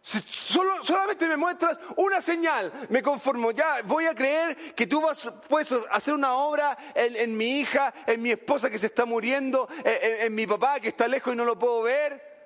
Si 0.00 0.18
solo, 0.20 0.82
solamente 0.82 1.28
me 1.28 1.36
muestras 1.36 1.78
una 1.96 2.22
señal, 2.22 2.72
me 2.88 3.02
conformo. 3.02 3.50
Ya 3.50 3.82
voy 3.84 4.06
a 4.06 4.14
creer 4.14 4.74
que 4.74 4.86
tú 4.86 5.02
vas, 5.02 5.30
puedes 5.46 5.74
hacer 5.90 6.14
una 6.14 6.36
obra 6.36 6.78
en, 6.94 7.36
mi 7.36 7.60
hija, 7.60 7.92
en 8.06 8.22
mi 8.22 8.30
esposa 8.30 8.70
que 8.70 8.78
se 8.78 8.86
está 8.86 9.04
muriendo, 9.04 9.68
en, 9.84 10.34
mi 10.34 10.46
papá 10.46 10.80
que 10.80 10.88
está 10.88 11.06
lejos 11.06 11.34
y 11.34 11.36
no 11.36 11.44
lo 11.44 11.58
puedo 11.58 11.82
ver. 11.82 12.37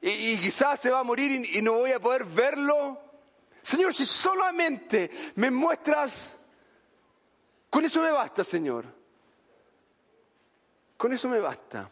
Y, 0.00 0.38
quizás 0.38 0.80
se 0.80 0.90
va 0.90 1.00
a 1.00 1.04
morir 1.04 1.44
y, 1.52 1.60
no 1.60 1.74
voy 1.74 1.92
a 1.92 2.00
poder 2.00 2.24
verlo. 2.24 2.98
Señor, 3.62 3.92
si 3.92 4.06
solamente 4.06 5.10
me 5.34 5.50
muestras, 5.50 6.34
con 7.68 7.84
eso 7.84 8.00
me 8.00 8.10
basta, 8.10 8.42
Señor. 8.42 8.86
Con 10.96 11.12
eso 11.12 11.28
me 11.28 11.38
basta. 11.38 11.90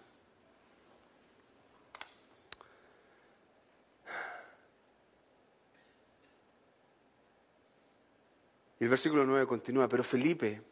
Y 8.80 8.84
el 8.84 8.90
versículo 8.90 9.24
9 9.24 9.46
continúa, 9.46 9.88
pero 9.88 10.04
Felipe, 10.04 10.62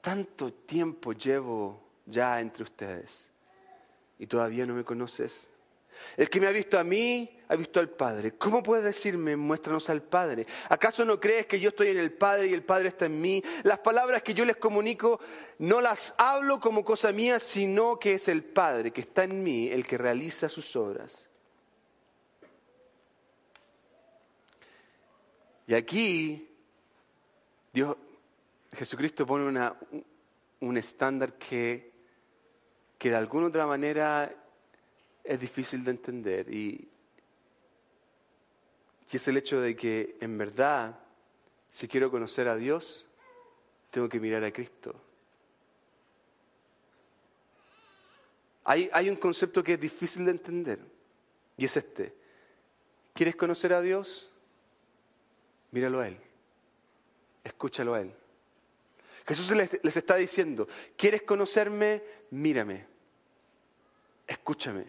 tanto 0.00 0.52
tiempo 0.52 1.12
llevo 1.12 1.82
ya 2.06 2.40
entre 2.40 2.62
ustedes 2.62 3.28
y 4.18 4.26
todavía 4.26 4.64
no 4.64 4.74
me 4.74 4.84
conoces. 4.84 5.50
El 6.16 6.30
que 6.30 6.40
me 6.40 6.46
ha 6.46 6.50
visto 6.50 6.78
a 6.78 6.84
mí 6.84 7.36
ha 7.48 7.56
visto 7.56 7.80
al 7.80 7.88
Padre. 7.88 8.32
¿Cómo 8.32 8.62
puedes 8.62 8.84
decirme, 8.84 9.36
muéstranos 9.36 9.88
al 9.90 10.02
Padre? 10.02 10.46
¿Acaso 10.68 11.04
no 11.04 11.20
crees 11.20 11.46
que 11.46 11.60
yo 11.60 11.68
estoy 11.68 11.88
en 11.88 11.98
el 11.98 12.12
Padre 12.12 12.46
y 12.46 12.54
el 12.54 12.64
Padre 12.64 12.88
está 12.88 13.06
en 13.06 13.20
mí? 13.20 13.42
Las 13.62 13.78
palabras 13.78 14.22
que 14.22 14.34
yo 14.34 14.44
les 14.44 14.56
comunico 14.56 15.20
no 15.58 15.80
las 15.80 16.14
hablo 16.18 16.60
como 16.60 16.84
cosa 16.84 17.12
mía, 17.12 17.38
sino 17.38 17.98
que 17.98 18.14
es 18.14 18.28
el 18.28 18.44
Padre 18.44 18.92
que 18.92 19.02
está 19.02 19.24
en 19.24 19.42
mí 19.42 19.68
el 19.68 19.86
que 19.86 19.98
realiza 19.98 20.48
sus 20.48 20.74
obras. 20.76 21.28
Y 25.68 25.74
aquí 25.74 26.48
Dios, 27.72 27.96
Jesucristo 28.72 29.26
pone 29.26 29.72
un 30.60 30.76
estándar 30.76 31.34
que, 31.34 31.92
que 32.98 33.10
de 33.10 33.16
alguna 33.16 33.48
otra 33.48 33.66
manera 33.66 34.34
es 35.26 35.40
difícil 35.40 35.84
de 35.84 35.90
entender 35.90 36.52
y, 36.52 36.88
y 39.10 39.16
es 39.16 39.28
el 39.28 39.36
hecho 39.36 39.60
de 39.60 39.76
que 39.76 40.16
en 40.20 40.38
verdad, 40.38 40.98
si 41.72 41.88
quiero 41.88 42.10
conocer 42.10 42.48
a 42.48 42.56
Dios, 42.56 43.06
tengo 43.90 44.08
que 44.08 44.20
mirar 44.20 44.44
a 44.44 44.52
Cristo. 44.52 44.94
Hay, 48.64 48.90
hay, 48.92 49.08
un 49.08 49.16
concepto 49.16 49.62
que 49.62 49.74
es 49.74 49.80
difícil 49.80 50.24
de 50.24 50.32
entender 50.32 50.80
y 51.56 51.64
es 51.64 51.76
este. 51.76 52.14
¿Quieres 53.14 53.36
conocer 53.36 53.72
a 53.72 53.80
Dios? 53.80 54.28
Míralo 55.70 56.00
a 56.00 56.08
Él 56.08 56.18
escúchalo 57.46 57.94
a 57.94 58.00
Él. 58.02 58.12
Jesús 59.26 59.50
les, 59.52 59.96
está 59.96 60.16
diciendo, 60.16 60.68
¿quieres 60.96 61.22
conocerme? 61.22 62.02
Mírame, 62.30 62.86
escúchame. 64.26 64.84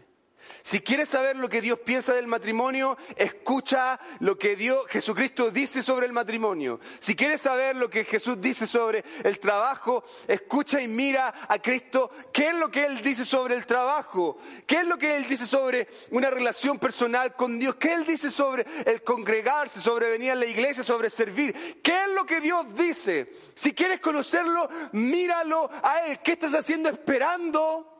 Si 0.61 0.81
quieres 0.81 1.09
saber 1.09 1.37
lo 1.37 1.47
que 1.47 1.61
Dios 1.61 1.79
piensa 1.79 2.13
del 2.13 2.27
matrimonio, 2.27 2.97
escucha 3.15 3.99
lo 4.19 4.37
que 4.37 4.55
Dios, 4.55 4.85
Jesucristo 4.89 5.49
dice 5.49 5.81
sobre 5.81 6.05
el 6.05 6.13
matrimonio. 6.13 6.79
Si 6.99 7.15
quieres 7.15 7.41
saber 7.41 7.75
lo 7.75 7.89
que 7.89 8.03
Jesús 8.03 8.39
dice 8.41 8.67
sobre 8.67 9.03
el 9.23 9.39
trabajo, 9.39 10.03
escucha 10.27 10.81
y 10.81 10.87
mira 10.87 11.33
a 11.47 11.59
Cristo. 11.59 12.11
¿Qué 12.33 12.49
es 12.49 12.55
lo 12.55 12.69
que 12.69 12.85
Él 12.85 13.01
dice 13.01 13.25
sobre 13.25 13.55
el 13.55 13.65
trabajo? 13.65 14.37
¿Qué 14.65 14.81
es 14.81 14.87
lo 14.87 14.97
que 14.97 15.15
Él 15.15 15.27
dice 15.27 15.47
sobre 15.47 15.87
una 16.11 16.29
relación 16.29 16.79
personal 16.79 17.35
con 17.35 17.59
Dios? 17.59 17.75
¿Qué 17.75 17.93
Él 17.93 18.05
dice 18.05 18.29
sobre 18.29 18.65
el 18.85 19.03
congregarse, 19.03 19.81
sobre 19.81 20.09
venir 20.09 20.31
a 20.31 20.35
la 20.35 20.45
iglesia, 20.45 20.83
sobre 20.83 21.09
servir? 21.09 21.81
¿Qué 21.81 22.03
es 22.03 22.09
lo 22.13 22.25
que 22.25 22.41
Dios 22.41 22.65
dice? 22.75 23.33
Si 23.55 23.73
quieres 23.73 23.99
conocerlo, 23.99 24.69
míralo 24.91 25.69
a 25.81 26.07
Él. 26.07 26.19
¿Qué 26.23 26.33
estás 26.33 26.53
haciendo 26.53 26.89
esperando? 26.89 27.96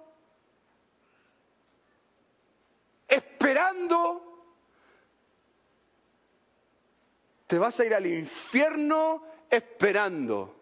Esperando, 3.07 4.23
te 7.47 7.57
vas 7.57 7.79
a 7.79 7.85
ir 7.85 7.93
al 7.93 8.05
infierno 8.05 9.23
esperando. 9.49 10.55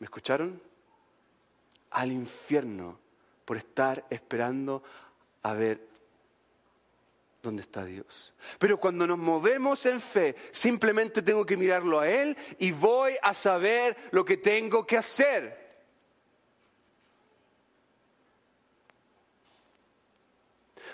¿Me 0.00 0.06
escucharon? 0.06 0.60
Al 1.90 2.10
infierno 2.10 2.98
por 3.44 3.56
estar 3.56 4.04
esperando 4.10 4.82
a 5.42 5.52
ver 5.52 5.90
dónde 7.42 7.62
está 7.62 7.84
Dios. 7.84 8.32
Pero 8.58 8.78
cuando 8.78 9.06
nos 9.06 9.18
movemos 9.18 9.84
en 9.86 10.00
fe, 10.00 10.36
simplemente 10.50 11.22
tengo 11.22 11.44
que 11.46 11.56
mirarlo 11.56 12.00
a 12.00 12.08
Él 12.08 12.36
y 12.58 12.72
voy 12.72 13.16
a 13.22 13.34
saber 13.34 13.96
lo 14.10 14.24
que 14.24 14.36
tengo 14.36 14.86
que 14.86 14.96
hacer. 14.96 15.69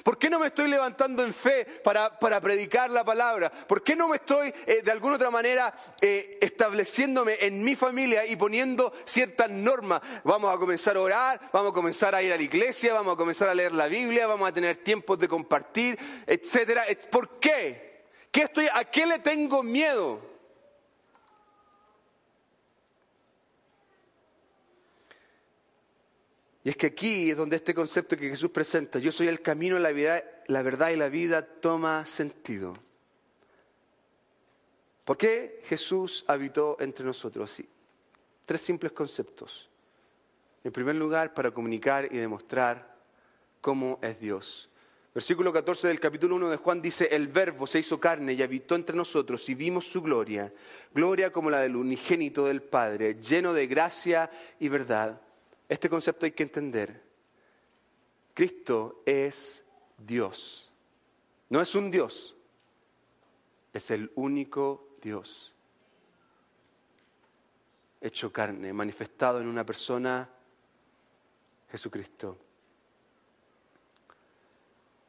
¿Por 0.07 0.19
qué 0.19 0.31
no 0.31 0.39
me 0.39 0.47
estoy 0.47 0.69
levantando 0.69 1.25
en 1.25 1.35
fe 1.35 1.65
para, 1.83 2.17
predicar 2.41 2.89
la 2.91 3.05
palabra? 3.05 3.51
¿Por 3.51 3.83
qué 3.83 3.97
no 3.97 4.07
me 4.07 4.19
estoy 4.19 4.55
eh, 4.65 4.81
de 4.81 4.93
alguna 4.93 5.17
otra 5.17 5.33
manera 5.33 5.75
eh, 6.01 6.39
estableciéndome 6.41 7.39
en 7.41 7.65
mi 7.65 7.75
familia 7.75 8.25
y 8.25 8.37
poniendo 8.37 8.93
ciertas 9.05 9.51
normas? 9.51 10.01
Vamos 10.23 10.55
a 10.55 10.59
comenzar 10.61 10.97
a 10.97 11.01
orar, 11.01 11.51
vamos 11.53 11.73
a 11.73 11.75
comenzar 11.75 12.15
a 12.15 12.23
ir 12.23 12.33
a 12.33 12.37
la 12.37 12.43
iglesia, 12.45 12.95
vamos 12.95 13.15
a 13.15 13.17
comenzar 13.17 13.49
a 13.49 13.55
leer 13.57 13.73
la 13.73 13.89
Biblia, 13.89 14.29
vamos 14.29 14.49
a 14.49 14.55
tener 14.55 14.77
tiempos 14.77 15.19
de 15.19 15.27
compartir, 15.27 15.99
etcétera. 16.25 16.85
¿Por 17.11 17.41
qué? 17.41 18.05
¿Qué 18.31 18.43
estoy, 18.43 18.69
¿A 18.73 18.85
qué 18.85 19.07
le 19.07 19.19
tengo 19.19 19.65
miedo? 19.65 20.36
Y 26.67 26.71
es 26.71 26.77
que 26.77 26.87
aquí 26.89 27.31
es 27.31 27.37
donde 27.37 27.55
este 27.55 27.73
concepto 27.73 28.17
que 28.17 28.29
Jesús 28.29 28.51
presenta, 28.51 28.99
yo 28.99 29.13
soy 29.13 29.29
el 29.29 29.41
camino, 29.41 29.79
la, 29.79 29.93
vida, 29.93 30.25
la 30.49 30.63
verdad 30.63 30.91
y 30.91 30.97
la 30.97 31.09
vida, 31.09 31.47
toma 31.47 32.05
sentido. 32.07 32.77
¿Por 35.05 35.17
qué 35.17 35.61
Jesús 35.67 36.25
habitó 36.27 36.77
entre 36.81 37.07
nosotros 37.07 37.53
así? 37.53 37.69
Tres 38.45 38.63
simples 38.63 38.91
conceptos. 38.91 39.71
En 40.65 40.73
primer 40.73 40.97
lugar, 40.97 41.35
para 41.35 41.53
comunicar 41.53 42.07
y 42.07 42.17
demostrar 42.17 42.97
cómo 43.61 44.01
es 44.03 44.19
Dios. 44.19 44.69
Versículo 45.15 45.53
14 45.53 45.87
del 45.87 46.01
capítulo 46.01 46.35
1 46.35 46.51
de 46.51 46.57
Juan 46.57 46.83
dice, 46.83 47.09
el 47.13 47.29
verbo 47.29 47.69
se 47.69 47.79
hizo 47.79 48.01
carne 48.01 48.33
y 48.33 48.43
habitó 48.43 48.75
entre 48.75 48.97
nosotros 48.97 49.49
y 49.49 49.55
vimos 49.55 49.87
su 49.87 50.03
gloria, 50.03 50.53
gloria 50.93 51.33
como 51.33 51.49
la 51.49 51.61
del 51.61 51.77
unigénito 51.77 52.45
del 52.45 52.61
Padre, 52.61 53.21
lleno 53.21 53.55
de 53.55 53.69
gracia 53.69 54.33
y 54.59 54.69
verdad. 54.69 55.21
Este 55.69 55.89
concepto 55.89 56.27
hay 56.27 56.33
que 56.33 56.43
entender. 56.45 57.03
Cristo 58.35 59.03
es 59.07 59.63
Dios. 59.99 60.71
No 61.49 61.61
es 61.61 61.75
un 61.75 61.91
Dios, 61.91 62.37
es 63.73 63.91
el 63.91 64.11
único 64.17 64.97
Dios. 65.01 65.55
Hecho 68.01 68.33
carne, 68.33 68.73
manifestado 68.73 69.41
en 69.41 69.47
una 69.47 69.65
persona, 69.65 70.29
Jesucristo. 71.71 72.37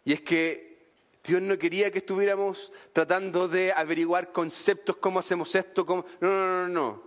Y 0.06 0.13
es 0.13 0.22
que 0.22 0.78
Dios 1.24 1.41
no 1.41 1.58
quería 1.58 1.91
que 1.91 1.98
estuviéramos 1.98 2.72
tratando 2.93 3.48
de 3.48 3.74
averiguar 3.74 4.32
conceptos, 4.32 4.96
cómo 4.98 5.20
hacemos 5.20 5.54
esto, 5.56 5.86
cómo... 5.86 6.06
No, 6.22 6.30
no, 6.30 6.48
no, 6.48 6.67
no. 6.70 7.04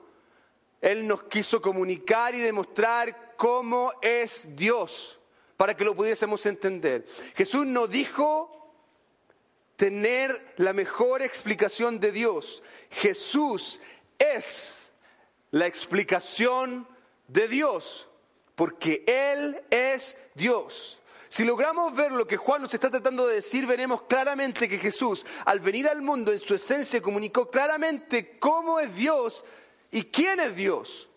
Él 0.80 1.06
nos 1.06 1.22
quiso 1.24 1.62
comunicar 1.62 2.34
y 2.34 2.40
demostrar 2.40 3.29
cómo 3.40 3.94
es 4.02 4.54
Dios 4.54 5.18
para 5.56 5.74
que 5.74 5.82
lo 5.82 5.96
pudiésemos 5.96 6.44
entender. 6.44 7.06
Jesús 7.34 7.64
no 7.64 7.86
dijo 7.86 8.74
tener 9.76 10.52
la 10.58 10.74
mejor 10.74 11.22
explicación 11.22 11.98
de 11.98 12.12
Dios. 12.12 12.62
Jesús 12.90 13.80
es 14.18 14.92
la 15.52 15.66
explicación 15.66 16.86
de 17.28 17.48
Dios, 17.48 18.10
porque 18.56 19.04
Él 19.06 19.58
es 19.70 20.18
Dios. 20.34 21.00
Si 21.30 21.42
logramos 21.42 21.94
ver 21.94 22.12
lo 22.12 22.26
que 22.26 22.36
Juan 22.36 22.60
nos 22.60 22.74
está 22.74 22.90
tratando 22.90 23.26
de 23.26 23.36
decir, 23.36 23.66
veremos 23.66 24.02
claramente 24.02 24.68
que 24.68 24.76
Jesús, 24.76 25.24
al 25.46 25.60
venir 25.60 25.88
al 25.88 26.02
mundo 26.02 26.30
en 26.30 26.40
su 26.40 26.54
esencia, 26.54 27.00
comunicó 27.00 27.50
claramente 27.50 28.38
cómo 28.38 28.78
es 28.78 28.94
Dios 28.94 29.46
y 29.90 30.02
quién 30.02 30.40
es 30.40 30.54
Dios. 30.54 31.09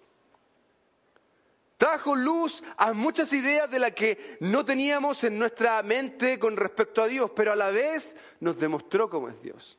Trajo 1.84 2.16
luz 2.16 2.64
a 2.78 2.94
muchas 2.94 3.34
ideas 3.34 3.70
de 3.70 3.78
las 3.78 3.92
que 3.92 4.38
no 4.40 4.64
teníamos 4.64 5.22
en 5.26 5.38
nuestra 5.38 5.84
mente 5.84 6.40
con 6.40 6.56
respecto 6.56 7.04
a 7.04 7.08
Dios, 7.08 7.32
pero 7.36 7.52
a 7.52 7.58
la 7.58 7.72
vez 7.72 8.16
nos 8.40 8.58
demostró 8.58 9.10
cómo 9.10 9.28
es 9.28 9.42
Dios. 9.42 9.78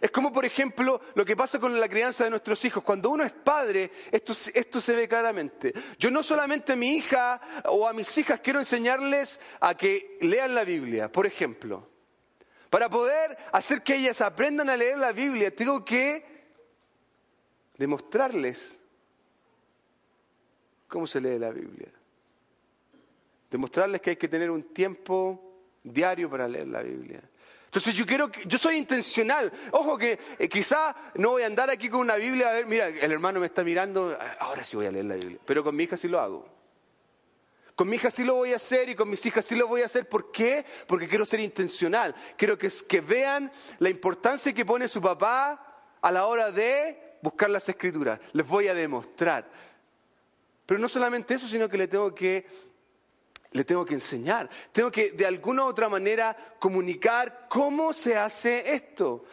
Es 0.00 0.10
como, 0.10 0.32
por 0.32 0.46
ejemplo, 0.46 1.02
lo 1.14 1.26
que 1.26 1.36
pasa 1.36 1.60
con 1.60 1.78
la 1.78 1.90
crianza 1.90 2.24
de 2.24 2.30
nuestros 2.30 2.64
hijos. 2.64 2.82
Cuando 2.82 3.10
uno 3.10 3.22
es 3.22 3.34
padre, 3.34 3.90
esto, 4.10 4.32
esto, 4.54 4.80
se 4.80 4.96
ve 4.96 5.06
claramente. 5.06 5.74
Yo 5.98 6.10
no 6.10 6.22
solamente 6.22 6.72
a 6.72 6.76
mi 6.76 6.94
hija 6.94 7.38
o 7.66 7.86
a 7.86 7.92
mis 7.92 8.16
hijas 8.16 8.40
quiero 8.40 8.60
enseñarles 8.60 9.38
a 9.60 9.76
que 9.76 10.16
lean 10.22 10.54
la 10.54 10.64
Biblia, 10.64 11.12
por 11.12 11.26
ejemplo. 11.26 11.86
Para 12.70 12.88
poder 12.88 13.36
hacer 13.52 13.82
que 13.82 13.96
ellas 13.96 14.22
aprendan 14.22 14.70
a 14.70 14.76
leer 14.78 14.96
la 14.96 15.12
Biblia, 15.12 15.54
tengo 15.54 15.84
que 15.84 16.24
demostrarles 17.76 18.80
cómo 20.88 21.06
se 21.06 21.20
lee 21.20 21.38
la 21.38 21.50
Biblia. 21.50 21.88
Demostrarles 23.50 24.00
que 24.00 24.10
hay 24.10 24.16
que 24.16 24.28
tener 24.28 24.50
un 24.50 24.62
tiempo 24.74 25.46
diario 25.82 26.28
para 26.28 26.48
leer 26.48 26.68
la 26.68 26.82
Biblia. 26.82 27.22
Entonces 27.66 27.94
yo 27.94 28.06
quiero, 28.06 28.30
yo 28.46 28.58
soy 28.58 28.76
intencional. 28.76 29.52
Ojo 29.72 29.98
que 29.98 30.18
eh, 30.38 30.48
quizá 30.48 30.94
no 31.16 31.32
voy 31.32 31.42
a 31.42 31.46
andar 31.46 31.68
aquí 31.68 31.88
con 31.88 32.00
una 32.00 32.16
Biblia 32.16 32.48
a 32.48 32.52
ver, 32.52 32.66
mira, 32.66 32.88
el 32.88 33.12
hermano 33.12 33.40
me 33.40 33.46
está 33.46 33.62
mirando, 33.62 34.16
ah, 34.18 34.36
ahora 34.40 34.62
sí 34.62 34.76
voy 34.76 34.86
a 34.86 34.90
leer 34.90 35.04
la 35.04 35.16
Biblia. 35.16 35.38
Pero 35.44 35.62
con 35.62 35.76
mi 35.76 35.84
hija 35.84 35.96
sí 35.96 36.08
lo 36.08 36.20
hago. 36.20 36.48
Con 37.74 37.88
mi 37.90 37.96
hija 37.96 38.10
sí 38.10 38.24
lo 38.24 38.36
voy 38.36 38.54
a 38.54 38.56
hacer 38.56 38.88
y 38.88 38.94
con 38.94 39.10
mis 39.10 39.24
hijas 39.26 39.44
sí 39.44 39.54
lo 39.54 39.68
voy 39.68 39.82
a 39.82 39.86
hacer. 39.86 40.08
¿Por 40.08 40.32
qué? 40.32 40.64
Porque 40.86 41.06
quiero 41.06 41.26
ser 41.26 41.40
intencional. 41.40 42.14
Quiero 42.38 42.56
que, 42.56 42.72
que 42.88 43.02
vean 43.02 43.52
la 43.78 43.90
importancia 43.90 44.54
que 44.54 44.64
pone 44.64 44.88
su 44.88 45.02
papá 45.02 45.84
a 46.00 46.10
la 46.10 46.26
hora 46.26 46.50
de 46.50 47.18
buscar 47.20 47.50
las 47.50 47.68
escrituras. 47.68 48.18
Les 48.32 48.46
voy 48.46 48.68
a 48.68 48.74
demostrar. 48.74 49.50
Pero 50.66 50.80
no 50.80 50.88
solamente 50.88 51.34
eso, 51.34 51.46
sino 51.46 51.68
que 51.68 51.78
le 51.78 51.88
tengo 51.88 52.14
que 52.14 52.46
le 53.52 53.64
tengo 53.64 53.86
que 53.86 53.94
enseñar. 53.94 54.50
Tengo 54.72 54.90
que 54.90 55.12
de 55.12 55.24
alguna 55.24 55.64
u 55.64 55.66
otra 55.68 55.88
manera 55.88 56.36
comunicar 56.58 57.46
cómo 57.48 57.92
se 57.92 58.16
hace 58.16 58.74
esto. 58.74 59.24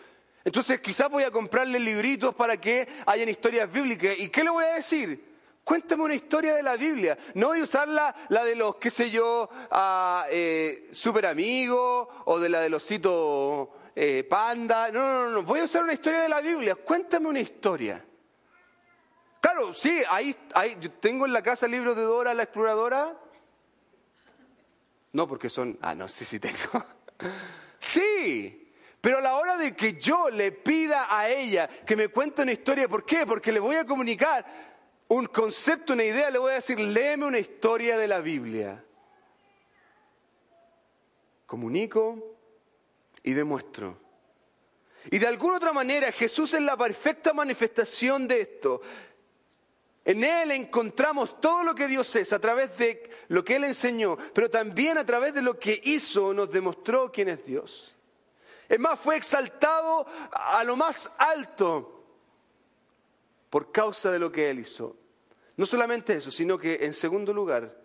Entonces 0.46 0.80
quizás 0.80 1.10
voy 1.10 1.24
a 1.24 1.32
comprarle 1.32 1.80
libritos 1.80 2.34
para 2.36 2.58
que 2.58 2.88
hayan 3.06 3.30
historias 3.30 3.72
bíblicas. 3.72 4.18
¿Y 4.18 4.30
qué 4.30 4.44
le 4.44 4.50
voy 4.50 4.66
a 4.66 4.76
decir? 4.76 5.34
Cuéntame 5.64 6.04
una 6.04 6.16
historia 6.16 6.56
de 6.56 6.64
la 6.64 6.76
Biblia. 6.76 7.18
No 7.36 7.48
voy 7.48 7.62
a 7.62 7.64
usar 7.64 7.88
la, 7.88 8.14
de 8.44 8.56
los, 8.56 8.76
qué 8.76 8.90
sé 8.90 9.10
yo, 9.10 9.50
uh, 9.72 10.26
eh, 10.30 10.90
super 10.92 11.26
amigos 11.26 12.08
o 12.26 12.40
de 12.40 12.50
la 12.50 12.60
de 12.60 12.70
los 12.70 12.86
citos 12.86 13.70
eh, 13.96 14.26
panda. 14.30 14.92
No, 14.92 15.24
no, 15.24 15.30
no. 15.30 15.44
Voy 15.44 15.62
a 15.62 15.64
usar 15.64 15.84
una 15.84 15.94
historia 15.94 16.22
de 16.22 16.30
la 16.30 16.42
Biblia. 16.42 16.76
Cuéntame 16.76 17.28
una 17.28 17.40
historia. 17.40 18.06
Claro, 19.44 19.74
sí, 19.74 20.02
ahí, 20.10 20.36
ahí 20.56 20.76
tengo 21.00 21.26
en 21.26 21.34
la 21.34 21.44
casa 21.44 21.68
libros 21.68 21.96
de 21.96 22.04
Dora 22.04 22.34
la 22.34 22.44
exploradora 22.44 23.20
no, 25.14 25.28
porque 25.28 25.50
son... 25.50 25.78
Ah, 25.80 25.94
no, 25.94 26.08
sí, 26.08 26.26
sí 26.26 26.40
tengo. 26.40 26.84
sí, 27.80 28.74
pero 29.00 29.20
a 29.20 29.22
la 29.22 29.36
hora 29.36 29.58
de 29.58 29.76
que 29.76 29.94
yo 29.94 30.30
le 30.32 30.52
pida 30.52 31.16
a 31.16 31.30
ella 31.30 31.68
que 31.68 31.96
me 31.96 32.08
cuente 32.08 32.42
una 32.42 32.52
historia, 32.52 32.90
¿por 32.90 33.06
qué? 33.06 33.26
Porque 33.26 33.52
le 33.52 33.60
voy 33.60 33.76
a 33.76 33.86
comunicar 33.86 34.44
un 35.08 35.28
concepto, 35.28 35.94
una 35.94 36.04
idea, 36.04 36.32
le 36.32 36.40
voy 36.40 36.52
a 36.52 36.56
decir, 36.56 36.80
léeme 36.80 37.28
una 37.28 37.38
historia 37.38 37.96
de 37.96 38.08
la 38.08 38.22
Biblia. 38.22 38.84
Comunico 41.46 42.36
y 43.22 43.34
demuestro. 43.34 44.02
Y 45.12 45.20
de 45.20 45.28
alguna 45.28 45.58
otra 45.58 45.74
manera 45.74 46.12
Jesús 46.12 46.56
es 46.56 46.62
la 46.62 46.76
perfecta 46.76 47.34
manifestación 47.34 48.28
de 48.28 48.42
esto. 48.42 48.82
En 50.06 50.24
Él 50.24 50.52
encontramos 50.52 51.40
todo 51.40 51.64
lo 51.64 51.74
que 51.74 51.88
Dios 51.88 52.14
es 52.16 52.34
a 52.34 52.40
través 52.40 52.76
de 52.78 53.10
lo 53.30 53.44
que 53.44 53.56
Él 53.56 53.64
enseñó, 53.64 54.18
pero 54.34 54.50
también 54.50 54.98
a 54.98 55.06
través 55.06 55.34
de 55.34 55.42
lo 55.42 55.58
que 55.58 55.82
hizo 55.86 56.34
nos 56.34 56.52
demostró 56.52 57.12
quién 57.12 57.30
es 57.30 57.46
Dios. 57.46 57.96
Es 58.68 58.80
más, 58.80 59.00
fue 59.00 59.16
exaltado 59.16 60.06
a 60.32 60.64
lo 60.64 60.76
más 60.76 61.12
alto 61.18 62.04
por 63.50 63.72
causa 63.72 64.12
de 64.12 64.20
lo 64.20 64.32
que 64.32 64.50
Él 64.50 64.60
hizo. 64.60 64.98
No 65.56 65.66
solamente 65.66 66.16
eso, 66.16 66.32
sino 66.32 66.58
que 66.58 66.80
en 66.82 66.94
segundo 66.94 67.32
lugar, 67.32 67.84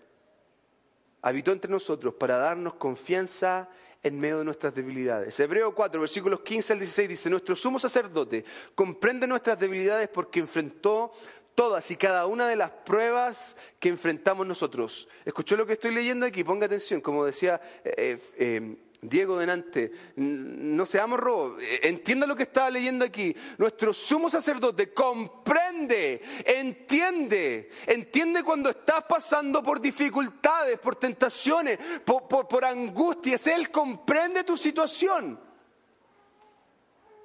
habitó 1.22 1.52
entre 1.52 1.70
nosotros 1.70 2.14
para 2.14 2.38
darnos 2.38 2.74
confianza 2.74 3.68
en 4.02 4.18
medio 4.18 4.38
de 4.38 4.44
nuestras 4.44 4.74
debilidades. 4.74 5.38
Hebreo 5.40 5.74
4, 5.74 6.00
versículos 6.00 6.40
15 6.40 6.72
al 6.72 6.78
16 6.78 7.09
dice, 7.09 7.31
nuestro 7.31 7.57
sumo 7.57 7.78
sacerdote 7.78 8.44
comprende 8.74 9.26
nuestras 9.26 9.59
debilidades 9.59 10.09
porque 10.09 10.40
enfrentó 10.40 11.12
todas 11.59 11.90
y 11.90 11.97
cada 11.97 12.27
una 12.27 12.47
de 12.47 12.55
las 12.55 12.71
pruebas 12.71 13.57
que 13.81 13.88
enfrentamos 13.88 14.47
nosotros. 14.47 15.09
¿Escuchó 15.25 15.57
lo 15.57 15.66
que 15.66 15.73
estoy 15.73 15.92
leyendo 15.92 16.25
aquí? 16.25 16.44
Ponga 16.44 16.66
atención, 16.66 17.01
como 17.01 17.25
decía 17.25 17.61
eh, 17.83 17.94
eh, 17.97 18.18
eh, 18.37 18.77
Diego 19.03 19.37
delante, 19.37 19.90
no 20.14 20.87
seamos 20.87 21.18
robos, 21.18 21.61
entienda 21.83 22.29
lo 22.29 22.37
que 22.37 22.44
estaba 22.44 22.71
leyendo 22.71 23.05
aquí. 23.05 23.35
Nuestro 23.57 23.92
sumo 23.92 24.31
sacerdote 24.31 24.94
comprende, 24.94 26.23
entiende, 26.47 27.71
entiende 27.88 28.44
cuando 28.44 28.71
estás 28.71 29.03
pasando 29.09 29.61
por 29.61 29.81
dificultades, 29.81 30.79
por 30.79 30.94
tentaciones, 30.94 31.77
por, 32.05 32.29
por 32.29 32.64
angustias. 32.64 33.49
Él 33.49 33.73
comprende 33.73 34.44
tu 34.44 34.57
situación 34.57 35.48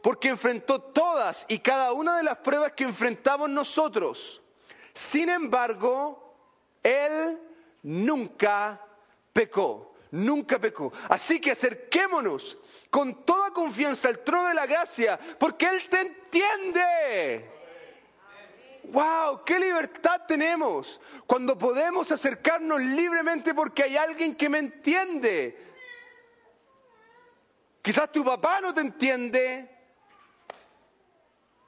porque 0.04 0.28
enfrentó 0.28 0.82
todas 0.82 1.46
y 1.48 1.60
cada 1.60 1.94
una 1.94 2.18
de 2.18 2.24
las 2.24 2.38
pruebas 2.40 2.74
que 2.74 2.84
enfrentamos 2.84 3.50
nosotros. 3.50 4.42
Sin 4.94 5.30
embargo, 5.30 6.36
Él 6.84 7.40
nunca 7.84 8.82
pecó, 9.32 9.96
nunca 10.12 10.60
pecó. 10.60 10.92
Así 11.08 11.40
que 11.40 11.52
acerquémonos 11.52 12.58
con 12.90 13.24
toda 13.24 13.52
confianza 13.52 14.10
al 14.10 14.20
trono 14.20 14.50
de 14.50 14.54
la 14.56 14.66
gracia, 14.66 15.18
porque 15.40 15.68
Él 15.68 15.82
te 15.88 16.02
entiende. 16.02 17.50
¡Wow! 18.84 19.46
¡Qué 19.46 19.58
libertad 19.58 20.24
tenemos! 20.28 21.00
Cuando 21.26 21.58
podemos 21.58 22.12
acercarnos 22.12 22.82
libremente 22.82 23.54
porque 23.54 23.84
hay 23.84 23.96
alguien 23.96 24.36
que 24.36 24.50
me 24.50 24.58
entiende. 24.58 25.58
Quizás 27.82 28.12
tu 28.12 28.26
papá 28.26 28.60
no 28.60 28.74
te 28.74 28.82
entiende, 28.82 29.73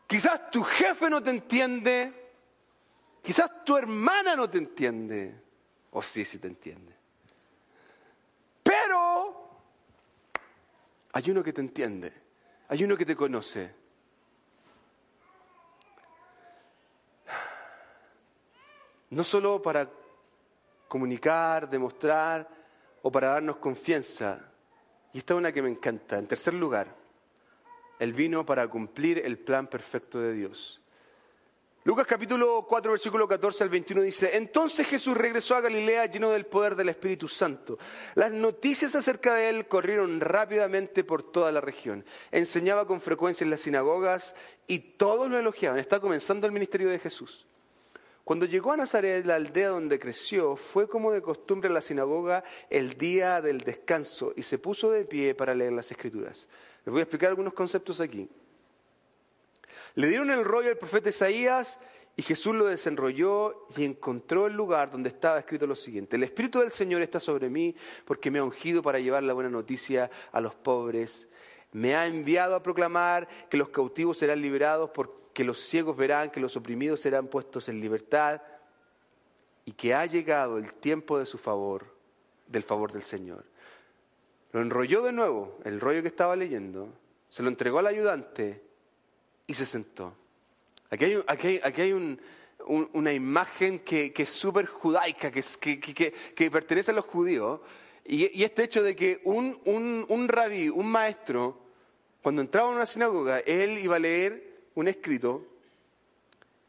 Quizás 0.08 0.52
tu 0.52 0.64
jefe 0.64 1.10
no 1.10 1.22
te 1.22 1.32
entiende, 1.32 2.32
quizás 3.22 3.64
tu 3.64 3.76
hermana 3.76 4.36
no 4.36 4.50
te 4.50 4.60
entiende, 4.60 5.34
o 5.92 6.02
sí, 6.02 6.24
sí 6.24 6.38
te 6.38 6.48
entiende. 6.48 6.96
Pero 8.62 9.50
hay 11.12 11.32
uno 11.32 11.44
que 11.44 11.54
te 11.54 11.62
entiende, 11.62 12.14
hay 12.68 12.84
uno 12.84 12.96
que 12.96 13.06
te 13.06 13.16
conoce. 13.16 13.74
No 19.10 19.24
solo 19.24 19.62
para 19.62 19.90
comunicar, 20.88 21.70
demostrar 21.70 22.48
o 23.02 23.12
para 23.12 23.30
darnos 23.30 23.58
confianza. 23.58 24.40
Y 25.14 25.20
esta 25.20 25.34
es 25.34 25.38
una 25.38 25.52
que 25.52 25.62
me 25.62 25.70
encanta. 25.70 26.18
En 26.18 26.28
tercer 26.28 26.54
lugar, 26.54 26.94
Él 28.00 28.14
vino 28.14 28.46
para 28.46 28.68
cumplir 28.68 29.22
el 29.26 29.38
plan 29.38 29.68
perfecto 29.68 30.20
de 30.20 30.34
Dios. 30.34 30.82
Lucas 31.86 32.08
capítulo 32.08 32.66
4, 32.68 32.94
versículo 32.94 33.28
14 33.28 33.64
al 33.64 33.70
21 33.70 34.02
dice, 34.02 34.38
entonces 34.38 34.88
Jesús 34.88 35.16
regresó 35.16 35.56
a 35.56 35.62
Galilea 35.62 36.08
lleno 36.08 36.32
del 36.32 36.48
poder 36.48 36.76
del 36.76 36.90
Espíritu 36.90 37.28
Santo. 37.28 37.78
Las 38.16 38.32
noticias 38.32 38.96
acerca 38.96 39.36
de 39.36 39.50
él 39.50 39.68
corrieron 39.68 40.20
rápidamente 40.20 41.04
por 41.04 41.22
toda 41.22 41.52
la 41.52 41.62
región. 41.62 42.04
Enseñaba 42.32 42.88
con 42.88 43.02
frecuencia 43.02 43.44
en 43.44 43.52
las 43.52 43.62
sinagogas 43.62 44.36
y 44.66 44.80
todos 44.80 45.30
lo 45.30 45.38
elogiaban. 45.38 45.78
Está 45.78 46.00
comenzando 46.00 46.48
el 46.48 46.54
ministerio 46.54 46.90
de 46.90 46.98
Jesús. 46.98 47.46
Cuando 48.24 48.48
llegó 48.48 48.72
a 48.72 48.78
Nazaret, 48.78 49.24
la 49.24 49.36
aldea 49.36 49.70
donde 49.70 50.00
creció, 50.00 50.56
fue 50.56 50.90
como 50.90 51.12
de 51.12 51.22
costumbre 51.22 51.68
en 51.68 51.76
la 51.76 51.82
sinagoga 51.82 52.44
el 52.72 52.98
día 52.98 53.40
del 53.42 53.60
descanso 53.60 54.34
y 54.36 54.42
se 54.42 54.58
puso 54.58 54.90
de 54.90 55.06
pie 55.06 55.36
para 55.36 55.54
leer 55.54 55.74
las 55.74 55.92
escrituras. 55.92 56.48
Les 56.86 56.92
voy 56.92 57.00
a 57.00 57.04
explicar 57.04 57.30
algunos 57.30 57.54
conceptos 57.54 58.00
aquí. 58.00 58.30
Le 59.96 60.08
dieron 60.08 60.30
el 60.30 60.44
rollo 60.44 60.70
al 60.70 60.78
profeta 60.78 61.10
Isaías 61.10 61.80
y 62.16 62.22
Jesús 62.22 62.56
lo 62.56 62.66
desenrolló 62.66 63.68
y 63.76 63.84
encontró 63.84 64.48
el 64.48 64.54
lugar 64.54 64.92
donde 64.92 65.10
estaba 65.10 65.40
escrito 65.40 65.68
lo 65.68 65.76
siguiente. 65.76 66.16
El 66.16 66.24
Espíritu 66.24 66.60
del 66.60 66.72
Señor 66.72 67.02
está 67.02 67.20
sobre 67.20 67.50
mí 67.50 67.76
porque 68.06 68.30
me 68.30 68.40
ha 68.40 68.44
ungido 68.44 68.82
para 68.82 69.00
llevar 69.00 69.24
la 69.24 69.34
buena 69.34 69.50
noticia 69.50 70.10
a 70.32 70.40
los 70.42 70.54
pobres. 70.54 71.28
Me 71.72 71.96
ha 71.96 72.06
enviado 72.06 72.56
a 72.56 72.64
proclamar 72.64 73.28
que 73.50 73.58
los 73.58 73.70
cautivos 73.70 74.18
serán 74.18 74.42
liberados, 74.42 74.92
que 75.34 75.44
los 75.44 75.60
ciegos 75.60 75.98
verán, 75.98 76.30
que 76.30 76.40
los 76.40 76.56
oprimidos 76.56 77.02
serán 77.02 77.28
puestos 77.28 77.68
en 77.68 77.82
libertad 77.82 78.42
y 79.66 79.72
que 79.72 79.94
ha 79.94 80.06
llegado 80.06 80.58
el 80.58 80.74
tiempo 80.74 81.18
de 81.18 81.26
su 81.26 81.38
favor, 81.38 81.86
del 82.48 82.64
favor 82.64 82.92
del 82.92 83.02
Señor. 83.02 83.44
Lo 84.56 84.62
enrolló 84.62 85.02
de 85.02 85.12
nuevo, 85.12 85.60
el 85.66 85.82
rollo 85.82 86.02
que 86.02 86.08
estaba 86.08 86.34
leyendo, 86.34 86.88
se 87.28 87.44
lo 87.44 87.50
entregó 87.50 87.80
al 87.80 87.88
ayudante 87.88 88.62
y 89.48 89.54
se 89.54 89.66
sentó. 89.66 90.16
Aquí 90.90 91.04
hay, 91.04 91.24
aquí 91.28 91.60
aquí 91.62 91.82
hay 91.82 92.18
una 92.66 93.12
imagen 93.12 93.80
que, 93.80 94.14
es 94.16 94.30
súper 94.30 94.68
judaica, 94.68 95.30
que, 95.30 95.44
que, 95.60 96.14
que, 96.34 96.50
pertenece 96.50 96.92
a 96.92 96.94
los 96.94 97.04
judíos, 97.04 97.60
y, 98.06 98.42
este 98.46 98.64
hecho 98.64 98.82
de 98.82 98.96
que 98.96 99.20
un, 99.26 99.60
un, 99.66 100.06
un 100.08 100.28
rabí, 100.30 100.70
un 100.70 100.88
maestro, 100.88 101.60
cuando 102.22 102.42
entraba 102.42 102.70
en 102.70 102.76
una 102.76 102.86
sinagoga, 102.86 103.40
él 103.40 103.78
iba 103.80 103.98
a 103.98 104.00
leer 104.00 104.70
un 104.76 104.88
escrito, 104.88 105.46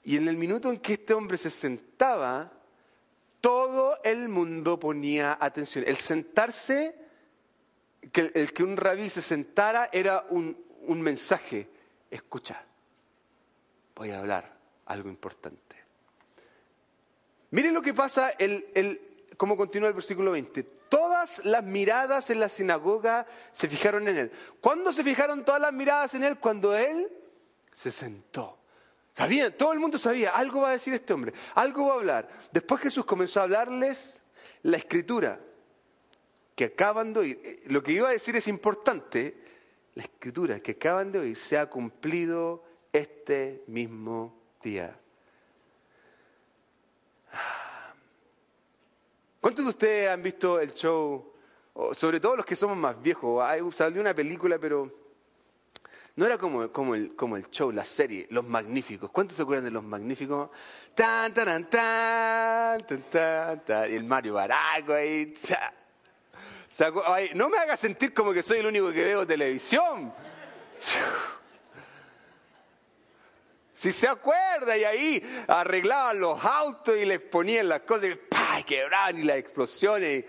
y 0.03 0.17
en 0.17 0.27
el 0.27 0.37
minuto 0.37 0.73
en 0.73 0.81
que 0.81 0.95
este 0.95 1.15
hombre 1.15 1.39
se 1.39 1.51
sentaba, 1.51 2.51
todo 3.41 3.97
el 4.03 4.29
mundo 4.29 4.77
ponía 4.77 5.39
atención. 5.41 5.85
El 5.87 5.99
sentarse, 5.99 7.06
que, 8.13 8.33
el 8.35 8.53
que 8.53 8.63
un 8.63 8.77
rabí 8.77 9.11
se 9.11 9.23
sentara 9.23 9.89
era 9.93 10.27
un, 10.31 10.57
un 10.83 11.01
mensaje 11.01 11.69
escucha, 12.11 12.63
voy 13.95 14.11
a 14.11 14.19
hablar 14.19 14.57
algo 14.87 15.09
importante. 15.09 15.77
Miren 17.51 17.75
lo 17.75 17.83
que 17.83 17.95
pasa, 17.95 18.31
el, 18.31 18.69
el, 18.75 19.01
cómo 19.37 19.57
continúa 19.57 19.89
el 19.89 19.95
versículo 19.95 20.33
20. 20.33 20.63
Todas 20.89 21.45
las 21.45 21.65
miradas 21.65 22.31
en 22.31 22.41
la 22.41 22.49
sinagoga 22.49 23.27
se 23.53 23.69
fijaron 23.69 24.09
en 24.09 24.17
él. 24.17 24.33
¿Cuándo 24.61 24.93
se 24.93 25.03
fijaron 25.03 25.45
todas 25.45 25.61
las 25.61 25.73
miradas 25.73 26.15
en 26.15 26.25
él? 26.25 26.39
Cuando 26.39 26.77
él 26.77 27.09
se 27.73 27.91
sentó. 27.91 28.59
Sabían, 29.15 29.53
todo 29.57 29.73
el 29.73 29.79
mundo 29.79 29.99
sabía, 29.99 30.31
algo 30.31 30.61
va 30.61 30.69
a 30.69 30.73
decir 30.73 30.93
este 30.93 31.15
hombre, 31.15 31.33
algo 31.55 31.87
va 31.87 31.95
a 31.95 31.97
hablar. 31.97 32.29
Después 32.53 32.83
Jesús 32.83 33.05
comenzó 33.07 33.41
a 33.41 33.45
hablarles 33.45 34.23
la 34.63 34.77
escritura 34.77 35.41
que 36.57 36.65
acaban 36.65 37.13
de 37.13 37.21
oír. 37.21 37.41
Eh, 37.45 37.63
lo 37.67 37.83
que 37.83 37.93
iba 37.93 38.09
a 38.09 38.13
decir 38.13 38.35
es 38.35 38.49
importante, 38.49 39.37
la 39.95 40.03
escritura 40.03 40.59
que 40.59 40.73
acaban 40.73 41.13
de 41.13 41.21
oír 41.21 41.37
se 41.37 41.57
ha 41.57 41.67
cumplido 41.67 42.65
este 42.93 43.63
mismo 43.69 44.35
día. 44.63 44.99
¿Cuántos 49.41 49.65
de 49.65 49.71
ustedes 49.71 50.11
han 50.11 50.23
visto 50.23 50.59
el 50.59 50.73
show? 50.73 51.33
Sobre 51.93 52.19
todo 52.19 52.37
los 52.37 52.47
que 52.47 52.57
somos 52.57 52.77
más 52.77 53.01
viejos. 53.01 53.45
Salió 53.75 54.01
una 54.01 54.15
película, 54.15 54.59
pero 54.59 54.91
no 56.17 56.25
era 56.25 56.39
como, 56.39 56.73
como, 56.73 56.95
el, 56.95 57.15
como 57.15 57.37
el 57.37 57.49
show, 57.51 57.71
la 57.71 57.85
serie, 57.85 58.27
Los 58.31 58.45
Magníficos. 58.47 59.11
¿Cuántos 59.11 59.37
se 59.37 59.43
acuerdan 59.43 59.67
de 59.67 59.71
Los 59.71 59.85
Magníficos? 59.85 60.49
Tan, 60.95 61.33
tan, 61.35 61.69
tan, 61.69 62.87
tan, 62.87 63.03
tan, 63.11 63.65
tan, 63.65 63.93
y 63.93 63.95
el 63.95 64.05
Mario 64.05 64.35
Baraco 64.35 64.95
ahí. 64.95 65.35
No 67.35 67.49
me 67.49 67.59
haga 67.59 67.77
sentir 67.77 68.13
como 68.13 68.33
que 68.33 68.43
soy 68.43 68.59
el 68.59 68.67
único 68.67 68.93
que 68.93 69.05
veo 69.05 69.27
televisión. 69.27 70.13
Si 73.73 73.93
se 73.93 74.09
acuerda, 74.09 74.77
y 74.77 74.85
ahí 74.85 75.45
arreglaban 75.49 76.19
los 76.19 76.43
autos 76.45 76.97
y 76.97 77.05
les 77.05 77.21
ponían 77.21 77.69
las 77.69 77.81
cosas, 77.83 78.11
y 78.59 78.63
quebraban 78.65 79.19
y 79.19 79.23
las 79.23 79.37
explosiones. 79.37 80.25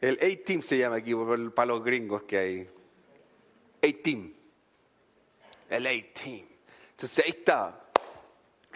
El 0.00 0.18
A-Team 0.20 0.62
se 0.62 0.78
llama 0.78 0.96
aquí, 0.96 1.14
para 1.54 1.66
los 1.66 1.84
gringos 1.84 2.22
que 2.24 2.38
hay. 2.38 2.70
A-Team. 3.82 4.32
El 5.68 5.86
A-Team. 5.86 6.46
Entonces 6.90 7.24
ahí 7.24 7.30
está. 7.30 7.85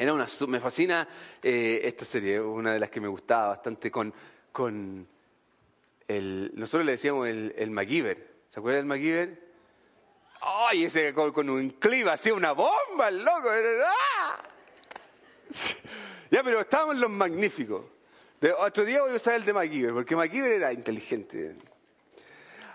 Era 0.00 0.14
una, 0.14 0.26
me 0.48 0.60
fascina 0.60 1.06
eh, 1.42 1.82
esta 1.84 2.06
serie, 2.06 2.40
una 2.40 2.72
de 2.72 2.78
las 2.80 2.88
que 2.88 3.02
me 3.02 3.08
gustaba 3.08 3.48
bastante 3.48 3.90
con, 3.90 4.14
con 4.50 5.06
el, 6.08 6.52
nosotros 6.54 6.86
le 6.86 6.92
decíamos 6.92 7.28
el, 7.28 7.54
el 7.54 7.70
MacGyver. 7.70 8.16
¿Se 8.48 8.60
acuerdan 8.60 8.80
del 8.80 8.86
MacGyver? 8.86 9.50
¡Ay! 10.40 10.84
ese 10.84 11.12
con, 11.12 11.50
un 11.50 11.68
clip 11.72 12.08
hacía 12.08 12.32
una 12.32 12.52
bomba, 12.52 13.08
el 13.08 13.22
loco, 13.22 13.50
¿verdad? 13.50 13.92
Ya, 16.30 16.42
pero 16.42 16.60
estábamos 16.60 16.94
en 16.94 17.02
los 17.02 17.10
magníficos. 17.10 17.84
Otro 18.58 18.86
día 18.86 19.02
voy 19.02 19.12
a 19.12 19.16
usar 19.16 19.34
el 19.34 19.44
de 19.44 19.52
MacGyver, 19.52 19.92
porque 19.92 20.16
MacGyver 20.16 20.52
era 20.52 20.72
inteligente. 20.72 21.56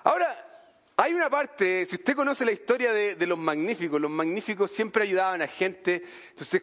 Ahora, 0.04 0.72
hay 0.96 1.12
una 1.16 1.32
parte, 1.32 1.88
si 1.88 1.96
usted 1.96 2.16
conoce 2.16 2.46
la 2.46 2.52
historia 2.52 2.94
de, 2.94 3.16
de 3.16 3.26
los 3.26 3.40
magníficos, 3.40 4.00
los 4.00 4.12
magníficos 4.12 4.70
siempre 4.70 5.02
ayudaban 5.02 5.42
a 5.42 5.48
gente. 5.48 6.04
Entonces, 6.30 6.62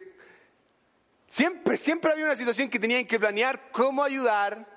Siempre, 1.33 1.77
siempre 1.77 2.11
había 2.11 2.25
una 2.25 2.35
situación 2.35 2.69
que 2.69 2.77
tenían 2.77 3.07
que 3.07 3.19
planear 3.19 3.71
cómo 3.71 4.03
ayudar 4.03 4.67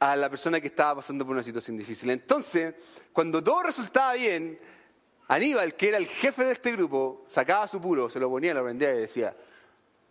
a 0.00 0.16
la 0.16 0.28
persona 0.28 0.60
que 0.60 0.66
estaba 0.66 0.96
pasando 0.96 1.24
por 1.24 1.32
una 1.32 1.44
situación 1.44 1.76
difícil. 1.76 2.10
Entonces, 2.10 2.74
cuando 3.12 3.40
todo 3.40 3.62
resultaba 3.62 4.14
bien, 4.14 4.58
Aníbal, 5.28 5.76
que 5.76 5.90
era 5.90 5.98
el 5.98 6.08
jefe 6.08 6.42
de 6.42 6.54
este 6.54 6.72
grupo, 6.72 7.24
sacaba 7.28 7.68
su 7.68 7.80
puro, 7.80 8.10
se 8.10 8.18
lo 8.18 8.28
ponía, 8.28 8.52
lo 8.52 8.64
prendía 8.64 8.92
y 8.94 9.02
decía, 9.02 9.32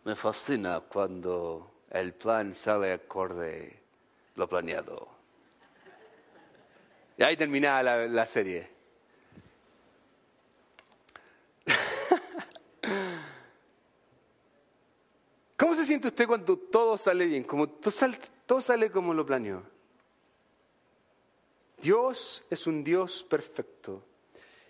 me 0.06 0.16
fascina 0.16 0.80
cuando 0.80 1.74
el 1.90 2.14
plan 2.14 2.54
sale 2.54 2.94
acorde 2.94 3.82
lo 4.36 4.48
planeado. 4.48 5.10
Y 7.18 7.24
ahí 7.24 7.36
terminaba 7.36 7.84
la, 7.84 8.08
la 8.08 8.26
serie. 8.26 8.70
Se 15.82 15.88
siente 15.88 16.08
usted 16.08 16.28
cuando 16.28 16.58
todo 16.58 16.98
sale 16.98 17.26
bien? 17.26 17.44
Como 17.44 17.68
todo 17.68 17.92
sale, 18.62 18.92
como 18.92 19.14
lo 19.14 19.26
planeó. 19.26 19.62
Dios 21.82 22.46
es 22.50 22.66
un 22.68 22.82
Dios 22.84 23.24
perfecto. 23.24 24.04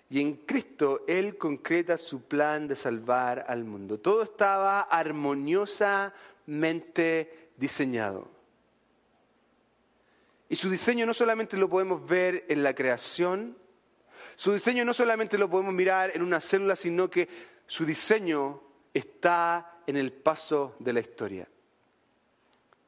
Y 0.10 0.22
en 0.22 0.38
Cristo 0.38 1.04
Él 1.08 1.38
concreta 1.38 1.96
su 1.98 2.24
plan 2.24 2.68
de 2.68 2.76
salvar 2.76 3.46
al 3.48 3.64
mundo. 3.64 4.00
Todo 4.00 4.24
estaba 4.24 4.82
armoniosamente 4.82 7.52
diseñado. 7.58 8.28
Y 10.50 10.56
su 10.56 10.68
diseño 10.70 11.06
no 11.06 11.14
solamente 11.14 11.58
lo 11.58 11.70
podemos 11.70 12.08
ver 12.08 12.46
en 12.50 12.64
la 12.64 12.74
creación, 12.76 13.56
su 14.36 14.54
diseño 14.54 14.84
no 14.84 14.94
solamente 14.94 15.38
lo 15.38 15.50
podemos 15.50 15.74
mirar 15.74 16.12
en 16.14 16.24
una 16.24 16.42
célula, 16.42 16.76
sino 16.76 17.10
que 17.10 17.30
su 17.68 17.86
diseño 17.86 18.62
está 18.94 19.71
en 19.88 19.98
el 19.98 20.12
paso 20.12 20.76
de 20.80 20.94
la 20.94 21.00
historia. 21.00 21.48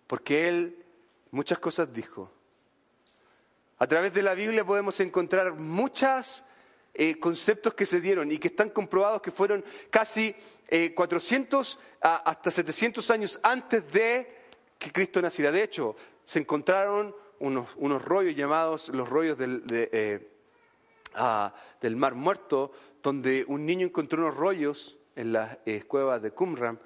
Porque 0.07 0.47
Él 0.47 0.83
muchas 1.33 1.59
cosas 1.59 1.91
dijo. 1.91 2.29
A 3.79 3.87
través 3.87 4.13
de 4.13 4.21
la 4.21 4.33
Biblia 4.35 4.63
podemos 4.63 4.99
encontrar 4.99 5.53
muchos 5.53 6.43
eh, 6.93 7.19
conceptos 7.19 7.73
que 7.73 7.85
se 7.85 7.99
dieron 7.99 8.31
y 8.31 8.37
que 8.37 8.49
están 8.49 8.69
comprobados 8.69 9.21
que 9.21 9.31
fueron 9.31 9.65
casi 9.89 10.35
400 10.95 11.73
eh, 11.73 11.77
hasta 12.01 12.51
700 12.51 13.09
años 13.09 13.39
antes 13.41 13.91
de 13.91 14.27
que 14.77 14.91
Cristo 14.91 15.21
naciera. 15.21 15.51
De 15.51 15.63
hecho, 15.63 15.95
se 16.23 16.39
encontraron 16.39 17.15
unos, 17.39 17.67
unos 17.77 18.01
rollos 18.03 18.35
llamados 18.35 18.89
los 18.89 19.09
rollos 19.09 19.37
del, 19.37 19.63
eh, 19.71 20.29
ah, 21.15 21.53
del 21.81 21.95
Mar 21.95 22.13
Muerto, 22.13 22.71
donde 23.01 23.43
un 23.47 23.65
niño 23.65 23.87
encontró 23.87 24.21
unos 24.21 24.37
rollos 24.37 24.97
en 25.15 25.33
las 25.33 25.57
cuevas 25.87 26.21
de 26.21 26.31
Qumran, 26.31 26.79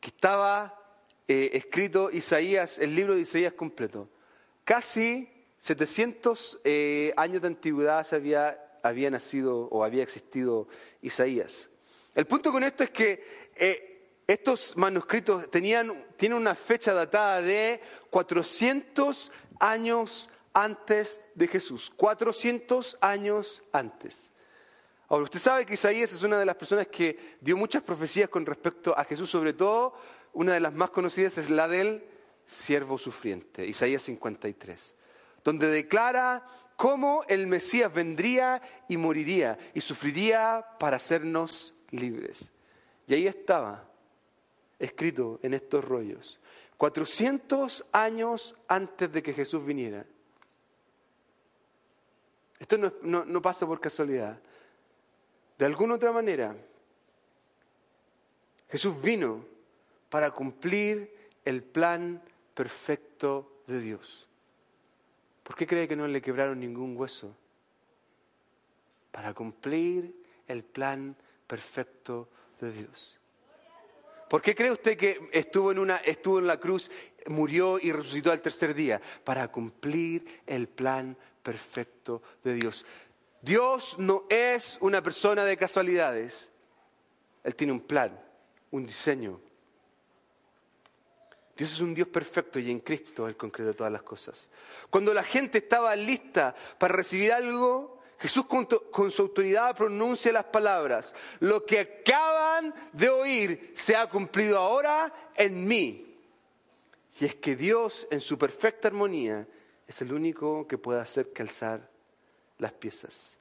que 0.00 0.08
estaba 0.08 0.86
eh, 1.28 1.50
escrito 1.54 2.10
Isaías, 2.10 2.78
el 2.78 2.94
libro 2.94 3.14
de 3.14 3.22
Isaías 3.22 3.52
completo. 3.52 4.08
Casi 4.64 5.28
700 5.58 6.60
eh, 6.64 7.12
años 7.16 7.42
de 7.42 7.48
antigüedad 7.48 8.06
había, 8.12 8.78
había 8.82 9.10
nacido 9.10 9.68
o 9.70 9.82
había 9.82 10.02
existido 10.02 10.68
Isaías. 11.02 11.68
El 12.14 12.26
punto 12.26 12.52
con 12.52 12.62
esto 12.62 12.84
es 12.84 12.90
que 12.90 13.24
eh, 13.56 14.10
estos 14.26 14.76
manuscritos 14.76 15.50
tenían, 15.50 16.06
tienen 16.16 16.38
una 16.38 16.54
fecha 16.54 16.94
datada 16.94 17.42
de 17.42 17.80
400 18.10 19.32
años 19.58 20.28
antes 20.52 21.20
de 21.34 21.48
Jesús. 21.48 21.92
400 21.96 22.98
años 23.00 23.62
antes. 23.72 24.30
Ahora, 25.08 25.24
usted 25.24 25.38
sabe 25.38 25.64
que 25.64 25.74
Isaías 25.74 26.12
es 26.12 26.22
una 26.24 26.38
de 26.38 26.46
las 26.46 26.56
personas 26.56 26.88
que 26.88 27.36
dio 27.40 27.56
muchas 27.56 27.82
profecías 27.82 28.28
con 28.28 28.44
respecto 28.44 28.96
a 28.98 29.04
Jesús, 29.04 29.30
sobre 29.30 29.52
todo 29.52 29.94
una 30.32 30.54
de 30.54 30.60
las 30.60 30.72
más 30.74 30.90
conocidas 30.90 31.38
es 31.38 31.48
la 31.48 31.68
del 31.68 32.04
siervo 32.44 32.98
sufriente, 32.98 33.66
Isaías 33.66 34.02
53, 34.02 34.94
donde 35.44 35.68
declara 35.70 36.46
cómo 36.76 37.24
el 37.28 37.46
Mesías 37.46 37.92
vendría 37.92 38.60
y 38.88 38.96
moriría 38.96 39.58
y 39.74 39.80
sufriría 39.80 40.64
para 40.78 40.96
hacernos 40.96 41.74
libres. 41.90 42.50
Y 43.06 43.14
ahí 43.14 43.26
estaba, 43.26 43.88
escrito 44.78 45.38
en 45.42 45.54
estos 45.54 45.84
rollos, 45.84 46.40
400 46.76 47.86
años 47.92 48.56
antes 48.68 49.10
de 49.10 49.22
que 49.22 49.32
Jesús 49.32 49.64
viniera. 49.64 50.04
Esto 52.58 52.76
no, 52.76 53.24
no 53.24 53.42
pasa 53.42 53.66
por 53.66 53.80
casualidad. 53.80 54.40
De 55.58 55.64
alguna 55.64 55.94
otra 55.94 56.12
manera, 56.12 56.54
Jesús 58.68 59.00
vino 59.00 59.44
para 60.10 60.30
cumplir 60.30 61.10
el 61.44 61.62
plan 61.62 62.22
perfecto 62.54 63.62
de 63.66 63.80
Dios. 63.80 64.28
¿Por 65.42 65.56
qué 65.56 65.66
cree 65.66 65.88
que 65.88 65.96
no 65.96 66.06
le 66.06 66.20
quebraron 66.20 66.60
ningún 66.60 66.96
hueso? 66.96 67.34
Para 69.12 69.32
cumplir 69.32 70.14
el 70.48 70.62
plan 70.62 71.16
perfecto 71.46 72.28
de 72.60 72.72
Dios. 72.72 73.18
¿Por 74.28 74.42
qué 74.42 74.54
cree 74.54 74.72
usted 74.72 74.96
que 74.96 75.28
estuvo 75.32 75.70
en, 75.70 75.78
una, 75.78 75.98
estuvo 75.98 76.40
en 76.40 76.48
la 76.48 76.58
cruz, 76.58 76.90
murió 77.26 77.78
y 77.80 77.92
resucitó 77.92 78.32
al 78.32 78.42
tercer 78.42 78.74
día? 78.74 79.00
Para 79.22 79.48
cumplir 79.48 80.42
el 80.46 80.66
plan 80.68 81.16
perfecto 81.44 82.22
de 82.42 82.54
Dios. 82.54 82.84
Dios 83.46 83.94
no 84.00 84.24
es 84.28 84.76
una 84.80 85.00
persona 85.00 85.44
de 85.44 85.56
casualidades. 85.56 86.50
Él 87.44 87.54
tiene 87.54 87.72
un 87.72 87.78
plan, 87.78 88.20
un 88.72 88.84
diseño. 88.84 89.40
Dios 91.56 91.70
es 91.70 91.80
un 91.80 91.94
Dios 91.94 92.08
perfecto 92.08 92.58
y 92.58 92.72
en 92.72 92.80
Cristo 92.80 93.28
Él 93.28 93.36
concreta 93.36 93.72
todas 93.72 93.92
las 93.92 94.02
cosas. 94.02 94.50
Cuando 94.90 95.14
la 95.14 95.22
gente 95.22 95.58
estaba 95.58 95.94
lista 95.94 96.56
para 96.76 96.96
recibir 96.96 97.32
algo, 97.32 98.00
Jesús 98.18 98.46
con, 98.46 99.12
su 99.12 99.22
autoridad 99.22 99.76
pronuncia 99.76 100.32
las 100.32 100.46
palabras, 100.46 101.14
lo 101.38 101.64
que 101.64 101.78
acaban 101.78 102.74
de 102.92 103.08
oír 103.10 103.72
se 103.76 103.94
ha 103.94 104.10
cumplido 104.10 104.58
ahora 104.58 105.14
en 105.36 105.68
mí. 105.68 106.18
Y 107.20 107.26
es 107.26 107.36
que 107.36 107.54
Dios 107.54 108.08
en 108.10 108.20
su 108.20 108.36
perfecta 108.36 108.88
armonía 108.88 109.46
es 109.86 110.02
el 110.02 110.12
único 110.12 110.66
que 110.66 110.78
puede 110.78 110.98
hacer 110.98 111.32
calzar 111.32 111.94
las 112.58 112.72
piezas. 112.72 113.38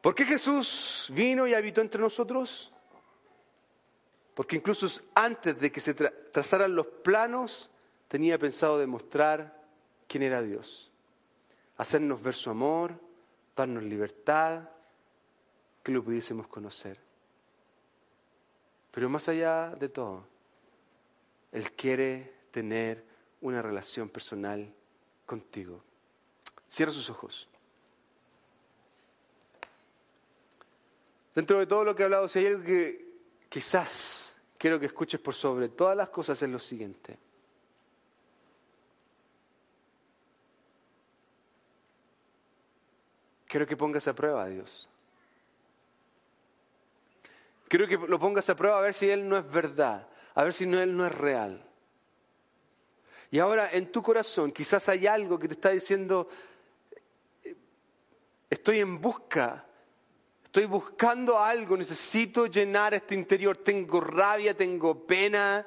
¿Por 0.00 0.14
qué 0.14 0.24
Jesús 0.24 1.10
vino 1.14 1.46
y 1.46 1.54
habitó 1.54 1.80
entre 1.80 2.00
nosotros? 2.00 2.70
Porque 4.34 4.56
incluso 4.56 4.86
antes 5.14 5.58
de 5.58 5.72
que 5.72 5.80
se 5.80 5.94
trazaran 5.94 6.74
los 6.74 6.86
planos, 6.86 7.70
tenía 8.08 8.38
pensado 8.38 8.78
demostrar 8.78 9.64
quién 10.06 10.22
era 10.22 10.42
Dios. 10.42 10.90
Hacernos 11.76 12.22
ver 12.22 12.34
su 12.34 12.50
amor, 12.50 13.00
darnos 13.56 13.82
libertad, 13.84 14.68
que 15.82 15.92
lo 15.92 16.02
pudiésemos 16.02 16.48
conocer. 16.48 16.98
Pero 18.90 19.08
más 19.08 19.28
allá 19.28 19.70
de 19.70 19.88
todo, 19.88 20.26
Él 21.52 21.72
quiere 21.72 22.32
tener 22.50 23.04
una 23.40 23.62
relación 23.62 24.08
personal 24.08 24.72
contigo. 25.26 25.82
Cierra 26.74 26.90
sus 26.90 27.08
ojos. 27.08 27.48
Dentro 31.32 31.60
de 31.60 31.68
todo 31.68 31.84
lo 31.84 31.94
que 31.94 32.02
he 32.02 32.04
hablado, 32.04 32.28
si 32.28 32.40
hay 32.40 32.46
algo 32.46 32.64
que 32.64 33.14
quizás 33.48 34.34
quiero 34.58 34.80
que 34.80 34.86
escuches 34.86 35.20
por 35.20 35.34
sobre 35.34 35.68
todas 35.68 35.96
las 35.96 36.08
cosas 36.08 36.42
es 36.42 36.50
lo 36.50 36.58
siguiente. 36.58 37.16
Quiero 43.46 43.68
que 43.68 43.76
pongas 43.76 44.08
a 44.08 44.14
prueba 44.16 44.42
a 44.42 44.48
Dios. 44.48 44.88
Quiero 47.68 47.86
que 47.86 47.98
lo 47.98 48.18
pongas 48.18 48.50
a 48.50 48.56
prueba 48.56 48.78
a 48.78 48.82
ver 48.82 48.94
si 48.94 49.08
Él 49.08 49.28
no 49.28 49.38
es 49.38 49.48
verdad, 49.48 50.08
a 50.34 50.42
ver 50.42 50.52
si 50.52 50.66
no, 50.66 50.80
Él 50.80 50.96
no 50.96 51.06
es 51.06 51.14
real. 51.14 51.64
Y 53.30 53.38
ahora 53.38 53.70
en 53.70 53.92
tu 53.92 54.02
corazón 54.02 54.50
quizás 54.50 54.88
hay 54.88 55.06
algo 55.06 55.38
que 55.38 55.46
te 55.46 55.54
está 55.54 55.70
diciendo, 55.70 56.28
Estoy 58.54 58.78
en 58.78 59.00
busca, 59.00 59.66
estoy 60.44 60.66
buscando 60.66 61.40
algo, 61.40 61.76
necesito 61.76 62.46
llenar 62.46 62.94
este 62.94 63.16
interior, 63.16 63.56
tengo 63.56 64.00
rabia, 64.00 64.56
tengo 64.56 65.04
pena, 65.04 65.66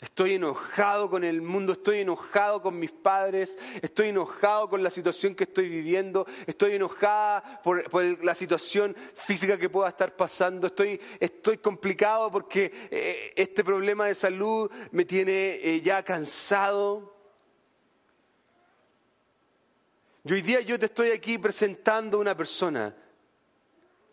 Estoy 0.00 0.34
enojado 0.34 1.08
con 1.08 1.24
el 1.24 1.40
mundo, 1.40 1.72
estoy 1.72 2.00
enojado 2.00 2.60
con 2.60 2.78
mis 2.78 2.92
padres, 2.92 3.58
estoy 3.80 4.08
enojado 4.10 4.68
con 4.68 4.82
la 4.82 4.90
situación 4.90 5.34
que 5.34 5.44
estoy 5.44 5.68
viviendo, 5.68 6.26
estoy 6.46 6.74
enojada 6.74 7.62
por, 7.62 7.90
la 8.22 8.34
situación 8.34 8.94
física 9.14 9.58
que 9.58 9.70
pueda 9.70 9.88
estar 9.88 10.14
pasando, 10.14 10.66
estoy, 10.66 11.00
estoy 11.18 11.56
complicado 11.56 12.30
porque 12.30 12.70
eh, 12.90 13.32
este 13.34 13.64
problema 13.64 14.06
de 14.06 14.14
salud 14.14 14.70
me 14.92 15.06
tiene 15.06 15.54
eh, 15.62 15.80
ya 15.82 16.04
cansado. 16.04 17.13
Y 20.26 20.32
hoy 20.32 20.40
día 20.40 20.62
yo 20.62 20.78
te 20.78 20.86
estoy 20.86 21.10
aquí 21.10 21.36
presentando 21.36 22.18
una 22.18 22.34
persona 22.34 22.96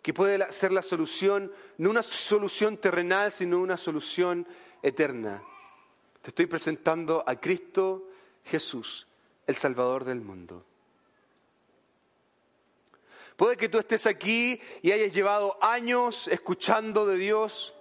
que 0.01 0.13
puede 0.13 0.51
ser 0.51 0.73
la 0.73 0.81
solución, 0.81 1.51
no 1.77 1.89
una 1.89 2.03
solución 2.03 2.77
terrenal, 2.77 3.31
sino 3.31 3.59
una 3.59 3.77
solución 3.77 4.45
eterna. 4.83 5.41
Te 6.21 6.29
estoy 6.29 6.47
presentando 6.47 7.23
a 7.25 7.39
Cristo 7.39 8.09
Jesús, 8.43 9.07
el 9.47 9.55
Salvador 9.55 10.03
del 10.03 10.19
mundo. 10.19 10.65
Puede 13.37 13.55
que 13.55 13.69
tú 13.69 13.79
estés 13.79 14.05
aquí 14.05 14.59
y 14.81 14.91
hayas 14.91 15.13
llevado 15.13 15.57
años 15.63 16.27
escuchando 16.27 17.05
de 17.05 17.15
Dios, 17.15 17.73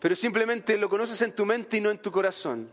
pero 0.00 0.16
simplemente 0.16 0.78
lo 0.78 0.88
conoces 0.88 1.20
en 1.20 1.32
tu 1.32 1.44
mente 1.44 1.76
y 1.76 1.80
no 1.82 1.90
en 1.90 1.98
tu 1.98 2.10
corazón. 2.10 2.70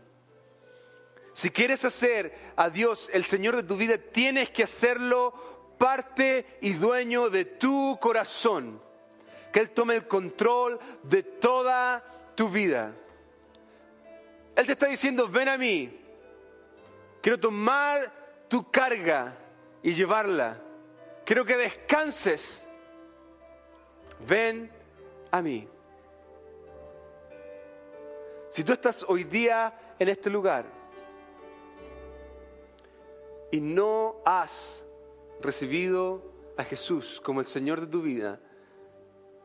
Si 1.34 1.50
quieres 1.50 1.84
hacer 1.84 2.32
a 2.54 2.70
Dios 2.70 3.10
el 3.12 3.24
Señor 3.24 3.56
de 3.56 3.64
tu 3.64 3.76
vida, 3.76 3.98
tienes 3.98 4.50
que 4.50 4.62
hacerlo 4.62 5.34
parte 5.76 6.46
y 6.60 6.74
dueño 6.74 7.28
de 7.28 7.44
tu 7.44 7.98
corazón. 8.00 8.80
Que 9.52 9.58
Él 9.60 9.70
tome 9.70 9.96
el 9.96 10.06
control 10.06 10.78
de 11.02 11.24
toda 11.24 12.04
tu 12.36 12.48
vida. 12.48 12.94
Él 14.54 14.64
te 14.64 14.72
está 14.72 14.86
diciendo, 14.86 15.28
ven 15.28 15.48
a 15.48 15.58
mí. 15.58 16.00
Quiero 17.20 17.40
tomar 17.40 18.12
tu 18.48 18.70
carga 18.70 19.36
y 19.82 19.92
llevarla. 19.92 20.60
Quiero 21.24 21.44
que 21.44 21.56
descanses. 21.56 22.64
Ven 24.20 24.70
a 25.32 25.42
mí. 25.42 25.68
Si 28.50 28.62
tú 28.62 28.72
estás 28.72 29.04
hoy 29.08 29.24
día 29.24 29.74
en 29.98 30.08
este 30.08 30.30
lugar, 30.30 30.64
y 33.54 33.60
no 33.60 34.16
has 34.24 34.84
recibido 35.40 36.24
a 36.56 36.64
Jesús 36.64 37.20
como 37.22 37.38
el 37.38 37.46
Señor 37.46 37.80
de 37.80 37.86
tu 37.86 38.02
vida, 38.02 38.40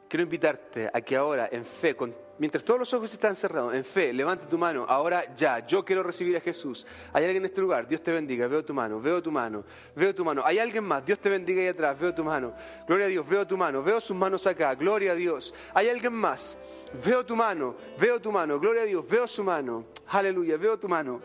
quiero 0.08 0.24
invitarte 0.24 0.90
a 0.92 1.00
que 1.00 1.16
ahora, 1.16 1.48
en 1.52 1.64
fe, 1.64 1.96
mientras 2.40 2.64
todos 2.64 2.80
los 2.80 2.92
ojos 2.92 3.14
están 3.14 3.36
cerrados, 3.36 3.72
en 3.76 3.86
fe, 3.86 4.12
levante 4.12 4.48
tu 4.48 4.58
mano, 4.58 4.84
ahora 4.90 5.32
ya, 5.36 5.60
yo 5.60 5.86
quiero 5.86 6.02
recibir 6.02 6.36
a 6.36 6.40
Jesús. 6.40 6.88
Hay 7.14 7.26
alguien 7.26 7.44
en 7.44 7.52
este 7.52 7.62
lugar, 7.62 7.88
Dios 7.88 8.02
te 8.02 8.12
bendiga, 8.12 8.48
veo 8.48 8.66
tu 8.66 8.74
mano, 8.74 9.00
veo 9.00 9.22
tu 9.22 9.30
mano, 9.30 9.64
veo 9.96 10.16
tu 10.16 10.26
mano. 10.26 10.42
Hay 10.44 10.58
alguien 10.58 10.86
más, 10.86 11.06
Dios 11.06 11.20
te 11.20 11.30
bendiga 11.30 11.62
ahí 11.62 11.68
atrás, 11.68 12.00
veo 12.00 12.12
tu 12.12 12.24
mano. 12.24 12.56
Gloria 12.88 13.06
a 13.06 13.10
Dios, 13.10 13.30
veo 13.30 13.46
tu 13.46 13.58
mano, 13.58 13.84
veo 13.84 14.02
sus 14.02 14.18
manos 14.18 14.48
acá, 14.48 14.74
gloria 14.74 15.12
a 15.12 15.16
Dios. 15.16 15.54
Hay 15.76 15.88
alguien 15.88 16.14
más, 16.14 16.58
veo 17.06 17.24
tu 17.24 17.36
mano, 17.36 17.76
veo 18.00 18.20
tu 18.20 18.32
mano, 18.32 18.60
gloria 18.60 18.82
a 18.82 18.86
Dios, 18.86 19.08
veo 19.08 19.28
su 19.28 19.44
mano. 19.44 19.86
Aleluya, 20.08 20.58
veo 20.58 20.80
tu 20.80 20.90
mano. 20.90 21.22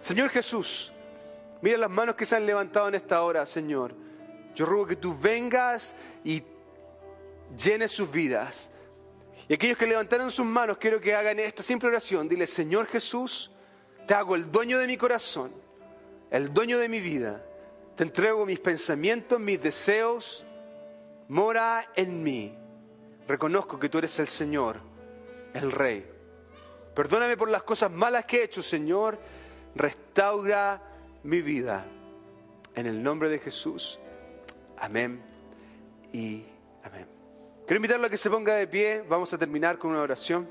Señor 0.00 0.30
Jesús, 0.30 0.92
Mira 1.62 1.78
las 1.78 1.90
manos 1.90 2.14
que 2.14 2.26
se 2.26 2.36
han 2.36 2.46
levantado 2.46 2.88
en 2.88 2.94
esta 2.94 3.22
hora, 3.22 3.46
Señor. 3.46 3.94
Yo 4.54 4.66
ruego 4.66 4.86
que 4.86 4.96
tú 4.96 5.16
vengas 5.18 5.94
y 6.24 6.42
llenes 7.56 7.92
sus 7.92 8.10
vidas 8.10 8.70
Y 9.48 9.54
aquellos 9.54 9.78
que 9.78 9.86
levantaron 9.86 10.30
sus 10.30 10.44
manos, 10.44 10.78
quiero 10.78 11.00
que 11.00 11.14
hagan 11.14 11.38
esta 11.38 11.62
simple 11.62 11.88
oración. 11.88 12.28
Dile, 12.28 12.46
Señor 12.46 12.86
Jesús, 12.86 13.52
te 14.06 14.14
hago 14.14 14.34
el 14.34 14.50
dueño 14.50 14.78
de 14.78 14.86
mi 14.86 14.96
corazón, 14.96 15.52
el 16.30 16.52
dueño 16.52 16.78
de 16.78 16.88
mi 16.88 17.00
vida. 17.00 17.44
Te 17.94 18.02
entrego 18.02 18.44
mis 18.44 18.58
pensamientos, 18.58 19.38
mis 19.38 19.62
deseos. 19.62 20.44
Mora 21.28 21.90
en 21.94 22.22
mí. 22.22 22.56
Reconozco 23.28 23.78
que 23.78 23.88
tú 23.88 23.98
eres 23.98 24.18
el 24.18 24.26
Señor, 24.26 24.80
el 25.54 25.70
Rey. 25.70 26.06
Perdóname 26.94 27.36
por 27.36 27.48
las 27.48 27.62
cosas 27.62 27.90
malas 27.90 28.24
que 28.24 28.38
he 28.38 28.44
hecho, 28.44 28.62
Señor. 28.62 29.18
Restaura 29.74 30.80
mi 31.26 31.42
vida. 31.42 31.84
En 32.74 32.86
el 32.86 33.02
nombre 33.02 33.28
de 33.28 33.38
Jesús. 33.38 33.98
Amén 34.78 35.20
y 36.12 36.44
amén. 36.82 37.06
Quiero 37.66 37.76
invitarlo 37.76 38.06
a 38.06 38.10
que 38.10 38.16
se 38.16 38.30
ponga 38.30 38.54
de 38.54 38.66
pie. 38.66 39.02
Vamos 39.08 39.32
a 39.32 39.38
terminar 39.38 39.78
con 39.78 39.90
una 39.90 40.02
oración. 40.02 40.48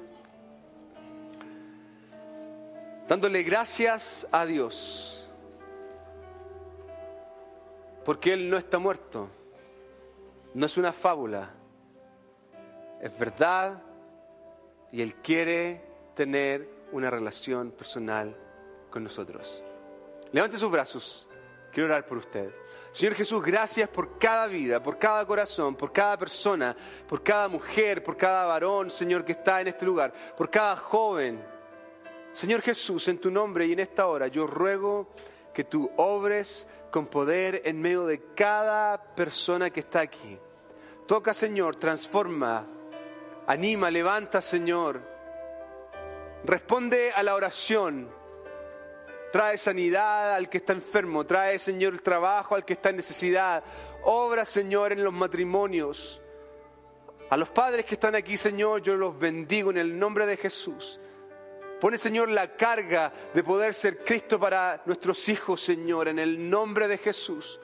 Dándole 3.08 3.44
gracias 3.44 4.28
a 4.32 4.46
Dios. 4.46 5.28
Porque 8.04 8.34
Él 8.34 8.50
no 8.50 8.58
está 8.58 8.80
muerto. 8.80 9.30
No 10.54 10.66
es 10.66 10.78
una 10.78 10.92
fábula. 10.92 11.52
Es 13.02 13.18
verdad. 13.18 13.82
Y 14.92 15.02
Él 15.02 15.16
quiere 15.16 15.82
tener 16.16 16.68
una 16.92 17.10
relación 17.10 17.72
personal 17.72 18.36
con 18.90 19.04
nosotros. 19.04 19.64
Levante 20.32 20.58
sus 20.58 20.72
brazos. 20.72 21.28
Quiero 21.72 21.88
orar 21.88 22.06
por 22.06 22.18
usted. 22.18 22.50
Señor 22.92 23.16
Jesús, 23.16 23.44
gracias 23.44 23.90
por 23.90 24.18
cada 24.18 24.48
vida, 24.48 24.82
por 24.82 24.98
cada 24.98 25.26
corazón, 25.26 25.76
por 25.76 25.92
cada 25.92 26.18
persona, 26.18 26.74
por 27.08 27.22
cada 27.22 27.50
mujer, 27.50 28.02
por 28.02 28.16
cada 28.16 28.46
varón, 28.46 28.90
Señor, 28.90 29.26
que 29.26 29.34
está 29.34 29.60
en 29.60 29.68
este 29.68 29.86
lugar, 29.86 30.14
por 30.38 30.50
cada 30.50 30.78
joven. 30.78 31.44
Señor 32.32 32.62
Jesús, 32.62 33.10
en 33.10 33.18
tu 33.18 33.30
nombre 33.30 33.66
y 33.66 33.74
en 33.74 33.82
esta 33.82 34.08
hora, 34.08 34.28
yo 34.28 34.48
ruego 34.48 35.10
que 35.54 35.66
tú 35.66 35.92
obres 35.98 36.66
con 36.90 37.08
poder 37.08 37.62
en 37.66 37.82
medio 37.82 38.06
de 38.06 38.22
cada 38.34 38.98
persona 39.14 39.70
que 39.70 39.82
está 39.82 40.00
aquí. 40.00 40.40
Toca, 41.06 41.34
Señor, 41.34 41.76
transforma, 41.76 42.66
anima, 43.48 43.92
levanta, 43.92 44.42
Señor. 44.42 45.02
Responde 46.46 47.12
a 47.12 47.22
la 47.24 47.36
oración 47.36 48.10
Trae 49.36 49.58
sanidad 49.58 50.36
al 50.36 50.48
que 50.48 50.60
está 50.60 50.72
enfermo. 50.72 51.26
Trae, 51.26 51.60
Señor, 51.60 51.92
el 51.92 52.02
trabajo 52.02 52.56
al 52.56 52.64
que 52.64 52.72
está 52.72 52.92
en 52.92 52.96
necesidad. 52.96 53.66
Obra, 54.06 54.46
Señor, 54.46 54.94
en 54.94 55.04
los 55.04 55.12
matrimonios. 55.12 56.22
A 57.30 57.36
los 57.36 57.50
padres 57.50 57.84
que 57.84 57.96
están 57.96 58.16
aquí, 58.16 58.38
Señor, 58.38 58.82
yo 58.82 58.96
los 58.96 59.20
bendigo 59.20 59.72
en 59.72 59.78
el 59.78 60.00
nombre 60.00 60.26
de 60.26 60.38
Jesús. 60.38 61.02
Pone, 61.82 61.98
Señor, 61.98 62.30
la 62.30 62.56
carga 62.56 63.12
de 63.34 63.44
poder 63.44 63.74
ser 63.74 63.98
Cristo 63.98 64.40
para 64.40 64.82
nuestros 64.86 65.28
hijos, 65.28 65.60
Señor, 65.60 66.08
en 66.08 66.20
el 66.20 66.50
nombre 66.50 66.88
de 66.88 66.98
Jesús. 66.98 67.60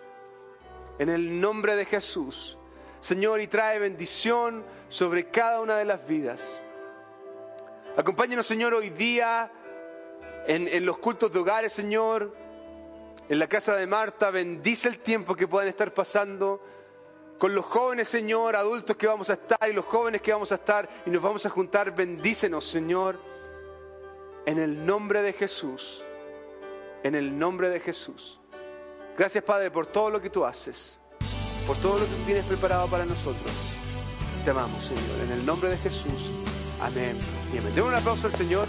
En 1.00 1.08
el 1.08 1.40
nombre 1.40 1.78
de 1.78 1.86
Jesús. 1.86 2.58
Señor, 3.00 3.40
y 3.40 3.48
trae 3.48 3.80
bendición 3.80 4.66
sobre 4.90 5.30
cada 5.30 5.62
una 5.62 5.78
de 5.78 5.86
las 5.86 6.06
vidas. 6.06 6.62
Acompáñenos, 7.96 8.46
Señor, 8.46 8.74
hoy 8.74 8.90
día 8.90 9.50
en, 10.48 10.86
los 10.86 10.98
cultos 10.98 11.32
de 11.32 11.40
hogares, 11.40 11.74
Señor, 11.74 12.36
en 13.30 13.40
la 13.40 13.48
casa 13.48 13.76
de 13.76 13.88
Marta, 13.88 14.32
bendice 14.32 14.88
el 14.88 15.00
tiempo 15.00 15.36
que 15.36 15.48
puedan 15.48 15.68
estar 15.68 15.94
pasando 15.94 16.62
con 17.38 17.56
los 17.56 17.66
jóvenes, 17.66 18.08
Señor, 18.08 18.56
adultos 18.56 18.96
que 18.98 19.08
vamos 19.08 19.30
a 19.30 19.34
estar 19.34 19.70
y 19.70 19.74
los 19.74 19.86
jóvenes 19.86 20.22
que 20.22 20.32
vamos 20.32 20.52
a 20.52 20.56
estar 20.56 20.88
y 21.06 21.10
nos 21.10 21.22
vamos 21.22 21.46
a 21.46 21.50
juntar. 21.50 21.96
Bendícenos, 21.96 22.66
Señor, 22.66 23.20
en 24.46 24.60
el 24.60 24.86
nombre 24.86 25.22
de 25.22 25.34
Jesús. 25.34 26.04
En 27.04 27.16
el 27.16 27.38
nombre 27.38 27.70
de 27.70 27.80
Jesús. 27.80 28.40
Gracias, 29.18 29.44
Padre, 29.44 29.72
por 29.72 29.88
todo 29.88 30.10
lo 30.12 30.22
que 30.22 30.30
tú 30.30 30.46
haces, 30.46 31.00
por 31.66 31.78
todo 31.78 32.00
lo 32.00 32.06
que 32.06 32.12
tú 32.12 32.24
tienes 32.26 32.46
preparado 32.46 32.88
para 32.88 33.06
nosotros. 33.06 33.52
Te 34.46 34.52
amamos, 34.52 34.84
Señor. 34.86 35.20
En 35.26 35.32
el 35.32 35.46
nombre 35.46 35.70
de 35.70 35.78
Jesús. 35.78 36.30
Amén. 36.80 37.18
Amén. 37.52 37.82
un 37.84 37.94
aplauso 37.94 38.28
al 38.28 38.34
Señor. 38.34 38.68